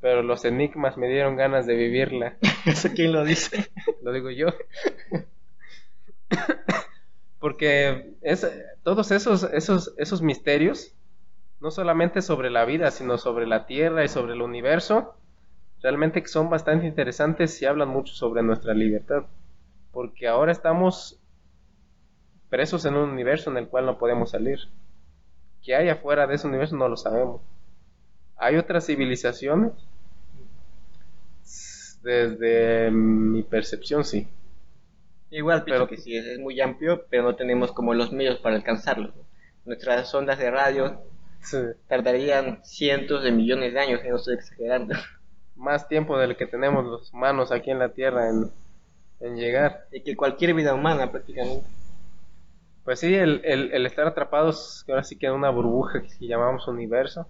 pero 0.00 0.22
los 0.22 0.44
enigmas 0.44 0.96
me 0.96 1.08
dieron 1.08 1.36
ganas 1.36 1.66
de 1.66 1.74
vivirla. 1.74 2.36
¿Eso 2.66 2.90
quién 2.94 3.12
lo 3.12 3.24
dice? 3.24 3.70
lo 4.02 4.12
digo 4.12 4.30
yo. 4.30 4.48
Porque 7.40 8.14
es, 8.20 8.46
todos 8.82 9.10
esos, 9.10 9.44
esos, 9.44 9.94
esos 9.96 10.22
misterios, 10.22 10.94
no 11.60 11.70
solamente 11.70 12.22
sobre 12.22 12.50
la 12.50 12.64
vida, 12.64 12.90
sino 12.90 13.18
sobre 13.18 13.46
la 13.46 13.66
Tierra 13.66 14.04
y 14.04 14.08
sobre 14.08 14.34
el 14.34 14.42
universo, 14.42 15.14
realmente 15.82 16.26
son 16.26 16.50
bastante 16.50 16.86
interesantes 16.86 17.60
y 17.62 17.66
hablan 17.66 17.88
mucho 17.88 18.14
sobre 18.14 18.42
nuestra 18.42 18.74
libertad. 18.74 19.24
Porque 19.92 20.28
ahora 20.28 20.52
estamos 20.52 21.18
presos 22.48 22.84
en 22.84 22.94
un 22.94 23.10
universo 23.10 23.50
en 23.50 23.58
el 23.58 23.68
cual 23.68 23.86
no 23.86 23.98
podemos 23.98 24.30
salir. 24.30 24.58
¿Qué 25.62 25.74
hay 25.74 25.88
afuera 25.88 26.26
de 26.26 26.34
ese 26.36 26.46
universo? 26.46 26.76
No 26.76 26.88
lo 26.88 26.96
sabemos. 26.96 27.40
¿Hay 28.36 28.56
otras 28.56 28.86
civilizaciones? 28.86 29.72
Desde 32.02 32.90
mi 32.90 33.42
percepción, 33.42 34.04
sí. 34.04 34.28
Igual 35.30 35.64
pero 35.64 35.86
que 35.86 35.98
sí, 35.98 36.16
es, 36.16 36.38
muy 36.38 36.60
amplio, 36.60 37.04
pero 37.10 37.22
no 37.22 37.36
tenemos 37.36 37.72
como 37.72 37.94
los 37.94 38.12
medios 38.12 38.38
para 38.38 38.56
alcanzarlo. 38.56 39.12
Nuestras 39.64 40.14
ondas 40.14 40.38
de 40.38 40.50
radio 40.50 41.02
tardarían 41.86 42.64
cientos 42.64 43.22
de 43.22 43.32
millones 43.32 43.74
de 43.74 43.80
años, 43.80 44.00
no 44.08 44.16
estoy 44.16 44.34
exagerando. 44.34 44.94
Más 45.56 45.88
tiempo 45.88 46.18
del 46.18 46.36
que 46.36 46.46
tenemos 46.46 46.84
los 46.84 47.12
humanos 47.12 47.52
aquí 47.52 47.70
en 47.70 47.78
la 47.78 47.90
Tierra 47.90 48.28
en, 48.28 48.50
en 49.20 49.36
llegar. 49.36 49.86
Y 49.92 50.02
que 50.02 50.16
cualquier 50.16 50.54
vida 50.54 50.72
humana 50.72 51.10
prácticamente. 51.10 51.66
Pues 52.84 53.00
sí, 53.00 53.14
el, 53.14 53.42
el, 53.44 53.84
estar 53.84 54.06
atrapados, 54.06 54.82
que 54.86 54.92
ahora 54.92 55.04
sí 55.04 55.18
queda 55.18 55.34
una 55.34 55.50
burbuja 55.50 56.02
que 56.02 56.26
llamamos 56.26 56.68
universo, 56.68 57.28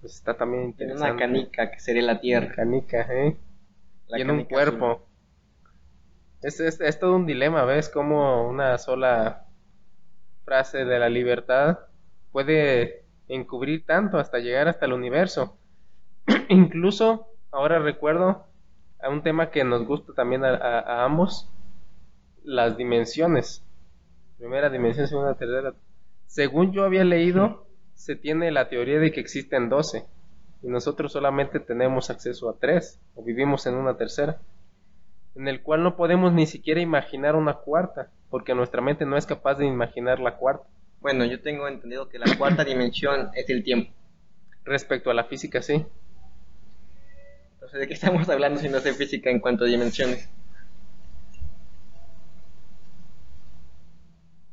pues 0.00 0.14
está 0.14 0.34
también 0.34 0.64
interesante. 0.64 1.06
En 1.06 1.12
una 1.12 1.18
canica 1.18 1.70
que 1.70 1.80
sería 1.80 2.02
la 2.02 2.20
Tierra. 2.20 2.52
canica, 2.54 3.06
¿eh? 3.10 3.36
y 4.08 4.20
en 4.20 4.30
un 4.30 4.44
cuerpo. 4.44 5.06
Es, 6.42 6.60
es, 6.60 6.80
es, 6.80 6.98
todo 6.98 7.16
un 7.16 7.26
dilema, 7.26 7.64
¿ves? 7.64 7.88
Como 7.88 8.48
una 8.48 8.78
sola 8.78 9.46
frase 10.44 10.84
de 10.84 10.98
la 10.98 11.08
libertad 11.08 11.80
puede 12.32 13.04
encubrir 13.28 13.84
tanto 13.84 14.18
hasta 14.18 14.38
llegar 14.38 14.68
hasta 14.68 14.86
el 14.86 14.92
universo. 14.92 15.58
Incluso, 16.48 17.28
ahora 17.50 17.78
recuerdo 17.78 18.46
a 19.02 19.08
un 19.08 19.22
tema 19.22 19.50
que 19.50 19.64
nos 19.64 19.86
gusta 19.86 20.12
también 20.14 20.44
a 20.44 21.04
ambos, 21.04 21.48
las 22.42 22.76
dimensiones 22.76 23.64
primera 24.40 24.70
dimensión, 24.70 25.06
segunda, 25.06 25.34
tercera. 25.34 25.74
Según 26.26 26.72
yo 26.72 26.84
había 26.84 27.04
leído, 27.04 27.66
se 27.94 28.16
tiene 28.16 28.50
la 28.50 28.70
teoría 28.70 28.98
de 28.98 29.12
que 29.12 29.20
existen 29.20 29.68
12 29.68 30.06
y 30.62 30.68
nosotros 30.68 31.12
solamente 31.12 31.60
tenemos 31.60 32.08
acceso 32.08 32.48
a 32.48 32.56
3 32.58 32.98
o 33.16 33.22
vivimos 33.22 33.66
en 33.66 33.74
una 33.74 33.98
tercera, 33.98 34.40
en 35.40 35.48
el 35.48 35.62
cual 35.62 35.82
no 35.82 35.96
podemos 35.96 36.32
ni 36.32 36.46
siquiera 36.46 36.80
imaginar 36.80 37.34
una 37.34 37.54
cuarta, 37.54 38.10
porque 38.28 38.54
nuestra 38.54 38.82
mente 38.82 39.06
no 39.06 39.16
es 39.16 39.26
capaz 39.26 39.54
de 39.54 39.66
imaginar 39.66 40.20
la 40.20 40.36
cuarta. 40.36 40.66
Bueno, 41.00 41.24
yo 41.24 41.40
tengo 41.40 41.66
entendido 41.66 42.08
que 42.08 42.18
la 42.18 42.36
cuarta 42.36 42.62
dimensión 42.64 43.30
es 43.34 43.48
el 43.48 43.64
tiempo. 43.64 43.90
Respecto 44.64 45.10
a 45.10 45.14
la 45.14 45.24
física, 45.24 45.62
sí. 45.62 45.86
Entonces, 47.54 47.80
¿de 47.80 47.88
qué 47.88 47.94
estamos 47.94 48.28
hablando 48.28 48.60
si 48.60 48.68
no 48.68 48.76
es 48.76 48.84
de 48.84 48.92
física 48.92 49.30
en 49.30 49.40
cuanto 49.40 49.64
a 49.64 49.66
dimensiones? 49.66 50.28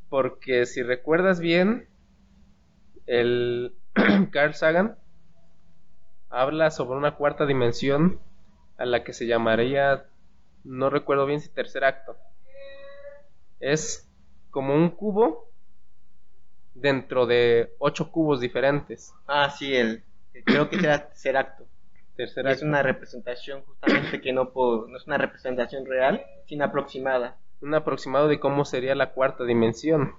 porque 0.09 0.65
si 0.65 0.83
recuerdas 0.83 1.39
bien, 1.39 1.87
el 3.05 3.75
Carl 4.31 4.53
Sagan 4.53 4.97
habla 6.29 6.71
sobre 6.71 6.97
una 6.97 7.15
cuarta 7.15 7.45
dimensión 7.45 8.19
a 8.77 8.85
la 8.85 9.03
que 9.03 9.13
se 9.13 9.27
llamaría, 9.27 10.05
no 10.67 10.89
recuerdo 10.89 11.25
bien 11.25 11.41
si 11.41 11.49
tercer 11.49 11.83
acto. 11.83 12.17
Es 13.59 14.09
como 14.51 14.75
un 14.75 14.89
cubo 14.89 15.49
dentro 16.73 17.25
de 17.25 17.73
ocho 17.79 18.11
cubos 18.11 18.39
diferentes. 18.39 19.13
Ah, 19.25 19.49
sí, 19.49 19.75
el, 19.75 20.03
creo 20.45 20.69
que 20.69 20.79
será 20.79 21.07
tercer 21.07 21.37
acto. 21.37 21.65
Tercer 22.15 22.47
acto. 22.47 22.57
Es 22.57 22.63
una 22.63 22.83
representación 22.83 23.63
justamente 23.63 24.21
que 24.21 24.33
no, 24.33 24.51
no 24.55 24.97
es 24.97 25.07
una 25.07 25.17
representación 25.17 25.85
real, 25.85 26.23
sino 26.45 26.65
aproximada 26.65 27.37
un 27.61 27.73
aproximado 27.73 28.27
de 28.27 28.39
cómo 28.39 28.65
sería 28.65 28.95
la 28.95 29.11
cuarta 29.11 29.43
dimensión, 29.43 30.15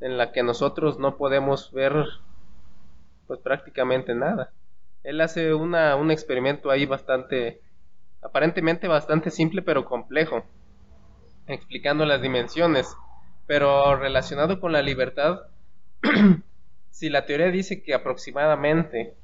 en 0.00 0.16
la 0.16 0.32
que 0.32 0.42
nosotros 0.42 0.98
no 0.98 1.16
podemos 1.16 1.72
ver 1.72 1.92
pues 3.26 3.40
prácticamente 3.40 4.14
nada. 4.14 4.52
Él 5.02 5.20
hace 5.20 5.54
una, 5.54 5.96
un 5.96 6.10
experimento 6.10 6.70
ahí 6.70 6.86
bastante, 6.86 7.60
aparentemente 8.22 8.88
bastante 8.88 9.30
simple 9.30 9.62
pero 9.62 9.84
complejo, 9.84 10.44
explicando 11.46 12.04
las 12.04 12.22
dimensiones, 12.22 12.96
pero 13.46 13.96
relacionado 13.96 14.60
con 14.60 14.72
la 14.72 14.82
libertad, 14.82 15.40
si 16.90 17.08
la 17.08 17.26
teoría 17.26 17.50
dice 17.50 17.82
que 17.82 17.94
aproximadamente 17.94 19.16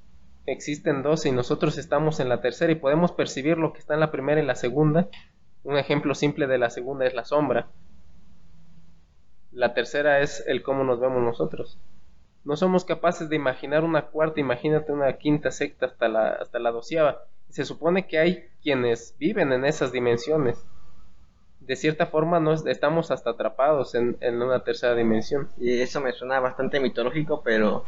existen 0.46 1.02
12 1.02 1.28
y 1.28 1.32
nosotros 1.32 1.78
estamos 1.78 2.20
en 2.20 2.28
la 2.28 2.40
tercera 2.40 2.72
y 2.72 2.76
podemos 2.76 3.12
percibir 3.12 3.58
lo 3.58 3.72
que 3.72 3.80
está 3.80 3.94
en 3.94 4.00
la 4.00 4.10
primera 4.10 4.40
y 4.40 4.46
la 4.46 4.54
segunda, 4.54 5.08
un 5.64 5.76
ejemplo 5.76 6.14
simple 6.14 6.46
de 6.46 6.58
la 6.58 6.70
segunda 6.70 7.06
es 7.06 7.14
la 7.14 7.24
sombra. 7.24 7.68
La 9.50 9.74
tercera 9.74 10.20
es 10.20 10.44
el 10.46 10.62
cómo 10.62 10.84
nos 10.84 11.00
vemos 11.00 11.22
nosotros. 11.22 11.78
No 12.44 12.56
somos 12.56 12.84
capaces 12.84 13.28
de 13.28 13.36
imaginar 13.36 13.82
una 13.82 14.06
cuarta, 14.06 14.38
imagínate 14.38 14.92
una 14.92 15.12
quinta 15.14 15.50
secta 15.50 15.86
hasta 15.86 16.08
la, 16.08 16.28
hasta 16.28 16.60
la 16.60 16.70
doceava. 16.70 17.24
Se 17.48 17.64
supone 17.64 18.06
que 18.06 18.18
hay 18.18 18.44
quienes 18.62 19.14
viven 19.18 19.52
en 19.52 19.64
esas 19.64 19.92
dimensiones. 19.92 20.64
De 21.60 21.76
cierta 21.76 22.06
forma 22.06 22.38
no 22.38 22.52
estamos 22.52 23.10
hasta 23.10 23.30
atrapados 23.30 23.94
en, 23.94 24.16
en 24.20 24.40
una 24.42 24.62
tercera 24.62 24.94
dimensión. 24.94 25.48
Y 25.58 25.80
eso 25.80 26.00
me 26.00 26.12
suena 26.12 26.38
bastante 26.40 26.80
mitológico, 26.80 27.42
pero 27.42 27.84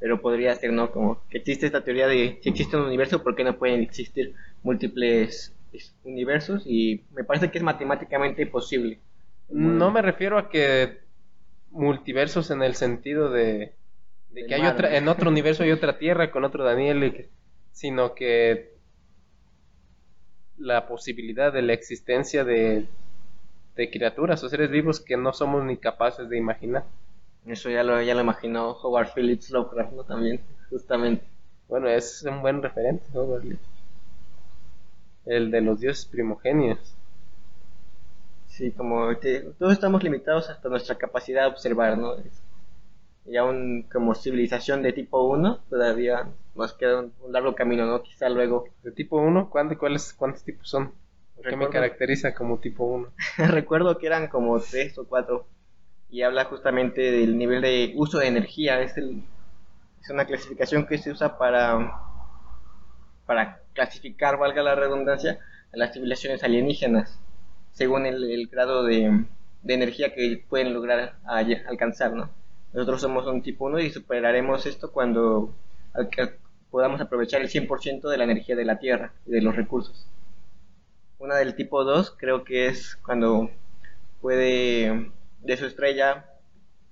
pero 0.00 0.20
podría 0.20 0.54
ser, 0.54 0.72
¿no? 0.72 0.92
Como 0.92 1.20
que 1.28 1.38
existe 1.38 1.66
esta 1.66 1.82
teoría 1.82 2.06
de 2.06 2.38
si 2.40 2.50
existe 2.50 2.76
un 2.76 2.84
universo, 2.84 3.24
¿por 3.24 3.34
qué 3.34 3.42
no 3.42 3.58
pueden 3.58 3.80
existir 3.80 4.32
múltiples 4.62 5.52
universos 6.04 6.62
y 6.66 7.04
me 7.14 7.24
parece 7.24 7.50
que 7.50 7.58
es 7.58 7.64
matemáticamente 7.64 8.46
posible. 8.46 8.98
No 9.48 9.90
me 9.90 10.02
refiero 10.02 10.38
a 10.38 10.48
que 10.50 11.00
multiversos 11.70 12.50
en 12.50 12.62
el 12.62 12.74
sentido 12.74 13.30
de, 13.30 13.74
que 14.34 14.54
hay 14.54 14.66
otra, 14.66 14.96
en 14.96 15.08
otro 15.08 15.30
universo 15.30 15.62
hay 15.62 15.72
otra 15.72 15.98
Tierra 15.98 16.30
con 16.30 16.44
otro 16.44 16.64
Daniel, 16.64 17.28
sino 17.72 18.14
que 18.14 18.74
la 20.58 20.86
posibilidad 20.86 21.52
de 21.52 21.62
la 21.62 21.72
existencia 21.72 22.44
de, 22.44 22.86
de 23.76 23.90
criaturas 23.90 24.42
o 24.42 24.48
seres 24.48 24.70
vivos 24.70 25.00
que 25.00 25.16
no 25.16 25.32
somos 25.32 25.64
ni 25.64 25.76
capaces 25.76 26.28
de 26.28 26.38
imaginar. 26.38 26.84
Eso 27.46 27.70
ya 27.70 27.82
lo, 27.82 28.00
ya 28.02 28.14
lo 28.14 28.20
imaginó 28.20 28.72
Howard 28.72 29.12
Phillips 29.14 29.50
Lovecraft, 29.50 30.06
También, 30.06 30.40
justamente. 30.70 31.24
Bueno, 31.68 31.88
es 31.88 32.22
un 32.24 32.42
buen 32.42 32.62
referente, 32.62 33.04
Howard 33.14 33.44
el 35.28 35.50
de 35.50 35.60
los 35.60 35.78
dioses 35.78 36.06
primogenios. 36.06 36.78
Sí, 38.48 38.72
como 38.72 39.14
todos 39.58 39.72
estamos 39.72 40.02
limitados 40.02 40.48
hasta 40.48 40.68
nuestra 40.68 40.96
capacidad 40.96 41.42
de 41.42 41.48
observar, 41.48 41.96
¿no? 41.96 42.16
Y 43.26 43.36
aún 43.36 43.86
como 43.92 44.14
civilización 44.14 44.82
de 44.82 44.92
tipo 44.92 45.22
1, 45.22 45.64
todavía 45.68 46.28
nos 46.54 46.72
queda 46.72 47.00
un, 47.00 47.12
largo 47.30 47.54
camino, 47.54 47.86
¿no? 47.86 48.02
Quizá 48.02 48.28
luego. 48.28 48.64
¿De 48.82 48.90
tipo 48.90 49.18
1? 49.18 49.50
¿Cuáles, 49.50 50.14
¿Cuántos 50.14 50.44
tipos 50.44 50.68
son? 50.68 50.92
¿Qué 51.42 51.56
me 51.56 51.68
caracteriza 51.68 52.34
como 52.34 52.58
tipo 52.58 52.84
1? 52.84 53.08
Recuerdo 53.50 53.98
que 53.98 54.06
eran 54.06 54.28
como 54.28 54.58
3 54.58 54.98
o 54.98 55.06
4. 55.06 55.46
Y 56.10 56.22
habla 56.22 56.46
justamente 56.46 57.12
del 57.12 57.36
nivel 57.36 57.60
de 57.60 57.92
uso 57.96 58.18
de 58.18 58.28
energía. 58.28 58.80
Es, 58.80 58.96
el, 58.96 59.22
es 60.00 60.10
una 60.10 60.24
clasificación 60.24 60.86
que 60.86 60.98
se 60.98 61.10
usa 61.10 61.36
para, 61.36 62.00
para 63.26 63.60
clasificar, 63.74 64.38
valga 64.38 64.62
la 64.62 64.74
redundancia, 64.74 65.38
a 65.72 65.76
las 65.76 65.92
civilizaciones 65.92 66.42
alienígenas, 66.42 67.20
según 67.72 68.06
el, 68.06 68.48
grado 68.48 68.84
de, 68.84 69.24
energía 69.66 70.14
que 70.14 70.42
pueden 70.48 70.72
lograr 70.72 71.16
alcanzar, 71.24 72.12
¿no? 72.12 72.30
Nosotros 72.72 73.00
somos 73.00 73.26
un 73.26 73.42
tipo 73.42 73.66
1 73.66 73.80
y 73.80 73.90
superaremos 73.90 74.66
esto 74.66 74.92
cuando 74.92 75.54
podamos 76.70 77.00
aprovechar 77.00 77.40
el 77.40 77.48
100% 77.48 78.08
de 78.08 78.16
la 78.16 78.24
energía 78.24 78.56
de 78.56 78.64
la 78.64 78.78
Tierra 78.78 79.12
y 79.26 79.30
de 79.30 79.42
los 79.42 79.56
recursos. 79.56 80.06
Una 81.18 81.36
del 81.36 81.54
tipo 81.54 81.84
2 81.84 82.14
creo 82.18 82.44
que 82.44 82.66
es 82.66 82.96
cuando 82.96 83.50
puede, 84.20 85.10
de 85.40 85.56
su 85.56 85.66
estrella 85.66 86.26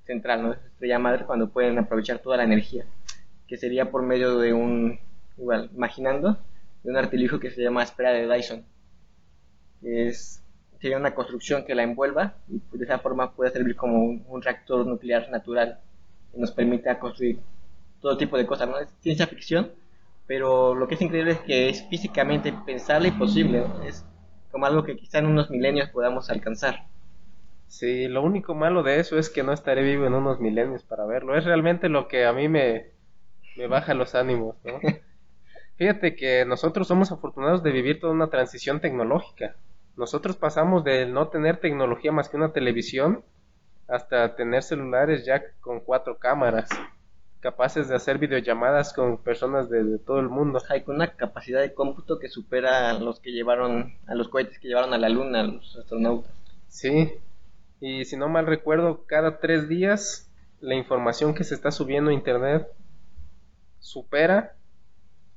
central, 0.04 0.42
¿no? 0.42 0.50
de 0.50 0.60
su 0.60 0.66
estrella 0.66 0.98
madre, 0.98 1.26
cuando 1.26 1.48
pueden 1.50 1.78
aprovechar 1.78 2.20
toda 2.20 2.36
la 2.36 2.44
energía, 2.44 2.86
que 3.46 3.56
sería 3.56 3.90
por 3.90 4.02
medio 4.02 4.38
de 4.38 4.52
un, 4.52 4.98
igual, 5.36 5.70
imaginando, 5.74 6.38
de 6.82 6.90
un 6.90 6.96
artilugio 6.96 7.38
que 7.38 7.50
se 7.50 7.62
llama 7.62 7.82
esfera 7.82 8.12
de 8.12 8.26
Dyson. 8.26 8.64
Es, 9.82 10.42
sería 10.80 10.96
una 10.96 11.14
construcción 11.14 11.64
que 11.64 11.74
la 11.74 11.82
envuelva 11.82 12.34
y 12.48 12.60
de 12.76 12.84
esa 12.84 12.98
forma 12.98 13.32
puede 13.32 13.50
servir 13.50 13.76
como 13.76 14.04
un, 14.04 14.42
reactor 14.42 14.86
nuclear 14.86 15.30
natural 15.30 15.80
que 16.32 16.40
nos 16.40 16.52
permita 16.52 16.98
construir 16.98 17.40
todo 18.00 18.16
tipo 18.16 18.36
de 18.36 18.46
cosas. 18.46 18.68
¿no? 18.68 18.78
Es 18.78 18.88
ciencia 19.00 19.26
ficción, 19.26 19.72
pero 20.26 20.74
lo 20.74 20.86
que 20.88 20.94
es 20.94 21.02
increíble 21.02 21.32
es 21.32 21.40
que 21.40 21.68
es 21.68 21.86
físicamente 21.88 22.52
pensable 22.64 23.08
y 23.08 23.12
posible. 23.12 23.64
Es 23.84 24.04
como 24.50 24.66
algo 24.66 24.84
que 24.84 24.96
quizá 24.96 25.18
en 25.18 25.26
unos 25.26 25.50
milenios 25.50 25.90
podamos 25.90 26.30
alcanzar. 26.30 26.86
Sí, 27.68 28.08
lo 28.08 28.22
único 28.22 28.54
malo 28.54 28.82
de 28.82 29.00
eso 29.00 29.18
es 29.18 29.28
que 29.28 29.42
no 29.42 29.52
estaré 29.52 29.82
vivo 29.82 30.06
en 30.06 30.14
unos 30.14 30.40
milenios 30.40 30.84
para 30.84 31.04
verlo. 31.04 31.36
Es 31.36 31.44
realmente 31.44 31.88
lo 31.88 32.08
que 32.08 32.24
a 32.24 32.32
mí 32.32 32.48
me, 32.48 32.86
me 33.56 33.66
baja 33.66 33.94
los 33.94 34.14
ánimos, 34.14 34.56
¿no? 34.64 34.78
Fíjate 35.76 36.14
que 36.14 36.44
nosotros 36.46 36.88
somos 36.88 37.12
afortunados 37.12 37.62
de 37.62 37.70
vivir 37.70 38.00
toda 38.00 38.12
una 38.12 38.30
transición 38.30 38.80
tecnológica. 38.80 39.56
Nosotros 39.96 40.36
pasamos 40.36 40.84
de 40.84 41.06
no 41.06 41.28
tener 41.28 41.58
tecnología 41.58 42.12
más 42.12 42.28
que 42.28 42.36
una 42.36 42.52
televisión 42.52 43.24
hasta 43.88 44.34
tener 44.36 44.62
celulares 44.62 45.24
ya 45.24 45.42
con 45.60 45.80
cuatro 45.80 46.18
cámaras, 46.18 46.68
capaces 47.40 47.88
de 47.88 47.94
hacer 47.94 48.18
videollamadas 48.18 48.92
con 48.92 49.18
personas 49.18 49.70
de, 49.70 49.98
todo 49.98 50.20
el 50.20 50.28
mundo. 50.28 50.60
Hay 50.68 50.82
con 50.82 50.96
una 50.96 51.14
capacidad 51.14 51.60
de 51.60 51.72
cómputo 51.72 52.18
que 52.18 52.28
supera 52.28 52.90
a 52.90 52.98
los 52.98 53.20
que 53.20 53.32
llevaron, 53.32 53.94
a 54.06 54.14
los 54.14 54.28
cohetes 54.28 54.58
que 54.58 54.68
llevaron 54.68 54.92
a 54.92 54.98
la 54.98 55.08
luna, 55.08 55.40
a 55.40 55.44
los 55.44 55.76
astronautas. 55.76 56.30
Sí, 56.68 57.12
y 57.80 58.04
si 58.04 58.16
no 58.16 58.28
mal 58.28 58.46
recuerdo, 58.46 59.04
cada 59.06 59.38
tres 59.38 59.68
días 59.68 60.30
la 60.60 60.74
información 60.74 61.34
que 61.34 61.44
se 61.44 61.54
está 61.54 61.70
subiendo 61.70 62.10
a 62.10 62.14
internet 62.14 62.66
supera 63.78 64.56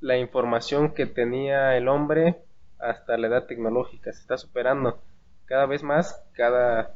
la 0.00 0.18
información 0.18 0.92
que 0.92 1.06
tenía 1.06 1.76
el 1.76 1.88
hombre 1.88 2.42
hasta 2.82 3.16
la 3.16 3.28
edad 3.28 3.46
tecnológica. 3.46 4.12
Se 4.12 4.20
está 4.20 4.36
superando 4.36 5.00
cada 5.46 5.66
vez 5.66 5.82
más, 5.82 6.22
cada, 6.32 6.94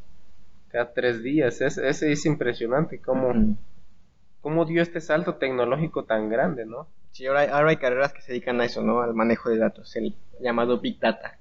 cada 0.68 0.92
tres 0.92 1.22
días. 1.22 1.60
Es, 1.60 1.78
es, 1.78 2.26
impresionante 2.26 3.00
cómo, 3.00 3.56
cómo 4.40 4.64
dio 4.64 4.82
este 4.82 5.00
salto 5.00 5.36
tecnológico 5.36 6.04
tan 6.04 6.28
grande, 6.28 6.66
¿no? 6.66 6.88
Sí, 7.12 7.26
ahora 7.26 7.40
hay, 7.40 7.48
ahora 7.48 7.70
hay 7.70 7.76
carreras 7.76 8.12
que 8.12 8.22
se 8.22 8.32
dedican 8.32 8.60
a 8.60 8.64
eso, 8.64 8.82
¿no? 8.82 9.00
Al 9.00 9.14
manejo 9.14 9.50
de 9.50 9.58
datos, 9.58 9.94
el 9.96 10.16
llamado 10.40 10.80
Big 10.80 10.98
Data. 10.98 11.38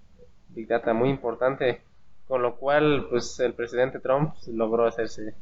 Big 0.49 0.67
Data, 0.67 0.93
muy 0.93 1.09
importante 1.09 1.81
con 2.27 2.41
lo 2.41 2.55
cual 2.55 3.07
pues 3.09 3.39
el 3.39 3.53
presidente 3.53 3.99
Trump 3.99 4.33
logró 4.47 4.85
hacerse 4.85 5.35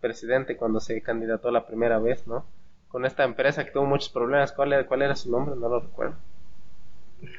presidente 0.00 0.56
cuando 0.56 0.80
se 0.80 1.02
candidató 1.02 1.50
la 1.50 1.66
primera 1.66 1.98
vez, 1.98 2.26
¿no? 2.26 2.46
Con 2.88 3.04
esta 3.04 3.24
empresa 3.24 3.64
que 3.64 3.70
tuvo 3.70 3.84
muchos 3.84 4.08
problemas, 4.08 4.52
¿cuál 4.52 4.72
era, 4.72 4.86
cuál 4.86 5.02
era 5.02 5.14
su 5.14 5.30
nombre? 5.30 5.54
No 5.56 5.68
lo 5.68 5.80
recuerdo. 5.80 6.16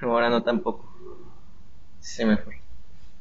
Ahora 0.01 0.29
no 0.29 0.43
tampoco. 0.43 0.91
Se 1.99 2.25
me 2.25 2.37
fue. 2.37 2.55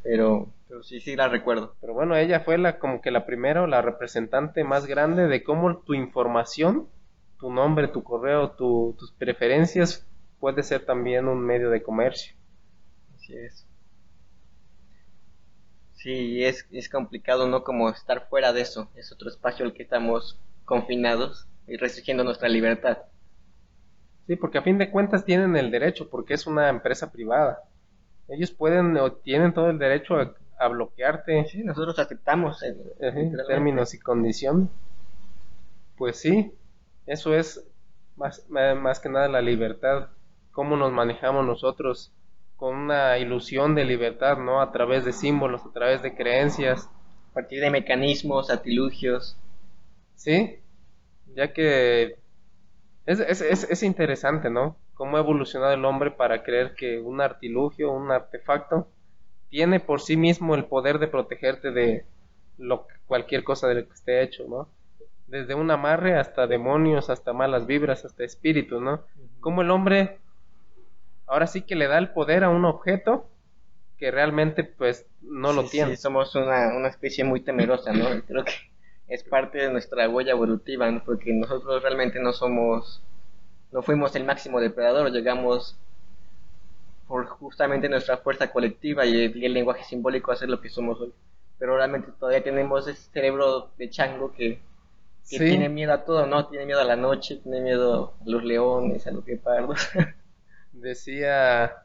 Pero, 0.03 0.49
pero 0.69 0.83
sí, 0.83 1.01
sí 1.01 1.17
la 1.17 1.29
recuerdo. 1.29 1.75
Pero 1.81 1.95
bueno, 1.95 2.17
ella 2.17 2.41
fue 2.41 2.59
la 2.59 2.79
como 2.79 3.01
que 3.01 3.11
la 3.11 3.27
primera, 3.27 3.67
la 3.67 3.83
representante 3.83 4.65
más 4.65 4.87
grande 4.87 5.27
de 5.29 5.43
cómo 5.45 5.79
tu 5.79 5.95
información, 5.95 6.89
tu 7.39 7.51
nombre, 7.53 7.89
tu 7.89 8.03
correo, 8.03 8.53
tus 8.53 9.13
preferencias 9.19 10.07
puede 10.39 10.63
ser 10.63 10.85
también 10.87 11.29
un 11.29 11.41
medio 11.41 11.71
de 11.71 11.83
comercio. 11.83 12.35
Así 13.15 13.37
es. 13.37 13.67
Sí, 15.95 16.43
es, 16.45 16.67
es 16.73 16.89
complicado, 16.89 17.47
¿no? 17.47 17.63
Como 17.63 17.89
estar 17.91 18.29
fuera 18.29 18.53
de 18.53 18.63
eso. 18.63 18.91
Es 18.97 19.13
otro 19.13 19.29
espacio 19.29 19.65
al 19.65 19.75
que 19.75 19.83
estamos 19.85 20.39
confinados 20.65 21.47
y 21.69 21.77
restringiendo 21.77 22.25
nuestra 22.25 22.49
libertad. 22.49 22.99
Sí, 24.31 24.37
porque 24.37 24.59
a 24.59 24.63
fin 24.63 24.79
de 24.79 24.93
cuentas 24.93 25.25
tienen 25.25 25.57
el 25.57 25.73
derecho, 25.73 26.09
porque 26.09 26.35
es 26.35 26.47
una 26.47 26.69
empresa 26.69 27.11
privada. 27.11 27.65
Ellos 28.29 28.53
pueden 28.53 28.97
o 28.97 29.11
tienen 29.11 29.53
todo 29.53 29.71
el 29.71 29.79
derecho 29.81 30.15
a, 30.57 30.69
bloquearte. 30.69 31.47
Sí, 31.47 31.65
nosotros 31.65 31.99
aceptamos 31.99 32.63
en 32.63 33.37
términos 33.49 33.93
y 33.93 33.99
condiciones. 33.99 34.69
Pues 35.97 36.21
sí, 36.21 36.53
eso 37.07 37.35
es 37.35 37.67
más, 38.15 38.49
más 38.49 39.01
que 39.01 39.09
nada 39.09 39.27
la 39.27 39.43
libertad, 39.43 40.11
cómo 40.53 40.77
nos 40.77 40.93
manejamos 40.93 41.45
nosotros 41.45 42.13
con 42.57 42.77
una 42.77 43.19
ilusión 43.19 43.75
de 43.75 43.85
libertad, 43.85 44.39
¿no? 44.39 44.61
A 44.61 44.71
través 44.71 45.05
de 45.05 45.13
símbolos, 45.13 45.67
a 45.67 45.73
través 45.73 46.03
de 46.03 46.15
creencias. 46.15 46.89
A 47.33 47.35
partir 47.35 47.61
de 47.61 47.71
mecanismos, 47.71 48.49
artilugios. 48.49 49.37
Sí, 50.15 50.61
ya 51.35 51.53
que 51.53 52.20
es, 53.07 53.21
es, 53.21 53.65
es, 53.65 53.83
interesante, 53.83 54.51
¿no? 54.51 54.77
Cómo 54.95 55.17
ha 55.17 55.21
evolucionado 55.21 55.73
el 55.73 55.85
hombre 55.85 56.11
para 56.11 56.43
creer 56.43 56.75
que 56.75 56.99
un 56.99 57.21
artilugio, 57.21 57.91
un 57.91 58.11
artefacto, 58.11 58.89
tiene 59.49 59.81
por 59.81 60.01
sí 60.01 60.17
mismo 60.17 60.55
el 60.55 60.67
poder 60.67 60.99
de 60.99 61.09
protegerte 61.09 61.71
de 61.73 62.05
lo, 62.59 62.87
cualquier 63.07 63.43
cosa 63.43 63.67
de 63.69 63.75
lo 63.77 63.87
que 63.87 63.95
esté 63.95 64.23
hecho, 64.23 64.47
¿no? 64.49 64.69
Desde 65.27 65.55
un 65.55 65.71
amarre 65.71 66.19
hasta 66.19 66.47
demonios, 66.47 67.11
hasta 67.11 67.33
malas 67.33 67.67
vibras, 67.67 68.05
hasta 68.05 68.25
espíritus, 68.25 68.81
¿no? 68.81 69.03
Cómo 69.41 69.63
el 69.63 69.71
hombre 69.71 70.19
ahora 71.27 71.47
sí 71.47 71.63
que 71.63 71.77
le 71.77 71.87
da 71.87 71.99
el 71.99 72.11
poder 72.11 72.45
a 72.45 72.49
un 72.49 72.65
objeto 72.65 73.29
que 73.99 74.11
realmente 74.11 74.65
pues 74.65 75.07
no 75.23 75.53
lo 75.53 75.65
tiene. 75.65 75.97
Sí, 75.97 76.03
somos 76.03 76.35
una, 76.35 76.75
una, 76.77 76.89
especie 76.89 77.23
muy 77.23 77.41
temerosa, 77.41 77.93
¿no? 77.93 78.07
Creo 78.27 78.45
que 78.45 78.53
es 79.11 79.23
parte 79.23 79.59
de 79.59 79.71
nuestra 79.71 80.09
huella 80.09 80.31
evolutiva, 80.33 80.91
¿no? 80.91 81.05
porque 81.05 81.35
nosotros 81.35 81.83
realmente 81.83 82.19
no 82.21 82.33
somos, 82.33 83.03
no 83.73 83.83
fuimos 83.83 84.17
el 84.17 84.25
máximo 84.25 84.61
depredador, 84.61 85.11
llegamos 85.13 85.77
por 87.07 87.27
justamente 87.27 87.89
nuestra 87.89 88.19
fuerza 88.19 88.53
colectiva 88.53 89.05
y 89.05 89.25
el, 89.25 89.53
lenguaje 89.53 89.85
simbólico 89.85 90.31
a 90.31 90.37
ser 90.37 90.49
lo 90.49 90.61
que 90.61 90.71
somos 90.71 91.01
hoy. 91.01 91.13
Pero 91.59 91.77
realmente 91.77 92.13
todavía 92.19 92.43
tenemos 92.43 92.87
ese 92.87 93.11
cerebro 93.11 93.71
de 93.77 93.91
chango 93.91 94.33
que, 94.33 94.61
que 95.29 95.39
tiene 95.39 95.69
miedo 95.69 95.93
a 95.93 96.05
todo, 96.05 96.27
¿no? 96.27 96.47
Tiene 96.47 96.67
miedo 96.67 96.81
a 96.81 96.85
la 96.85 96.97
noche, 96.97 97.37
tiene 97.43 97.61
miedo 97.61 98.15
a 98.21 98.31
los 98.31 98.45
leones, 98.45 99.07
a 99.07 99.11
los 99.11 99.25
guepardos. 99.27 99.89
decía 100.73 101.85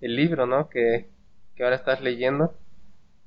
el 0.00 0.16
libro, 0.16 0.46
¿no? 0.46 0.68
Que, 0.68 1.08
ahora 1.60 1.76
estás 1.76 2.00
leyendo, 2.00 2.54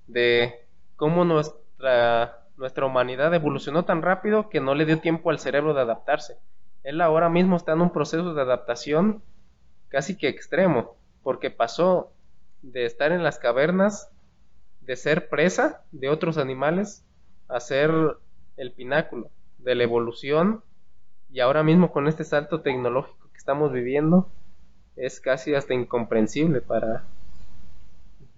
de 0.08 0.54
cómo 0.96 1.26
nuestra, 1.26 2.47
nuestra 2.58 2.86
humanidad 2.86 3.34
evolucionó 3.34 3.86
tan 3.86 4.02
rápido 4.02 4.50
que 4.50 4.60
no 4.60 4.76
le 4.76 4.86
dio 4.86 5.00
tiempo 5.00 5.30
al 5.30 5.40
cerebro 5.40 5.74
de 5.74 5.82
adaptarse. 5.82 6.38
Él 6.84 7.02
ahora 7.02 7.30
mismo 7.30 7.56
está 7.56 7.74
en 7.74 7.82
un 7.82 7.92
proceso 7.92 8.34
de 8.34 8.42
adaptación 8.42 9.22
casi 9.90 10.18
que 10.18 10.28
extremo, 10.28 10.96
porque 11.24 11.52
pasó 11.52 12.12
de 12.62 12.86
estar 12.86 13.12
en 13.12 13.24
las 13.24 13.40
cavernas, 13.40 14.10
de 14.82 14.96
ser 14.96 15.30
presa 15.30 15.84
de 15.92 16.10
otros 16.10 16.38
animales, 16.38 17.06
a 17.48 17.60
ser 17.60 17.92
el 18.58 18.72
pináculo 18.72 19.30
de 19.60 19.76
la 19.76 19.84
evolución, 19.84 20.64
y 21.30 21.42
ahora 21.42 21.64
mismo 21.64 21.92
con 21.92 22.08
este 22.08 22.24
salto 22.24 22.62
tecnológico 22.62 23.30
que 23.32 23.38
estamos 23.38 23.72
viviendo, 23.72 24.30
es 24.96 25.20
casi 25.20 25.54
hasta 25.54 25.74
incomprensible 25.74 26.62
para, 26.62 27.04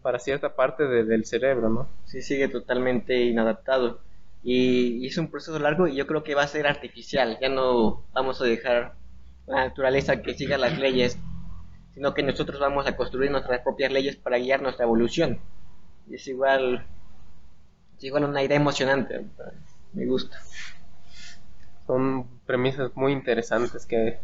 para 0.01 0.19
cierta 0.19 0.55
parte 0.55 0.85
del 0.85 1.25
cerebro, 1.25 1.69
¿no? 1.69 1.87
Sí, 2.05 2.21
sigue 2.21 2.47
totalmente 2.47 3.15
inadaptado. 3.21 3.99
Y, 4.43 5.05
es 5.05 5.17
un 5.17 5.29
proceso 5.29 5.59
largo 5.59 5.87
y 5.87 5.95
yo 5.95 6.07
creo 6.07 6.23
que 6.23 6.35
va 6.35 6.43
a 6.43 6.47
ser 6.47 6.67
artificial. 6.67 7.37
Ya 7.41 7.49
no 7.49 8.05
vamos 8.13 8.41
a 8.41 8.45
dejar 8.45 8.95
la 9.47 9.65
naturaleza 9.65 10.21
que 10.21 10.33
siga 10.33 10.57
las 10.57 10.77
leyes, 10.77 11.17
sino 11.93 12.13
que 12.13 12.23
nosotros 12.23 12.59
vamos 12.59 12.87
a 12.87 12.95
construir 12.95 13.31
nuestras 13.31 13.61
propias 13.61 13.91
leyes 13.91 14.15
para 14.15 14.37
guiar 14.37 14.61
nuestra 14.61 14.85
evolución. 14.85 15.39
Y 16.07 16.15
es 16.15 16.27
igual, 16.27 16.85
es 17.97 18.03
igual 18.03 18.25
una 18.25 18.43
idea 18.43 18.57
emocionante. 18.57 19.25
Me 19.93 20.05
gusta. 20.05 20.37
Son 21.87 22.27
premisas 22.45 22.95
muy 22.95 23.11
interesantes 23.11 23.85
que, 23.85 24.19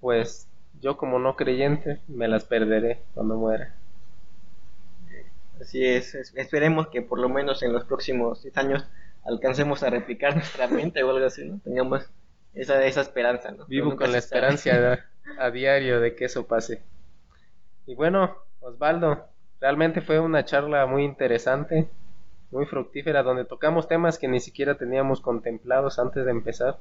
pues, 0.00 0.48
yo 0.80 0.96
como 0.96 1.18
no 1.18 1.36
creyente 1.36 2.00
me 2.08 2.28
las 2.28 2.44
perderé 2.44 3.02
cuando 3.14 3.36
muera. 3.36 3.74
Así 5.62 5.86
es, 5.86 6.16
esperemos 6.34 6.88
que 6.88 7.02
por 7.02 7.20
lo 7.20 7.28
menos 7.28 7.62
en 7.62 7.72
los 7.72 7.84
próximos 7.84 8.42
10 8.42 8.56
años 8.56 8.90
alcancemos 9.24 9.84
a 9.84 9.90
replicar 9.90 10.34
nuestra 10.34 10.66
mente 10.66 11.04
o 11.04 11.10
algo 11.10 11.24
así, 11.24 11.48
¿no? 11.48 11.60
Tengamos 11.60 12.10
esa, 12.52 12.84
esa 12.84 13.00
esperanza, 13.00 13.52
¿no? 13.52 13.66
Vivo 13.66 13.94
con 13.94 14.10
la 14.10 14.18
esperanza 14.18 14.98
a, 15.38 15.50
diario 15.52 16.00
de 16.00 16.16
que 16.16 16.24
eso 16.24 16.48
pase. 16.48 16.82
Y 17.86 17.94
bueno, 17.94 18.38
Osvaldo, 18.58 19.28
realmente 19.60 20.00
fue 20.00 20.18
una 20.18 20.44
charla 20.44 20.84
muy 20.86 21.04
interesante, 21.04 21.88
muy 22.50 22.66
fructífera, 22.66 23.22
donde 23.22 23.44
tocamos 23.44 23.86
temas 23.86 24.18
que 24.18 24.26
ni 24.26 24.40
siquiera 24.40 24.76
teníamos 24.76 25.20
contemplados 25.20 26.00
antes 26.00 26.24
de 26.24 26.32
empezar, 26.32 26.80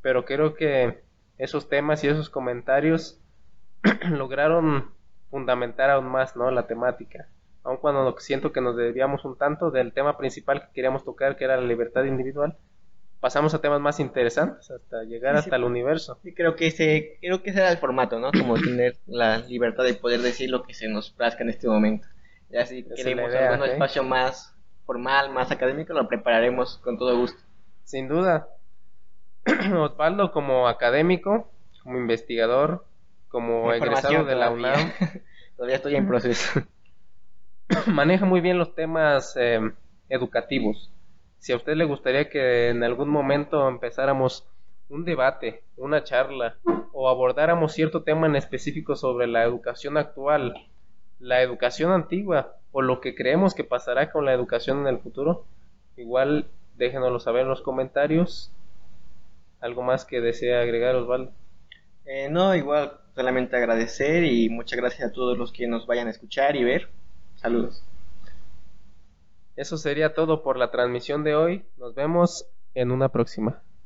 pero 0.00 0.24
creo 0.24 0.54
que 0.54 1.02
esos 1.38 1.68
temas 1.68 2.04
y 2.04 2.08
esos 2.08 2.30
comentarios 2.30 3.20
lograron 4.10 4.92
fundamentar 5.28 5.90
aún 5.90 6.06
más 6.06 6.36
¿no? 6.36 6.48
la 6.52 6.68
temática. 6.68 7.26
Aun 7.64 7.76
cuando 7.76 8.18
siento 8.18 8.52
que 8.52 8.60
nos 8.60 8.76
debíamos 8.76 9.24
un 9.24 9.36
tanto 9.36 9.70
del 9.70 9.92
tema 9.92 10.18
principal 10.18 10.62
que 10.62 10.72
queríamos 10.72 11.04
tocar, 11.04 11.36
que 11.36 11.44
era 11.44 11.56
la 11.56 11.66
libertad 11.66 12.04
individual, 12.04 12.56
pasamos 13.20 13.54
a 13.54 13.60
temas 13.60 13.80
más 13.80 14.00
interesantes 14.00 14.68
hasta 14.68 15.04
llegar 15.04 15.36
hasta 15.36 15.54
el 15.54 15.62
universo. 15.62 16.18
Sí, 16.24 16.34
creo 16.34 16.56
que 16.56 16.66
ese, 16.66 17.18
creo 17.20 17.40
que 17.40 17.50
ese 17.50 17.60
era 17.60 17.70
el 17.70 17.78
formato, 17.78 18.18
¿no? 18.18 18.32
Como 18.32 18.54
tener 18.54 18.96
la 19.06 19.38
libertad 19.38 19.84
de 19.84 19.94
poder 19.94 20.20
decir 20.22 20.50
lo 20.50 20.64
que 20.64 20.74
se 20.74 20.88
nos 20.88 21.10
plazca 21.10 21.44
en 21.44 21.50
este 21.50 21.68
momento. 21.68 22.08
Ya 22.50 22.66
si 22.66 22.82
queremos 22.82 23.32
algún 23.32 23.68
espacio 23.68 24.02
más 24.02 24.56
formal, 24.84 25.30
más 25.30 25.52
académico, 25.52 25.92
lo 25.92 26.08
prepararemos 26.08 26.78
con 26.78 26.98
todo 26.98 27.16
gusto. 27.16 27.40
Sin 27.84 28.08
duda. 28.08 28.48
Osvaldo 29.78 30.32
como 30.32 30.66
académico, 30.66 31.48
como 31.84 31.98
investigador, 31.98 32.84
como 33.28 33.72
egresado 33.72 34.24
de 34.24 34.34
la 34.34 34.50
UNAM. 34.50 34.92
todavía 35.56 35.76
estoy 35.76 35.94
en 35.94 36.08
proceso. 36.08 36.60
Maneja 37.86 38.24
muy 38.24 38.40
bien 38.40 38.58
los 38.58 38.74
temas 38.74 39.36
eh, 39.36 39.60
educativos. 40.08 40.90
Si 41.38 41.52
a 41.52 41.56
usted 41.56 41.74
le 41.74 41.84
gustaría 41.84 42.28
que 42.28 42.68
en 42.68 42.82
algún 42.84 43.08
momento 43.08 43.68
empezáramos 43.68 44.46
un 44.88 45.04
debate, 45.04 45.62
una 45.76 46.04
charla 46.04 46.56
o 46.92 47.08
abordáramos 47.08 47.72
cierto 47.72 48.02
tema 48.02 48.26
en 48.26 48.36
específico 48.36 48.94
sobre 48.94 49.26
la 49.26 49.42
educación 49.44 49.96
actual, 49.96 50.54
la 51.18 51.42
educación 51.42 51.92
antigua 51.92 52.56
o 52.72 52.82
lo 52.82 53.00
que 53.00 53.14
creemos 53.14 53.54
que 53.54 53.64
pasará 53.64 54.10
con 54.10 54.24
la 54.24 54.32
educación 54.32 54.80
en 54.80 54.88
el 54.88 54.98
futuro, 54.98 55.46
igual 55.96 56.48
déjenoslo 56.76 57.20
saber 57.20 57.42
en 57.42 57.48
los 57.48 57.62
comentarios. 57.62 58.52
¿Algo 59.60 59.82
más 59.82 60.04
que 60.04 60.20
desea 60.20 60.60
agregar, 60.60 60.96
Osvaldo? 60.96 61.32
Eh, 62.04 62.28
no, 62.28 62.54
igual 62.54 62.98
solamente 63.14 63.56
agradecer 63.56 64.24
y 64.24 64.48
muchas 64.48 64.78
gracias 64.78 65.08
a 65.08 65.12
todos 65.12 65.38
los 65.38 65.52
que 65.52 65.68
nos 65.68 65.86
vayan 65.86 66.08
a 66.08 66.10
escuchar 66.10 66.56
y 66.56 66.64
ver. 66.64 66.88
Saludos. 67.42 67.82
Eso 69.56 69.76
sería 69.76 70.14
todo 70.14 70.44
por 70.44 70.56
la 70.56 70.70
transmisión 70.70 71.24
de 71.24 71.34
hoy. 71.34 71.64
Nos 71.76 71.94
vemos 71.94 72.46
en 72.74 72.92
una 72.92 73.08
próxima. 73.08 73.62